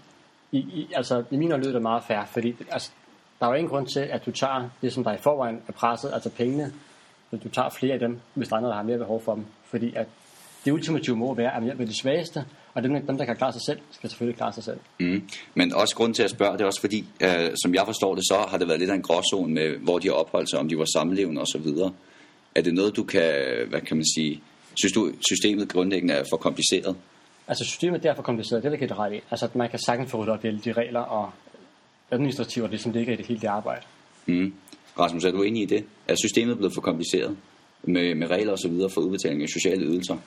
I, 0.51 0.57
i, 0.57 0.87
altså, 0.95 1.23
i 1.31 1.37
mine 1.37 1.57
lyder 1.57 1.71
det 1.71 1.81
meget 1.81 2.03
fair, 2.07 2.25
fordi 2.25 2.55
altså, 2.71 2.91
der 3.39 3.45
er 3.45 3.49
jo 3.49 3.55
ingen 3.55 3.69
grund 3.69 3.87
til, 3.87 3.99
at 3.99 4.25
du 4.25 4.31
tager 4.31 4.69
det, 4.81 4.93
som 4.93 5.03
der 5.03 5.13
i 5.13 5.17
forvejen 5.17 5.61
er 5.67 5.71
presset, 5.71 6.11
altså 6.13 6.29
pengene, 6.29 6.73
at 7.31 7.43
du 7.43 7.49
tager 7.49 7.69
flere 7.69 7.93
af 7.93 7.99
dem, 7.99 8.19
hvis 8.33 8.47
der 8.47 8.55
er 8.55 8.59
noget, 8.59 8.71
der 8.71 8.77
har 8.77 8.83
mere 8.83 8.97
behov 8.97 9.21
for 9.23 9.35
dem. 9.35 9.45
Fordi 9.65 9.93
at 9.95 10.07
det 10.67 10.73
ultimative 10.73 11.15
må 11.15 11.33
være, 11.33 11.55
at 11.55 11.59
man 11.61 11.63
hjælper 11.63 11.85
de 11.85 11.99
svageste, 12.01 12.45
og 12.73 12.83
dem, 12.83 13.05
dem, 13.07 13.17
der 13.17 13.25
kan 13.25 13.35
klare 13.35 13.53
sig 13.53 13.61
selv, 13.65 13.79
skal 13.91 14.09
selvfølgelig 14.09 14.37
klare 14.37 14.53
sig 14.53 14.63
selv. 14.63 14.79
Mm. 14.99 15.29
Men 15.55 15.73
også 15.73 15.95
grund 15.95 16.13
til 16.13 16.23
at 16.23 16.29
spørge, 16.29 16.53
det 16.53 16.61
er 16.61 16.65
også 16.65 16.81
fordi, 16.81 17.05
øh, 17.21 17.49
som 17.63 17.75
jeg 17.75 17.83
forstår 17.85 18.15
det, 18.15 18.23
så 18.23 18.45
har 18.49 18.57
det 18.57 18.67
været 18.67 18.79
lidt 18.79 18.91
af 18.91 18.95
en 18.95 19.01
gråzone 19.01 19.53
med, 19.53 19.77
hvor 19.77 19.99
de 19.99 20.07
har 20.07 20.15
opholdt 20.15 20.49
sig, 20.49 20.59
om 20.59 20.69
de 20.69 20.77
var 20.77 20.85
samlevende 20.93 21.41
osv. 21.41 21.67
Er 22.55 22.61
det 22.61 22.73
noget, 22.73 22.95
du 22.95 23.03
kan, 23.03 23.33
hvad 23.69 23.81
kan 23.81 23.97
man 23.97 24.05
sige, 24.15 24.41
synes 24.75 24.93
du, 24.93 25.11
systemet 25.31 25.69
grundlæggende 25.69 26.13
er 26.13 26.23
for 26.29 26.37
kompliceret? 26.37 26.95
Altså 27.47 27.63
systemet 27.65 28.05
er 28.05 28.15
for 28.15 28.23
kompliceret, 28.23 28.63
det 28.63 28.67
er 28.67 28.77
det 28.77 28.87
kan 28.87 28.99
ret 28.99 29.13
i. 29.13 29.19
Altså 29.31 29.45
at 29.45 29.55
man 29.55 29.69
kan 29.69 29.79
sagtens 29.79 30.11
få 30.11 30.17
ryddet 30.17 30.33
op 30.33 30.45
i 30.45 30.47
alle 30.47 30.59
de 30.59 30.71
regler 30.71 30.99
og 30.99 31.31
administrativer, 32.11 32.67
det 32.67 32.79
som 32.79 32.91
ligger 32.91 33.13
i 33.13 33.15
det 33.15 33.25
hele 33.25 33.39
det 33.39 33.47
arbejde. 33.47 33.81
Mm. 34.25 34.53
Rasmus, 34.99 35.23
er 35.23 35.31
du 35.31 35.41
enig 35.43 35.63
i 35.63 35.65
det? 35.65 35.83
Er 36.07 36.15
systemet 36.15 36.57
blevet 36.57 36.73
for 36.73 36.81
kompliceret 36.81 37.37
med, 37.83 38.15
med 38.15 38.27
regler 38.29 38.51
og 38.51 38.59
så 38.59 38.67
videre 38.67 38.89
for 38.89 39.01
udbetaling 39.01 39.43
af 39.43 39.49
sociale 39.49 39.85
ydelser? 39.85 40.17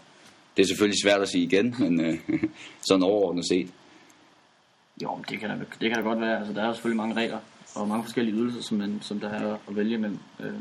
Det 0.56 0.62
er 0.62 0.66
selvfølgelig 0.66 1.02
svært 1.02 1.20
at 1.20 1.28
sige 1.28 1.44
igen, 1.44 1.74
men 1.78 2.00
øh, 2.00 2.18
sådan 2.88 3.02
overordnet 3.02 3.48
set. 3.48 3.70
Jo, 5.02 5.14
men 5.14 5.24
det 5.28 5.40
kan, 5.40 5.48
da, 5.48 5.56
det 5.80 5.90
kan 5.90 5.94
da 5.94 6.00
godt 6.00 6.20
være. 6.20 6.38
Altså, 6.38 6.52
der 6.52 6.62
er 6.62 6.66
jo 6.66 6.72
selvfølgelig 6.72 6.96
mange 6.96 7.14
regler 7.14 7.38
og 7.74 7.88
mange 7.88 8.04
forskellige 8.04 8.36
ydelser, 8.36 8.62
som, 8.62 8.78
man, 8.78 8.98
som 9.02 9.20
der 9.20 9.28
er 9.28 9.54
at 9.68 9.76
vælge 9.76 9.94
imellem. 9.94 10.18
Øh, 10.40 10.52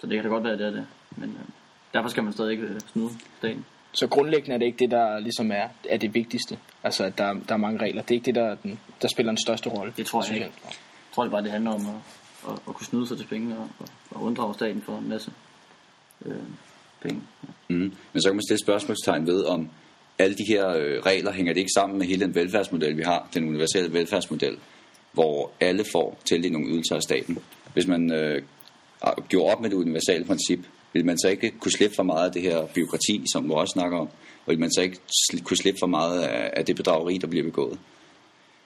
så 0.00 0.06
det 0.06 0.14
kan 0.16 0.24
da 0.24 0.28
godt 0.28 0.44
være, 0.44 0.52
at 0.52 0.58
det 0.58 0.66
er 0.66 0.70
det. 0.70 0.86
Men 1.16 1.30
øh, 1.30 1.46
derfor 1.94 2.08
skal 2.08 2.24
man 2.24 2.32
stadig 2.32 2.52
ikke 2.52 2.64
øh, 2.64 2.80
snyde 2.80 3.10
staten. 3.38 3.64
Så 3.92 4.06
grundlæggende 4.06 4.54
er 4.54 4.58
det 4.58 4.66
ikke 4.66 4.78
det, 4.78 4.90
der 4.90 5.18
ligesom 5.18 5.50
er, 5.50 5.68
er 5.88 5.96
det 5.96 6.14
vigtigste. 6.14 6.58
Altså, 6.82 7.04
at 7.04 7.18
der, 7.18 7.32
der 7.32 7.54
er 7.54 7.58
mange 7.58 7.78
regler. 7.80 8.02
Det 8.02 8.10
er 8.10 8.14
ikke 8.14 8.26
det, 8.26 8.34
der, 8.34 8.44
er 8.44 8.54
den, 8.54 8.80
der 9.02 9.08
spiller 9.08 9.32
den 9.32 9.38
største 9.38 9.70
rolle. 9.70 9.92
Det 9.96 10.06
tror 10.06 10.20
jeg 10.20 10.24
synes 10.24 10.40
ikke. 10.40 10.52
Jeg 10.64 10.72
tror 11.14 11.22
det 11.22 11.30
bare, 11.30 11.42
det 11.42 11.50
handler 11.50 11.70
om 11.70 11.86
at, 11.86 11.94
at, 12.52 12.58
at 12.68 12.74
kunne 12.74 12.86
snyde 12.86 13.06
sig 13.06 13.16
til 13.18 13.26
penge 13.26 13.56
og, 13.58 13.68
og, 13.78 13.86
og 14.10 14.22
unddrage 14.22 14.54
staten 14.54 14.82
for 14.82 14.98
en 14.98 15.08
masse 15.08 15.32
øh, 16.26 16.36
penge. 17.02 17.22
Ja. 17.42 17.48
Mm. 17.68 17.92
Men 18.12 18.22
så 18.22 18.28
kan 18.28 18.36
man 18.36 18.42
stille 18.42 18.60
spørgsmålstegn 18.60 19.26
ved, 19.26 19.44
om 19.44 19.68
alle 20.18 20.36
de 20.36 20.44
her 20.48 20.68
øh, 20.68 21.00
regler 21.00 21.32
hænger 21.32 21.52
det 21.52 21.60
ikke 21.60 21.72
sammen 21.74 21.98
med 21.98 22.06
hele 22.06 22.24
den 22.24 22.34
velfærdsmodel, 22.34 22.96
vi 22.96 23.02
har, 23.02 23.28
den 23.34 23.48
universelle 23.48 23.92
velfærdsmodel, 23.92 24.56
hvor 25.12 25.50
alle 25.60 25.84
får 25.92 26.18
tildelt 26.24 26.52
nogle 26.52 26.68
ydelser 26.68 26.96
af 26.96 27.02
staten. 27.02 27.38
Hvis 27.72 27.86
man 27.86 28.12
øh, 28.12 28.42
gjorde 29.28 29.52
op 29.52 29.60
med 29.60 29.70
det 29.70 29.76
universelle 29.76 30.26
princip, 30.26 30.60
vil 30.92 31.06
man 31.06 31.18
så 31.18 31.28
ikke 31.28 31.50
kunne 31.50 31.72
slippe 31.72 31.96
for 31.96 32.02
meget 32.02 32.26
af 32.26 32.32
det 32.32 32.42
her 32.42 32.66
byråkrati, 32.74 33.24
som 33.32 33.48
du 33.48 33.54
også 33.54 33.72
snakker 33.72 33.98
om, 33.98 34.08
og 34.46 34.50
vil 34.50 34.60
man 34.60 34.72
så 34.72 34.80
ikke 34.80 34.98
kunne 35.44 35.56
slippe 35.56 35.78
for 35.82 35.86
meget 35.86 36.22
af, 36.22 36.50
af 36.56 36.64
det 36.64 36.76
bedrageri, 36.76 37.18
der 37.18 37.26
bliver 37.26 37.44
begået? 37.44 37.78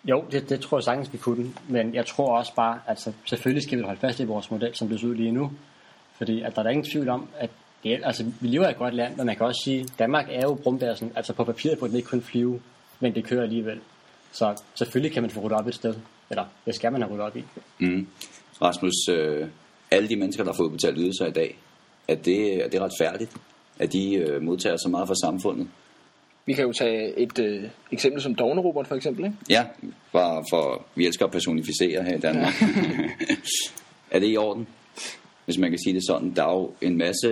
Jo, 0.05 0.25
det, 0.33 0.49
det 0.49 0.61
tror 0.61 0.79
jeg 0.79 0.85
sagtens, 0.85 1.13
vi 1.13 1.19
kunne. 1.19 1.53
Men 1.69 1.95
jeg 1.95 2.07
tror 2.07 2.39
også 2.39 2.55
bare, 2.55 2.75
at 2.75 2.81
altså, 2.87 3.13
selvfølgelig 3.25 3.63
skal 3.63 3.79
vi 3.79 3.83
holde 3.83 4.01
fast 4.01 4.21
i 4.21 4.25
vores 4.25 4.51
model, 4.51 4.75
som 4.75 4.89
det 4.89 5.01
ser 5.01 5.07
ud 5.07 5.15
lige 5.15 5.33
nu. 5.33 5.51
Fordi 6.19 6.43
at 6.43 6.55
der 6.55 6.59
er 6.59 6.63
der 6.63 6.71
ingen 6.71 6.91
tvivl 6.91 7.09
om, 7.09 7.29
at 7.39 7.51
det 7.83 7.93
er, 7.93 8.07
altså, 8.07 8.25
vi 8.41 8.49
lever 8.49 8.67
i 8.67 8.71
et 8.71 8.77
godt 8.77 8.95
land, 8.95 9.17
men 9.17 9.27
man 9.27 9.37
kan 9.37 9.47
også 9.47 9.61
sige, 9.65 9.81
at 9.81 9.93
Danmark 9.99 10.27
er 10.31 10.43
jo 10.43 10.55
brumbærsen. 10.55 11.13
Altså 11.17 11.33
på 11.33 11.45
papiret 11.45 11.79
burde 11.79 11.91
den 11.91 11.97
ikke 11.97 12.09
kun 12.09 12.23
flyve, 12.23 12.61
men 13.01 13.15
det 13.15 13.25
kører 13.25 13.43
alligevel. 13.43 13.81
Så 14.33 14.63
selvfølgelig 14.75 15.13
kan 15.13 15.23
man 15.23 15.31
få 15.31 15.41
ryddet 15.41 15.59
op 15.59 15.67
et 15.67 15.75
sted. 15.75 15.95
Eller 16.31 16.45
det 16.67 16.75
skal 16.75 16.93
man 16.93 17.03
have 17.03 17.13
ryddet 17.13 17.27
op 17.27 17.37
i. 17.37 17.45
Mm. 17.79 18.07
Rasmus, 18.63 19.09
øh, 19.11 19.49
alle 19.91 20.09
de 20.09 20.17
mennesker, 20.17 20.45
der 20.45 20.53
får 20.53 20.65
udbetalt 20.65 20.99
ydelser 20.99 21.27
i 21.27 21.31
dag, 21.31 21.59
er 22.09 22.15
det, 22.15 22.65
er 22.65 22.69
det 22.69 22.81
retfærdigt, 22.81 23.37
at 23.79 23.93
de 23.93 24.15
øh, 24.15 24.43
modtager 24.43 24.77
så 24.77 24.89
meget 24.89 25.09
fra 25.09 25.15
samfundet? 25.15 25.69
Vi 26.47 26.53
kan 26.53 26.65
jo 26.65 26.73
tage 26.73 27.19
et 27.19 27.39
øh, 27.39 27.65
eksempel 27.93 28.23
som 28.23 28.35
Dovne-Robert 28.35 28.87
for 28.87 28.95
eksempel. 28.95 29.25
Ikke? 29.25 29.37
Ja, 29.51 29.65
bare 30.13 30.45
for 30.51 30.87
vi 30.95 31.07
elsker 31.07 31.25
at 31.25 31.31
personificere 31.31 32.03
her 32.03 32.17
i 32.17 32.21
Danmark. 32.21 32.55
er 34.11 34.19
det 34.19 34.33
i 34.33 34.37
orden, 34.37 34.69
hvis 35.49 35.59
man 35.59 35.71
kan 35.71 35.79
sige 35.79 35.95
det 35.95 36.07
sådan? 36.07 36.33
Der 36.37 36.45
er 36.45 36.53
jo 36.53 36.73
en 36.81 36.99
masse, 36.99 37.29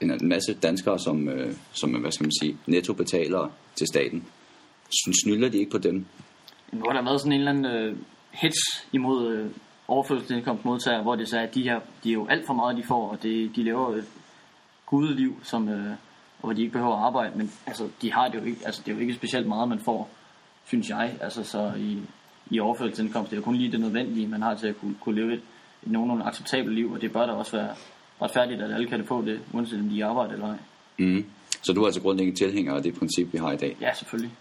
en, 0.00 0.10
en 0.10 0.28
masse 0.28 0.54
danskere, 0.54 0.98
som, 0.98 1.28
øh, 1.28 1.54
som 1.72 1.94
øh, 1.94 2.00
hvad 2.00 2.12
skal 2.12 2.24
man 2.24 2.32
sige, 2.40 2.56
netto 2.66 2.92
betaler 2.92 3.52
til 3.74 3.86
staten. 3.86 4.24
Snylder 5.22 5.48
de 5.48 5.58
ikke 5.58 5.70
på 5.70 5.78
dem? 5.78 6.06
Nu 6.72 6.84
har 6.86 6.92
der 6.92 7.04
været 7.04 7.20
sådan 7.20 7.32
en 7.32 7.38
eller 7.38 7.52
anden 7.52 7.66
øh, 7.66 7.96
hits 8.30 8.86
imod 8.92 9.32
øh, 9.32 9.50
overførselsindkomstmodtagere, 9.88 11.02
hvor 11.02 11.14
det 11.14 11.28
så 11.28 11.38
er, 11.38 11.42
at 11.42 11.54
de, 11.54 11.62
her, 11.62 11.80
de 12.04 12.08
er 12.08 12.14
jo 12.14 12.26
alt 12.26 12.46
for 12.46 12.54
meget, 12.54 12.76
de 12.76 12.82
får, 12.82 13.10
og 13.10 13.22
det, 13.22 13.56
de 13.56 13.62
lever 13.62 13.96
et 13.96 14.08
gudeliv, 14.86 15.40
som, 15.42 15.68
øh, 15.68 15.92
hvor 16.40 16.52
de 16.52 16.60
ikke 16.60 16.72
behøver 16.72 16.96
at 16.96 17.02
arbejde, 17.02 17.38
men 17.38 17.52
altså, 17.66 17.88
de 18.02 18.12
har 18.12 18.28
det 18.28 18.38
jo 18.38 18.44
ikke, 18.44 18.60
altså, 18.66 18.82
det 18.84 18.90
er 18.90 18.94
jo 18.94 19.00
ikke 19.00 19.14
specielt 19.14 19.46
meget, 19.46 19.68
man 19.68 19.80
får, 19.80 20.10
synes 20.66 20.88
jeg, 20.88 21.16
altså 21.20 21.44
så 21.44 21.72
i, 21.78 21.98
i 22.50 22.60
overførselsindkomst, 22.60 23.30
det 23.30 23.36
er 23.36 23.40
jo 23.40 23.44
kun 23.44 23.56
lige 23.56 23.72
det 23.72 23.80
nødvendige, 23.80 24.26
man 24.26 24.42
har 24.42 24.54
til 24.54 24.66
at 24.66 24.80
kunne, 24.80 24.94
kunne 25.00 25.20
leve 25.20 25.34
et, 25.34 25.42
et 25.82 25.92
nogenlunde 25.92 26.24
acceptabelt 26.24 26.74
liv, 26.74 26.92
og 26.92 27.00
det 27.00 27.12
bør 27.12 27.26
da 27.26 27.32
også 27.32 27.56
være 27.56 27.70
retfærdigt, 28.22 28.62
at 28.62 28.74
alle 28.74 28.88
kan 28.88 28.98
det 28.98 29.08
få 29.08 29.24
det, 29.24 29.40
uanset 29.52 29.80
om 29.80 29.88
de 29.88 30.04
arbejder 30.04 30.32
eller 30.32 30.48
ej. 30.48 30.56
Mm. 30.98 31.24
Så 31.62 31.72
du 31.72 31.82
er 31.82 31.86
altså 31.86 32.00
grundlæggende 32.00 32.38
tilhænger 32.38 32.74
af 32.74 32.82
det 32.82 32.98
princip, 32.98 33.32
vi 33.32 33.38
har 33.38 33.52
i 33.52 33.56
dag? 33.56 33.76
Ja, 33.80 33.94
selvfølgelig. 33.94 34.32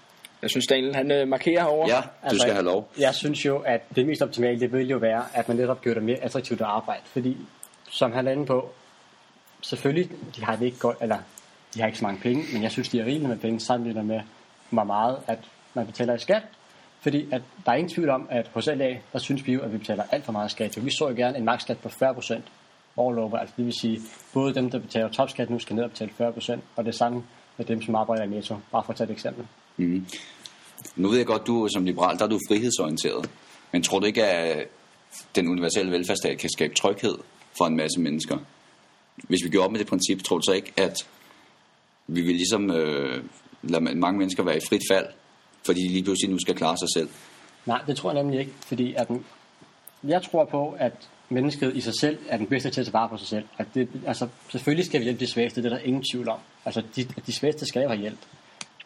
Jeg 0.41 0.49
synes, 0.49 0.67
Daniel 0.67 0.95
han 0.95 1.11
øh, 1.11 1.27
markerer 1.27 1.61
herovre. 1.61 1.95
Ja, 1.95 2.29
du 2.29 2.39
skal 2.39 2.53
have 2.53 2.65
lov. 2.65 2.91
Jeg 2.99 3.15
synes 3.15 3.45
jo, 3.45 3.57
at 3.57 3.95
det 3.95 4.05
mest 4.05 4.21
optimale, 4.21 4.59
det 4.59 4.71
vil 4.71 4.89
jo 4.89 4.97
være, 4.97 5.23
at 5.33 5.47
man 5.47 5.57
netop 5.57 5.81
gør 5.81 5.93
det 5.93 6.03
mere 6.03 6.17
attraktivt 6.17 6.61
at 6.61 6.67
arbejde. 6.67 7.01
Fordi, 7.05 7.37
som 7.89 8.11
han 8.11 8.27
er 8.27 8.31
inde 8.31 8.45
på, 8.45 8.69
selvfølgelig, 9.61 10.09
de 10.35 10.43
har 10.43 10.55
det 10.55 10.65
ikke 10.65 10.79
godt, 10.79 10.97
eller 11.01 11.17
de 11.73 11.79
har 11.79 11.87
ikke 11.87 11.99
så 11.99 12.05
mange 12.05 12.21
penge, 12.21 12.43
men 12.53 12.63
jeg 12.63 12.71
synes, 12.71 12.89
de 12.89 12.99
er 12.99 13.05
rigeligt 13.05 13.29
med 13.29 13.37
penge, 13.37 13.59
sammenlignet 13.59 14.05
med, 14.05 14.19
hvor 14.69 14.83
meget, 14.83 15.17
at 15.27 15.39
man 15.73 15.85
betaler 15.85 16.15
i 16.15 16.19
skat. 16.19 16.43
Fordi 17.01 17.27
at 17.31 17.41
der 17.65 17.71
er 17.71 17.75
ingen 17.75 17.93
tvivl 17.93 18.09
om, 18.09 18.27
at 18.29 18.47
hos 18.53 18.67
LA, 18.67 18.97
der 19.13 19.19
synes 19.19 19.47
vi 19.47 19.53
jo, 19.53 19.61
at 19.61 19.73
vi 19.73 19.77
betaler 19.77 20.03
alt 20.11 20.25
for 20.25 20.31
meget 20.31 20.51
skat. 20.51 20.77
Jo, 20.77 20.81
vi 20.81 20.91
så 20.91 21.09
jo 21.09 21.15
gerne 21.15 21.37
en 21.37 21.45
maksskat 21.45 21.77
på 21.77 21.89
40% 21.89 22.39
overlover. 22.97 23.37
Altså 23.37 23.53
det 23.57 23.65
vil 23.65 23.73
sige, 23.81 24.01
både 24.33 24.53
dem, 24.53 24.69
der 24.69 24.79
betaler 24.79 25.09
topskat 25.09 25.49
nu, 25.49 25.59
skal 25.59 25.75
ned 25.75 25.83
og 25.83 25.91
betale 25.91 26.11
40%, 26.19 26.59
og 26.75 26.85
det 26.85 26.95
samme 26.95 27.23
med 27.57 27.65
dem, 27.65 27.81
som 27.81 27.95
arbejder 27.95 28.23
i 28.23 28.27
Netto. 28.27 28.55
Bare 28.71 28.83
for 28.85 28.91
at 28.91 28.97
tage 28.97 29.09
et 29.09 29.13
eksempel. 29.13 29.45
Mm. 29.77 30.05
Nu 30.95 31.07
ved 31.07 31.17
jeg 31.17 31.25
godt, 31.25 31.47
du 31.47 31.67
som 31.73 31.85
liberal, 31.85 32.17
der 32.17 32.25
er 32.25 32.29
du 32.29 32.39
frihedsorienteret. 32.49 33.29
Men 33.71 33.83
tror 33.83 33.99
du 33.99 34.05
ikke, 34.05 34.25
at 34.25 34.67
den 35.35 35.47
universelle 35.47 35.91
velfærdsstat 35.91 36.37
kan 36.37 36.49
skabe 36.49 36.73
tryghed 36.73 37.17
for 37.57 37.65
en 37.65 37.75
masse 37.75 37.99
mennesker? 37.99 38.37
Hvis 39.15 39.39
vi 39.43 39.49
gjorde 39.49 39.65
op 39.65 39.71
med 39.71 39.79
det 39.79 39.87
princip, 39.87 40.23
tror 40.23 40.37
du 40.37 40.43
så 40.45 40.51
ikke, 40.51 40.73
at 40.77 41.07
vi 42.07 42.21
vil 42.21 42.35
ligesom 42.35 42.71
øh, 42.71 43.23
lade 43.63 43.95
mange 43.95 44.19
mennesker 44.19 44.43
være 44.43 44.57
i 44.57 44.61
frit 44.69 44.81
fald, 44.91 45.05
fordi 45.65 45.81
de 45.81 45.93
lige 45.93 46.03
pludselig 46.03 46.31
nu 46.31 46.39
skal 46.39 46.55
klare 46.55 46.77
sig 46.77 46.87
selv? 46.95 47.09
Nej, 47.65 47.81
det 47.87 47.97
tror 47.97 48.11
jeg 48.11 48.23
nemlig 48.23 48.39
ikke, 48.39 48.53
fordi 48.65 48.93
at 48.93 49.07
den, 49.07 49.25
jeg 50.03 50.21
tror 50.21 50.45
på, 50.45 50.75
at 50.79 50.93
mennesket 51.29 51.75
i 51.75 51.81
sig 51.81 51.93
selv 51.99 52.17
er 52.27 52.37
den 52.37 52.47
bedste 52.47 52.69
til 52.69 52.81
at 52.81 52.85
tage 52.85 52.93
vare 52.93 53.09
på 53.09 53.17
sig 53.17 53.27
selv. 53.27 53.45
At 53.57 53.67
det, 53.73 53.89
altså, 54.07 54.27
selvfølgelig 54.49 54.85
skal 54.85 54.99
vi 54.99 55.03
hjælpe 55.03 55.19
de 55.19 55.27
svageste, 55.27 55.63
det 55.63 55.71
er 55.71 55.75
der 55.75 55.83
ingen 55.83 56.03
tvivl 56.13 56.29
om. 56.29 56.39
Altså, 56.65 56.83
de, 56.95 57.03
de 57.03 57.31
svageste 57.31 57.65
skal 57.65 57.81
jo 57.81 57.87
have 57.87 58.01
hjælp. 58.01 58.19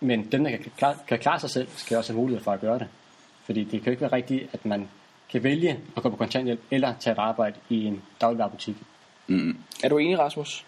Men 0.01 0.31
dem, 0.31 0.43
der 0.43 0.49
kan 0.49 0.71
klare, 0.77 0.95
kan 1.07 1.19
klare 1.19 1.39
sig 1.39 1.49
selv, 1.49 1.67
skal 1.75 1.97
også 1.97 2.13
have 2.13 2.21
mulighed 2.21 2.43
for 2.43 2.51
at 2.51 2.62
gøre 2.62 2.79
det. 2.79 2.88
Fordi 3.45 3.63
det 3.63 3.71
kan 3.71 3.83
jo 3.86 3.91
ikke 3.91 4.01
være 4.01 4.13
rigtigt, 4.13 4.49
at 4.53 4.65
man 4.65 4.89
kan 5.29 5.43
vælge 5.43 5.79
at 5.97 6.03
gå 6.03 6.09
på 6.09 6.15
kontanthjælp 6.15 6.62
eller 6.71 6.93
tage 6.99 7.12
et 7.12 7.19
arbejde 7.19 7.55
i 7.69 7.86
en 7.86 8.01
dagligvarerbutik. 8.21 8.75
Mm. 9.27 9.57
Er 9.83 9.89
du 9.89 9.97
enig, 9.97 10.19
Rasmus? 10.19 10.65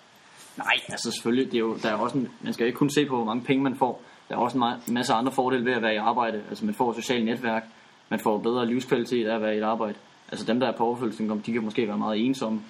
Nej, 0.57 0.75
altså 0.89 1.11
selvfølgelig, 1.11 1.45
det 1.45 1.55
er 1.55 1.59
jo, 1.59 1.77
der 1.83 1.89
er 1.89 1.95
også 1.95 2.17
en, 2.17 2.27
man 2.41 2.53
skal 2.53 2.65
ikke 2.65 2.77
kun 2.77 2.89
se 2.89 3.05
på, 3.05 3.15
hvor 3.15 3.25
mange 3.25 3.43
penge 3.43 3.63
man 3.63 3.75
får. 3.77 4.01
Der 4.29 4.35
er 4.35 4.39
også 4.39 4.57
en 4.57 4.63
ma- 4.63 4.91
masse 4.91 5.13
andre 5.13 5.31
fordele 5.31 5.65
ved 5.65 5.73
at 5.73 5.81
være 5.81 5.93
i 5.93 5.97
arbejde. 5.97 6.41
Altså 6.49 6.65
man 6.65 6.73
får 6.73 6.89
et 6.89 6.95
socialt 6.95 7.25
netværk, 7.25 7.63
man 8.09 8.19
får 8.19 8.37
bedre 8.37 8.65
livskvalitet 8.67 9.27
af 9.27 9.35
at 9.35 9.41
være 9.41 9.55
i 9.55 9.57
et 9.57 9.63
arbejde. 9.63 9.93
Altså 10.31 10.45
dem, 10.45 10.59
der 10.59 10.67
er 10.67 10.71
på 10.77 10.85
overførselsindkomst, 10.85 11.45
de 11.45 11.53
kan 11.53 11.63
måske 11.63 11.87
være 11.87 11.97
meget 11.97 12.25
ensomme. 12.25 12.61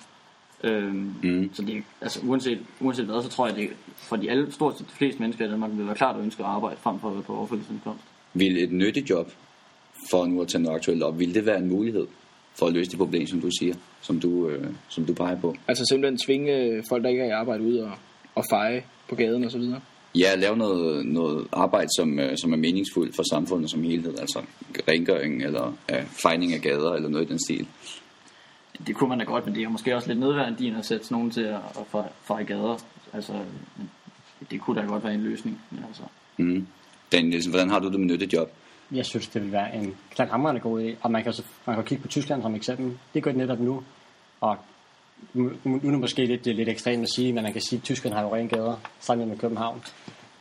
Øhm, 0.63 1.13
Mm. 1.23 1.49
Så 1.53 1.61
det, 1.61 1.77
er- 1.77 1.81
altså 2.01 2.19
uanset, 2.23 2.59
uanset 2.79 3.05
hvad, 3.05 3.23
så 3.23 3.29
tror 3.29 3.47
jeg, 3.47 3.55
det 3.55 3.69
for 3.95 4.15
de 4.15 4.29
alle, 4.31 4.51
stort 4.51 4.77
set 4.77 4.87
de 4.87 4.93
fleste 4.93 5.21
mennesker 5.21 5.45
i 5.45 5.49
Danmark 5.49 5.71
vil 5.73 5.85
være 5.85 5.95
klart 5.95 6.15
at 6.15 6.21
ønske 6.21 6.43
at 6.43 6.49
arbejde 6.49 6.77
frem 6.81 6.99
for 6.99 7.07
at 7.07 7.13
være 7.13 7.23
på 7.23 7.35
overførselsindkomst. 7.37 8.03
Vil 8.33 8.63
et 8.63 8.71
nyttigt 8.71 9.09
job, 9.09 9.31
for 10.09 10.25
nu 10.25 10.41
at 10.41 10.47
tage 10.47 10.63
noget 10.63 10.75
aktuelt 10.75 11.03
op, 11.03 11.19
vil 11.19 11.33
det 11.35 11.45
være 11.45 11.57
en 11.57 11.69
mulighed 11.69 12.07
for 12.59 12.65
at 12.67 12.73
løse 12.73 12.91
det 12.91 12.97
problem, 12.99 13.27
som 13.27 13.41
du 13.41 13.49
siger, 13.59 13.75
som 14.01 14.19
du, 14.19 14.47
øh, 14.49 14.67
som 14.89 15.05
du 15.05 15.13
peger 15.13 15.39
på? 15.41 15.55
Altså 15.67 15.83
simpelthen 15.91 16.17
tvinge 16.17 16.83
folk, 16.89 17.03
der 17.03 17.09
ikke 17.09 17.21
er 17.21 17.27
i 17.27 17.29
arbejde 17.29 17.63
ud 17.63 17.77
og, 17.77 17.91
og 18.35 18.43
feje 18.51 18.83
på 19.09 19.15
gaden 19.15 19.43
og 19.43 19.51
så 19.51 19.57
videre. 19.57 19.81
Ja, 20.15 20.35
lave 20.35 20.57
noget, 20.57 21.05
noget 21.05 21.47
arbejde, 21.53 21.89
som, 21.97 22.19
øh, 22.19 22.37
som 22.37 22.53
er 22.53 22.57
meningsfuldt 22.57 23.15
for 23.15 23.23
samfundet 23.31 23.71
som 23.71 23.83
helhed, 23.83 24.19
altså 24.19 24.41
rengøring 24.87 25.43
eller 25.43 25.73
ja, 25.89 26.03
fejning 26.23 26.53
af 26.53 26.61
gader 26.61 26.93
eller 26.93 27.09
noget 27.09 27.25
i 27.25 27.29
den 27.29 27.39
stil. 27.39 27.67
Det 28.87 28.95
kunne 28.95 29.09
man 29.09 29.19
da 29.19 29.25
godt, 29.25 29.45
men 29.45 29.55
det 29.55 29.63
er 29.63 29.69
måske 29.69 29.95
også 29.95 30.07
lidt 30.07 30.19
nedværdigt 30.19 30.77
at 30.77 30.85
sætte 30.85 31.11
nogen 31.11 31.31
til 31.31 31.41
at, 31.41 31.59
at 32.29 32.41
i 32.41 32.43
gader. 32.43 32.77
Altså, 33.13 33.33
det 34.51 34.61
kunne 34.61 34.81
da 34.81 34.85
godt 34.85 35.03
være 35.03 35.13
en 35.13 35.23
løsning. 35.23 35.61
Men 35.71 35.83
altså, 35.87 36.03
Mm. 36.37 36.67
Daniel 37.11 37.29
Nielsen, 37.29 37.51
hvordan 37.51 37.69
har 37.69 37.79
du 37.79 37.91
det 37.91 37.99
med 37.99 38.07
nyttigt 38.07 38.33
job? 38.33 38.51
Jeg 38.91 39.05
synes, 39.05 39.27
det 39.27 39.41
vil 39.41 39.51
være 39.51 39.75
en 39.75 39.95
klart 40.11 40.29
hammerende 40.29 40.61
god 40.61 40.83
idé. 40.83 40.95
Og 41.01 41.11
man 41.11 41.23
kan, 41.23 41.33
så, 41.33 41.43
man 41.65 41.75
kan 41.75 41.85
kigge 41.85 42.01
på 42.01 42.07
Tyskland 42.07 42.41
som 42.41 42.55
eksempel. 42.55 42.97
Det 43.13 43.23
gør 43.23 43.31
det 43.31 43.37
netop 43.37 43.59
nu. 43.59 43.83
Og 44.41 44.57
nu 45.33 45.51
nu 45.63 45.75
er 45.75 45.91
det 45.91 45.99
måske 45.99 46.25
lidt, 46.25 46.45
det 46.45 46.51
er 46.51 46.55
lidt 46.55 46.69
ekstremt 46.69 47.03
at 47.03 47.09
sige, 47.15 47.33
men 47.33 47.43
man 47.43 47.53
kan 47.53 47.61
sige, 47.61 47.77
at 47.77 47.83
Tyskland 47.83 48.15
har 48.15 48.23
jo 48.23 48.35
rene 48.35 48.49
gader 48.49 48.75
sammen 48.99 49.29
med 49.29 49.37
København. 49.37 49.83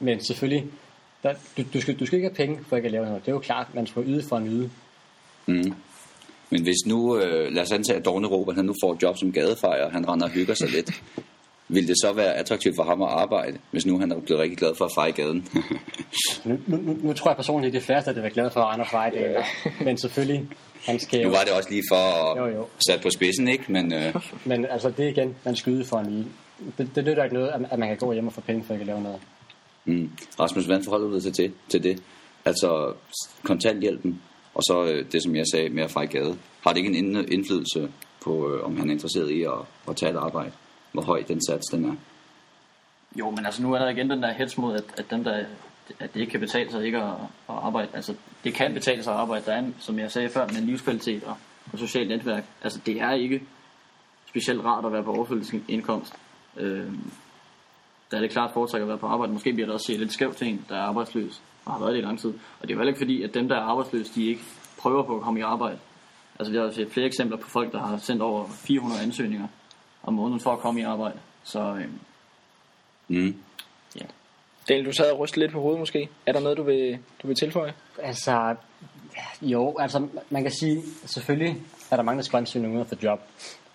Men 0.01 0.25
selvfølgelig, 0.25 0.65
der, 1.23 1.35
du, 1.57 1.63
du, 1.75 1.81
skal, 1.81 2.01
du 2.01 2.07
skal 2.07 2.17
ikke 2.17 2.29
have 2.29 2.47
penge 2.47 2.65
for 2.69 2.77
ikke 2.77 2.87
at 2.87 2.93
lave 2.93 3.05
noget. 3.05 3.23
Det 3.23 3.29
er 3.29 3.33
jo 3.33 3.39
klart, 3.39 3.75
man 3.75 3.87
skal 3.87 4.03
yde 4.07 4.23
for 4.29 4.37
en 4.37 4.47
yde. 4.47 4.71
Mm. 5.47 5.75
Men 6.51 6.63
hvis 6.63 6.87
nu, 6.87 7.19
øh, 7.19 7.53
lad 7.53 7.63
os 7.63 7.73
antage, 7.73 7.99
at 7.99 8.05
Dorne 8.05 8.27
Robert, 8.27 8.57
han 8.57 8.65
nu 8.65 8.75
får 8.85 8.93
et 8.93 9.03
job 9.03 9.17
som 9.19 9.33
gadefejer, 9.33 9.91
han 9.91 10.09
render 10.09 10.27
og 10.27 10.33
hygger 10.33 10.55
sig 10.55 10.71
lidt, 10.71 11.03
vil 11.75 11.89
det 11.89 11.97
så 12.03 12.13
være 12.13 12.35
attraktivt 12.35 12.75
for 12.77 12.85
ham 12.85 13.03
at 13.03 13.09
arbejde, 13.09 13.59
hvis 13.71 13.87
nu 13.87 13.99
han 13.99 14.13
er 14.13 14.21
blevet 14.21 14.43
rigtig 14.43 14.59
glad 14.59 14.75
for 14.79 14.85
at 14.85 14.91
feje 14.95 15.11
gaden? 15.11 15.49
Nu, 16.45 16.59
nu, 16.67 16.97
nu, 17.03 17.13
tror 17.13 17.31
jeg 17.31 17.37
personligt, 17.37 17.73
det 17.73 17.81
er 17.81 17.85
færrest, 17.87 18.09
at 18.09 18.17
det 18.17 18.25
er 18.25 18.29
glad 18.29 18.51
for 18.51 18.61
at 18.61 18.73
rende 18.73 18.83
og 18.83 18.91
feje 18.91 19.11
det. 19.11 19.37
Men 19.85 19.99
selvfølgelig, 19.99 20.49
han 20.85 21.01
skal 21.01 21.21
jo... 21.21 21.25
nu 21.29 21.31
var 21.35 21.43
det 21.45 21.53
også 21.53 21.71
lige 21.71 21.83
for 21.91 21.97
at 22.33 22.39
Jo, 22.39 22.57
jo. 22.59 22.67
sætte 22.89 23.03
på 23.03 23.11
spidsen, 23.11 23.49
ikke? 23.49 23.73
Men 23.73 23.93
øh, 23.93 24.15
Men 24.45 24.65
altså, 24.67 24.91
det 24.91 25.05
er 25.05 25.09
igen, 25.09 25.37
man 25.45 25.57
skal 25.57 25.73
yde 25.73 25.85
for 25.85 25.99
en 25.99 26.11
yde. 26.13 26.27
Det, 26.79 26.91
det 26.95 27.05
nytter 27.05 27.25
ikke 27.25 27.35
noget, 27.35 27.49
at, 27.49 27.61
at 27.71 27.79
man 27.79 27.89
kan 27.89 27.97
gå 27.99 28.13
hjem 28.13 28.27
og 28.27 28.33
få 28.33 28.41
penge 28.41 28.65
for 28.65 28.73
ikke 28.75 28.83
at 28.83 28.87
lave 28.87 29.03
noget. 29.03 29.19
mm. 29.85 30.11
Rasmus, 30.41 30.65
hvordan 30.65 30.85
forholder 30.85 31.09
du 31.09 31.21
dig 31.21 31.35
til, 31.35 31.53
til 31.69 31.83
det? 31.83 32.03
Altså 32.45 32.93
kontanthjælpen, 33.43 34.23
og 34.55 34.63
så 34.63 34.85
øh, 34.85 35.13
det, 35.13 35.23
som 35.23 35.37
jeg 35.37 35.45
sagde 35.53 35.69
med 35.69 35.83
at 35.83 35.91
feje 35.91 36.07
gade. 36.07 36.37
Har 36.61 36.71
det 36.73 36.77
ikke 36.77 36.99
en 36.99 37.17
ind- 37.17 37.33
indflydelse 37.33 37.89
på, 38.25 38.51
øh, 38.55 38.65
om 38.65 38.77
han 38.77 38.89
er 38.89 38.93
interesseret 38.93 39.31
i 39.31 39.43
at, 39.43 39.53
at 39.89 39.97
tage 39.97 40.13
et 40.13 40.17
arbejde? 40.17 40.53
Hvor 40.93 41.03
høj 41.03 41.23
den 41.29 41.41
sats 41.49 41.67
den 41.67 41.85
er? 41.85 41.95
Jo, 43.19 43.31
men 43.31 43.47
altså 43.47 43.63
nu 43.63 43.73
er 43.75 43.79
der 43.79 43.89
igen 43.89 44.11
den 44.11 44.23
der 44.23 44.33
hets 44.33 44.59
mod, 44.59 44.75
at, 44.75 44.85
at 44.97 45.05
dem 45.11 45.25
der 45.25 45.45
at 45.99 46.15
det 46.15 46.21
ikke 46.21 46.31
kan 46.31 46.41
betale 46.41 46.71
sig 46.71 46.87
ikke 46.87 46.99
at, 46.99 47.13
at 47.49 47.55
arbejde. 47.55 47.89
Altså, 47.95 48.15
det 48.45 48.55
kan 48.55 48.75
betale 48.75 49.03
sig 49.03 49.13
at 49.13 49.21
arbejde. 49.21 49.45
Der 49.45 49.53
er, 49.53 49.59
en, 49.59 49.77
som 49.79 49.99
jeg 49.99 50.13
sagde 50.13 50.29
før, 50.29 50.47
med 50.47 50.63
livskvalitet 50.63 51.25
og, 51.25 51.37
og 51.73 51.79
socialt 51.79 52.09
netværk. 52.09 52.45
Altså, 52.63 52.81
det 52.87 53.01
er 53.01 53.13
ikke 53.13 53.43
specielt 54.29 54.65
rart 54.65 54.85
at 54.85 54.93
være 54.93 55.03
på 55.03 55.15
overførselsindkomst. 55.15 56.15
Øh, 56.57 56.93
der 58.11 58.17
er 58.17 58.21
det 58.21 58.31
klart 58.31 58.51
foretræk 58.55 58.83
at 58.83 58.89
være 58.89 58.99
på 58.99 59.07
arbejde. 59.07 59.33
Måske 59.33 59.53
bliver 59.53 59.67
det 59.67 59.75
også 59.75 59.87
set 59.87 59.99
lidt 59.99 60.13
skævt 60.13 60.37
til 60.37 60.49
en, 60.49 60.65
der 60.69 60.77
er 60.77 60.83
arbejdsløs 60.83 61.43
og 61.65 61.73
har 61.73 61.81
været 61.81 61.93
det 61.93 61.99
i 61.99 62.05
lang 62.05 62.19
tid. 62.19 62.31
Og 62.31 62.63
det 62.63 62.71
er 62.71 62.75
jo 62.75 62.79
heller 62.79 62.93
ikke 62.93 63.01
fordi, 63.01 63.23
at 63.23 63.35
dem, 63.35 63.49
der 63.49 63.57
er 63.57 63.61
arbejdsløse, 63.61 64.15
de 64.15 64.27
ikke 64.27 64.43
prøver 64.79 65.03
på 65.03 65.17
at 65.17 65.23
komme 65.23 65.41
i 65.41 65.43
arbejde. 65.43 65.79
Altså, 66.39 66.51
vi 66.53 66.57
har 66.57 66.65
jo 66.65 66.73
set 66.73 66.91
flere 66.91 67.07
eksempler 67.07 67.37
på 67.37 67.49
folk, 67.49 67.73
der 67.73 67.79
har 67.79 67.97
sendt 67.97 68.23
over 68.23 68.49
400 68.49 69.03
ansøgninger 69.03 69.49
om 70.03 70.15
måneden 70.15 70.41
for 70.41 70.53
at 70.53 70.59
komme 70.59 70.81
i 70.81 70.83
arbejde. 70.83 71.19
Så 71.45 71.61
øh, 71.61 71.89
Mm. 73.09 73.35
Daniel, 74.69 74.87
du 74.87 74.93
sad 74.93 75.11
og 75.11 75.19
rystede 75.19 75.41
lidt 75.41 75.53
på 75.53 75.61
hovedet 75.61 75.79
måske. 75.79 76.09
Er 76.27 76.33
der 76.33 76.41
noget, 76.41 76.59
du 76.59 76.63
vil, 76.63 76.99
du 77.23 77.27
vil 77.27 77.37
tilføje? 77.37 77.75
Altså, 78.03 78.55
jo, 79.43 79.77
altså 79.79 80.09
man 80.31 80.43
kan 80.43 80.53
sige, 80.53 80.83
selvfølgelig 81.05 81.57
er 81.91 81.97
der 81.97 82.03
mange, 82.03 82.19
der 82.19 82.25
skal 82.25 82.37
ansøge 82.37 82.69
uden 82.69 82.87
for 82.87 82.97
job. 83.03 83.21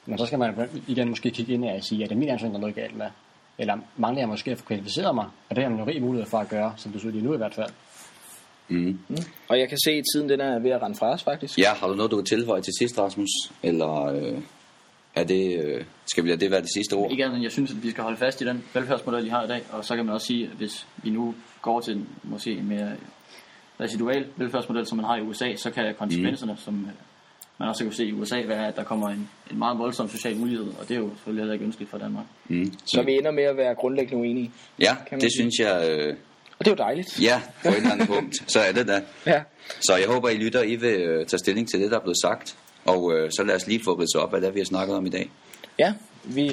Men 0.05 0.17
så 0.17 0.25
skal 0.25 0.39
man 0.39 0.69
igen 0.87 1.09
måske 1.09 1.31
kigge 1.31 1.53
ind 1.53 1.65
og 1.65 1.83
sige, 1.83 2.03
at 2.03 2.09
det 2.09 2.15
er 2.15 2.19
min 2.19 2.29
ansøgning, 2.29 2.53
der 2.53 2.57
er 2.57 2.61
noget 2.61 2.75
galt 2.75 2.97
med. 2.97 3.07
Eller 3.57 3.77
mangler 3.97 4.21
jeg 4.21 4.29
måske 4.29 4.51
at 4.51 4.57
få 4.57 4.65
kvalificeret 4.65 5.15
mig, 5.15 5.25
og 5.49 5.55
det 5.55 5.63
har 5.63 5.69
man 5.69 5.79
jo 5.79 5.85
rig 5.85 6.01
mulighed 6.01 6.29
for 6.29 6.37
at 6.37 6.49
gøre, 6.49 6.73
som 6.77 6.91
du 6.91 6.99
siger 6.99 7.11
lige 7.11 7.23
nu 7.23 7.33
i 7.33 7.37
hvert 7.37 7.53
fald. 7.53 7.69
Mm. 8.67 8.99
Og 9.47 9.59
jeg 9.59 9.69
kan 9.69 9.77
se, 9.85 9.91
at 9.91 10.03
tiden 10.13 10.29
den 10.29 10.41
er 10.41 10.59
ved 10.59 10.71
at 10.71 10.81
rende 10.81 10.97
fra 10.97 11.13
os 11.13 11.23
faktisk. 11.23 11.57
Ja, 11.57 11.73
har 11.73 11.87
du 11.87 11.93
noget, 11.93 12.11
du 12.11 12.15
vil 12.15 12.25
tilføje 12.25 12.61
til 12.61 12.73
sidst, 12.79 12.99
Rasmus? 12.99 13.29
Eller 13.63 14.03
øh, 14.03 14.37
er 15.15 15.23
det, 15.23 15.63
øh, 15.63 15.83
skal 16.05 16.23
vi 16.23 16.29
lade 16.29 16.39
det 16.39 16.51
være 16.51 16.61
det 16.61 16.69
sidste 16.73 16.93
ord? 16.93 17.11
Ikke 17.11 17.25
andet 17.25 17.43
jeg 17.43 17.51
synes, 17.51 17.71
at 17.71 17.83
vi 17.83 17.91
skal 17.91 18.03
holde 18.03 18.17
fast 18.17 18.41
i 18.41 18.45
den 18.45 18.63
velfærdsmodel, 18.73 19.25
de 19.25 19.29
har 19.29 19.43
i 19.43 19.47
dag. 19.47 19.61
Og 19.71 19.85
så 19.85 19.95
kan 19.95 20.05
man 20.05 20.13
også 20.13 20.27
sige, 20.27 20.43
at 20.43 20.51
hvis 20.57 20.85
vi 21.03 21.09
nu 21.09 21.35
går 21.61 21.79
til 21.81 21.93
en, 21.95 22.09
måske 22.23 22.51
en 22.51 22.67
mere 22.67 22.91
residual 23.79 24.25
velfærdsmodel, 24.35 24.85
som 24.85 24.95
man 24.97 25.05
har 25.05 25.17
i 25.17 25.21
USA, 25.21 25.55
så 25.55 25.71
kan 25.71 25.95
konsekvenserne, 25.99 26.51
mm. 26.51 26.57
som 26.57 26.85
øh, 26.85 26.91
man 27.57 27.69
også 27.69 27.83
kan 27.83 27.93
se 27.93 28.05
i 28.05 28.13
USA, 28.13 28.35
være, 28.45 28.67
at 28.67 28.75
der 28.75 28.83
kommer 28.83 29.09
en, 29.09 29.29
en 29.51 29.57
meget 29.57 29.79
voldsom 29.79 30.09
social 30.09 30.39
ulighed. 30.39 30.67
Og 30.79 30.89
det 30.89 30.95
er 30.95 30.99
jo 30.99 31.09
selvfølgelig 31.09 31.41
heller 31.41 31.53
ikke 31.53 31.65
ønskeligt 31.65 31.91
for 31.91 31.97
Danmark. 31.97 32.25
Mm. 32.47 32.73
Så 32.85 33.01
vi 33.01 33.13
ender 33.13 33.31
med 33.31 33.43
at 33.43 33.57
være 33.57 33.75
grundlæggende 33.75 34.21
uenige. 34.21 34.51
Ja, 34.79 34.95
det 35.11 35.21
sige. 35.21 35.31
synes 35.31 35.53
jeg, 35.59 35.89
øh, 35.89 36.15
Og 36.59 36.65
det 36.65 36.67
er 36.67 36.71
jo 36.71 36.83
dejligt. 36.83 37.21
ja, 37.21 37.41
på 37.63 37.69
et 37.69 37.77
eller 37.77 37.91
andet 37.91 38.07
punkt, 38.07 38.35
så 38.51 38.59
er 38.59 38.71
det 38.71 38.87
da. 38.87 39.01
Ja. 39.25 39.41
Så 39.79 39.95
jeg 39.95 40.07
håber, 40.07 40.29
I 40.29 40.37
lytter, 40.37 40.63
I 40.63 40.75
vil 40.75 41.01
øh, 41.01 41.25
tage 41.25 41.39
stilling 41.39 41.69
til 41.69 41.81
det, 41.81 41.91
der 41.91 41.97
er 41.97 42.01
blevet 42.01 42.17
sagt. 42.21 42.57
Og 42.91 43.13
øh, 43.13 43.31
så 43.31 43.43
lad 43.43 43.55
os 43.55 43.67
lige 43.67 43.83
få 43.83 43.93
ridset 43.93 44.21
op, 44.21 44.29
hvad 44.29 44.41
det 44.41 44.47
er, 44.47 44.51
vi 44.51 44.59
har 44.59 44.65
snakket 44.65 44.95
om 44.95 45.05
i 45.05 45.09
dag. 45.09 45.29
Ja, 45.79 45.93
vi, 46.23 46.45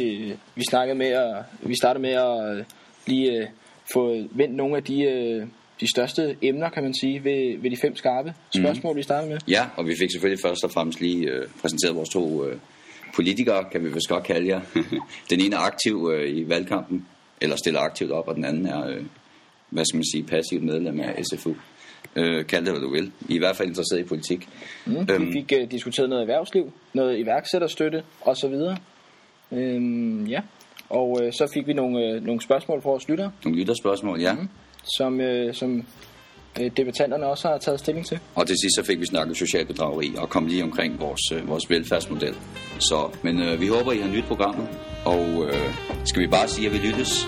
vi 0.55 0.63
snakkede 0.71 0.99
med 0.99 1.07
at, 1.07 1.45
vi 1.63 1.75
startede 1.77 2.03
med 2.03 2.11
at 2.11 2.57
øh, 2.57 2.65
lige 3.07 3.33
øh, 3.33 3.47
få 3.93 4.03
vendt 4.31 4.57
nogle 4.57 4.77
af 4.77 4.83
de, 4.85 5.03
øh, 5.03 5.47
de 5.81 5.91
største 5.95 6.37
emner, 6.43 6.71
kan 6.71 6.83
man 6.83 6.95
sige, 6.95 7.25
ved, 7.25 7.63
ved 7.63 7.71
de 7.71 7.77
fem 7.77 7.97
skarpe 7.97 8.35
spørgsmål, 8.57 8.93
mm. 8.93 8.99
vi 8.99 9.03
startede 9.03 9.31
med. 9.31 9.39
Ja, 9.49 9.67
og 9.77 9.87
vi 9.87 9.95
fik 10.01 10.11
selvfølgelig 10.13 10.43
først 10.43 10.65
og 10.65 10.71
fremmest 10.71 11.01
lige 11.01 11.31
øh, 11.31 11.49
præsenteret 11.63 11.97
vores 11.97 12.09
to 12.09 12.45
øh, 12.45 12.59
politikere, 13.15 13.65
kan 13.73 13.85
vi 13.85 13.89
vist 13.93 14.09
godt 14.09 14.25
kalde 14.25 14.49
jer. 14.49 14.61
den 15.31 15.41
ene 15.41 15.57
er 15.57 15.61
aktiv 15.61 16.11
øh, 16.15 16.37
i 16.37 16.49
valgkampen, 16.49 17.07
eller 17.41 17.57
stiller 17.57 17.81
aktivt 17.81 18.11
op, 18.11 18.29
og 18.29 18.35
den 18.35 18.45
anden 18.45 18.67
er, 18.67 18.87
øh, 18.89 19.03
hvad 19.71 19.85
skal 19.85 19.97
man 19.97 20.05
sige, 20.13 20.25
passivt 20.25 20.63
medlem 20.63 21.01
af 21.01 21.25
SFU. 21.25 21.55
Øh, 22.17 22.47
kald 22.47 22.65
det, 22.65 22.73
hvad 22.73 22.83
du 22.83 22.91
vil. 22.91 23.13
I 23.29 23.33
er 23.33 23.37
i 23.37 23.39
hvert 23.39 23.57
fald 23.57 23.69
interesseret 23.69 24.01
i 24.01 24.05
politik. 24.05 24.49
Mm. 24.87 25.07
Øhm. 25.11 25.27
Vi 25.27 25.33
fik 25.33 25.53
øh, 25.61 25.71
diskuteret 25.71 26.09
noget 26.09 26.23
erhvervsliv, 26.23 26.73
noget 26.95 27.19
iværksætterstøtte 27.19 28.03
osv. 28.23 28.55
Øhm, 29.53 30.27
ja, 30.27 30.41
og 30.89 31.21
øh, 31.23 31.33
så 31.33 31.51
fik 31.55 31.67
vi 31.67 31.73
nogle, 31.73 32.05
øh, 32.05 32.25
nogle 32.25 32.41
spørgsmål 32.41 32.83
fra 32.83 32.91
vores 32.91 33.09
lyttere, 33.09 33.31
Nogle 33.45 33.59
lytterspørgsmål, 33.59 34.21
ja. 34.21 34.33
Mm. 34.33 34.49
som, 34.97 35.21
øh, 35.21 35.55
som 35.55 35.87
øh, 36.61 36.71
debattanterne 36.77 37.27
også 37.27 37.49
har 37.49 37.59
taget 37.59 37.81
stilling 37.81 38.07
til. 38.07 38.19
Og 38.35 38.47
til 38.47 38.57
sidst 38.63 38.75
så 38.77 38.85
fik 38.87 39.01
vi 39.01 39.07
snakket 39.07 39.37
social 39.37 39.67
bedrageri 39.67 40.15
og 40.19 40.29
kom 40.29 40.47
lige 40.47 40.63
omkring 40.63 41.01
vores, 41.01 41.33
øh, 41.35 41.49
vores 41.49 41.71
velfærdsmodel. 41.71 42.35
Så, 42.79 43.11
men 43.23 43.43
øh, 43.43 43.61
vi 43.61 43.67
håber, 43.67 43.93
I 43.93 43.99
har 43.99 44.09
nyt 44.09 44.25
programmet, 44.25 44.69
og 45.05 45.47
øh, 45.47 45.75
skal 46.05 46.23
vi 46.23 46.27
bare 46.27 46.49
sige, 46.49 46.67
at 46.67 46.73
vi 46.73 46.79
lyttes. 46.79 47.27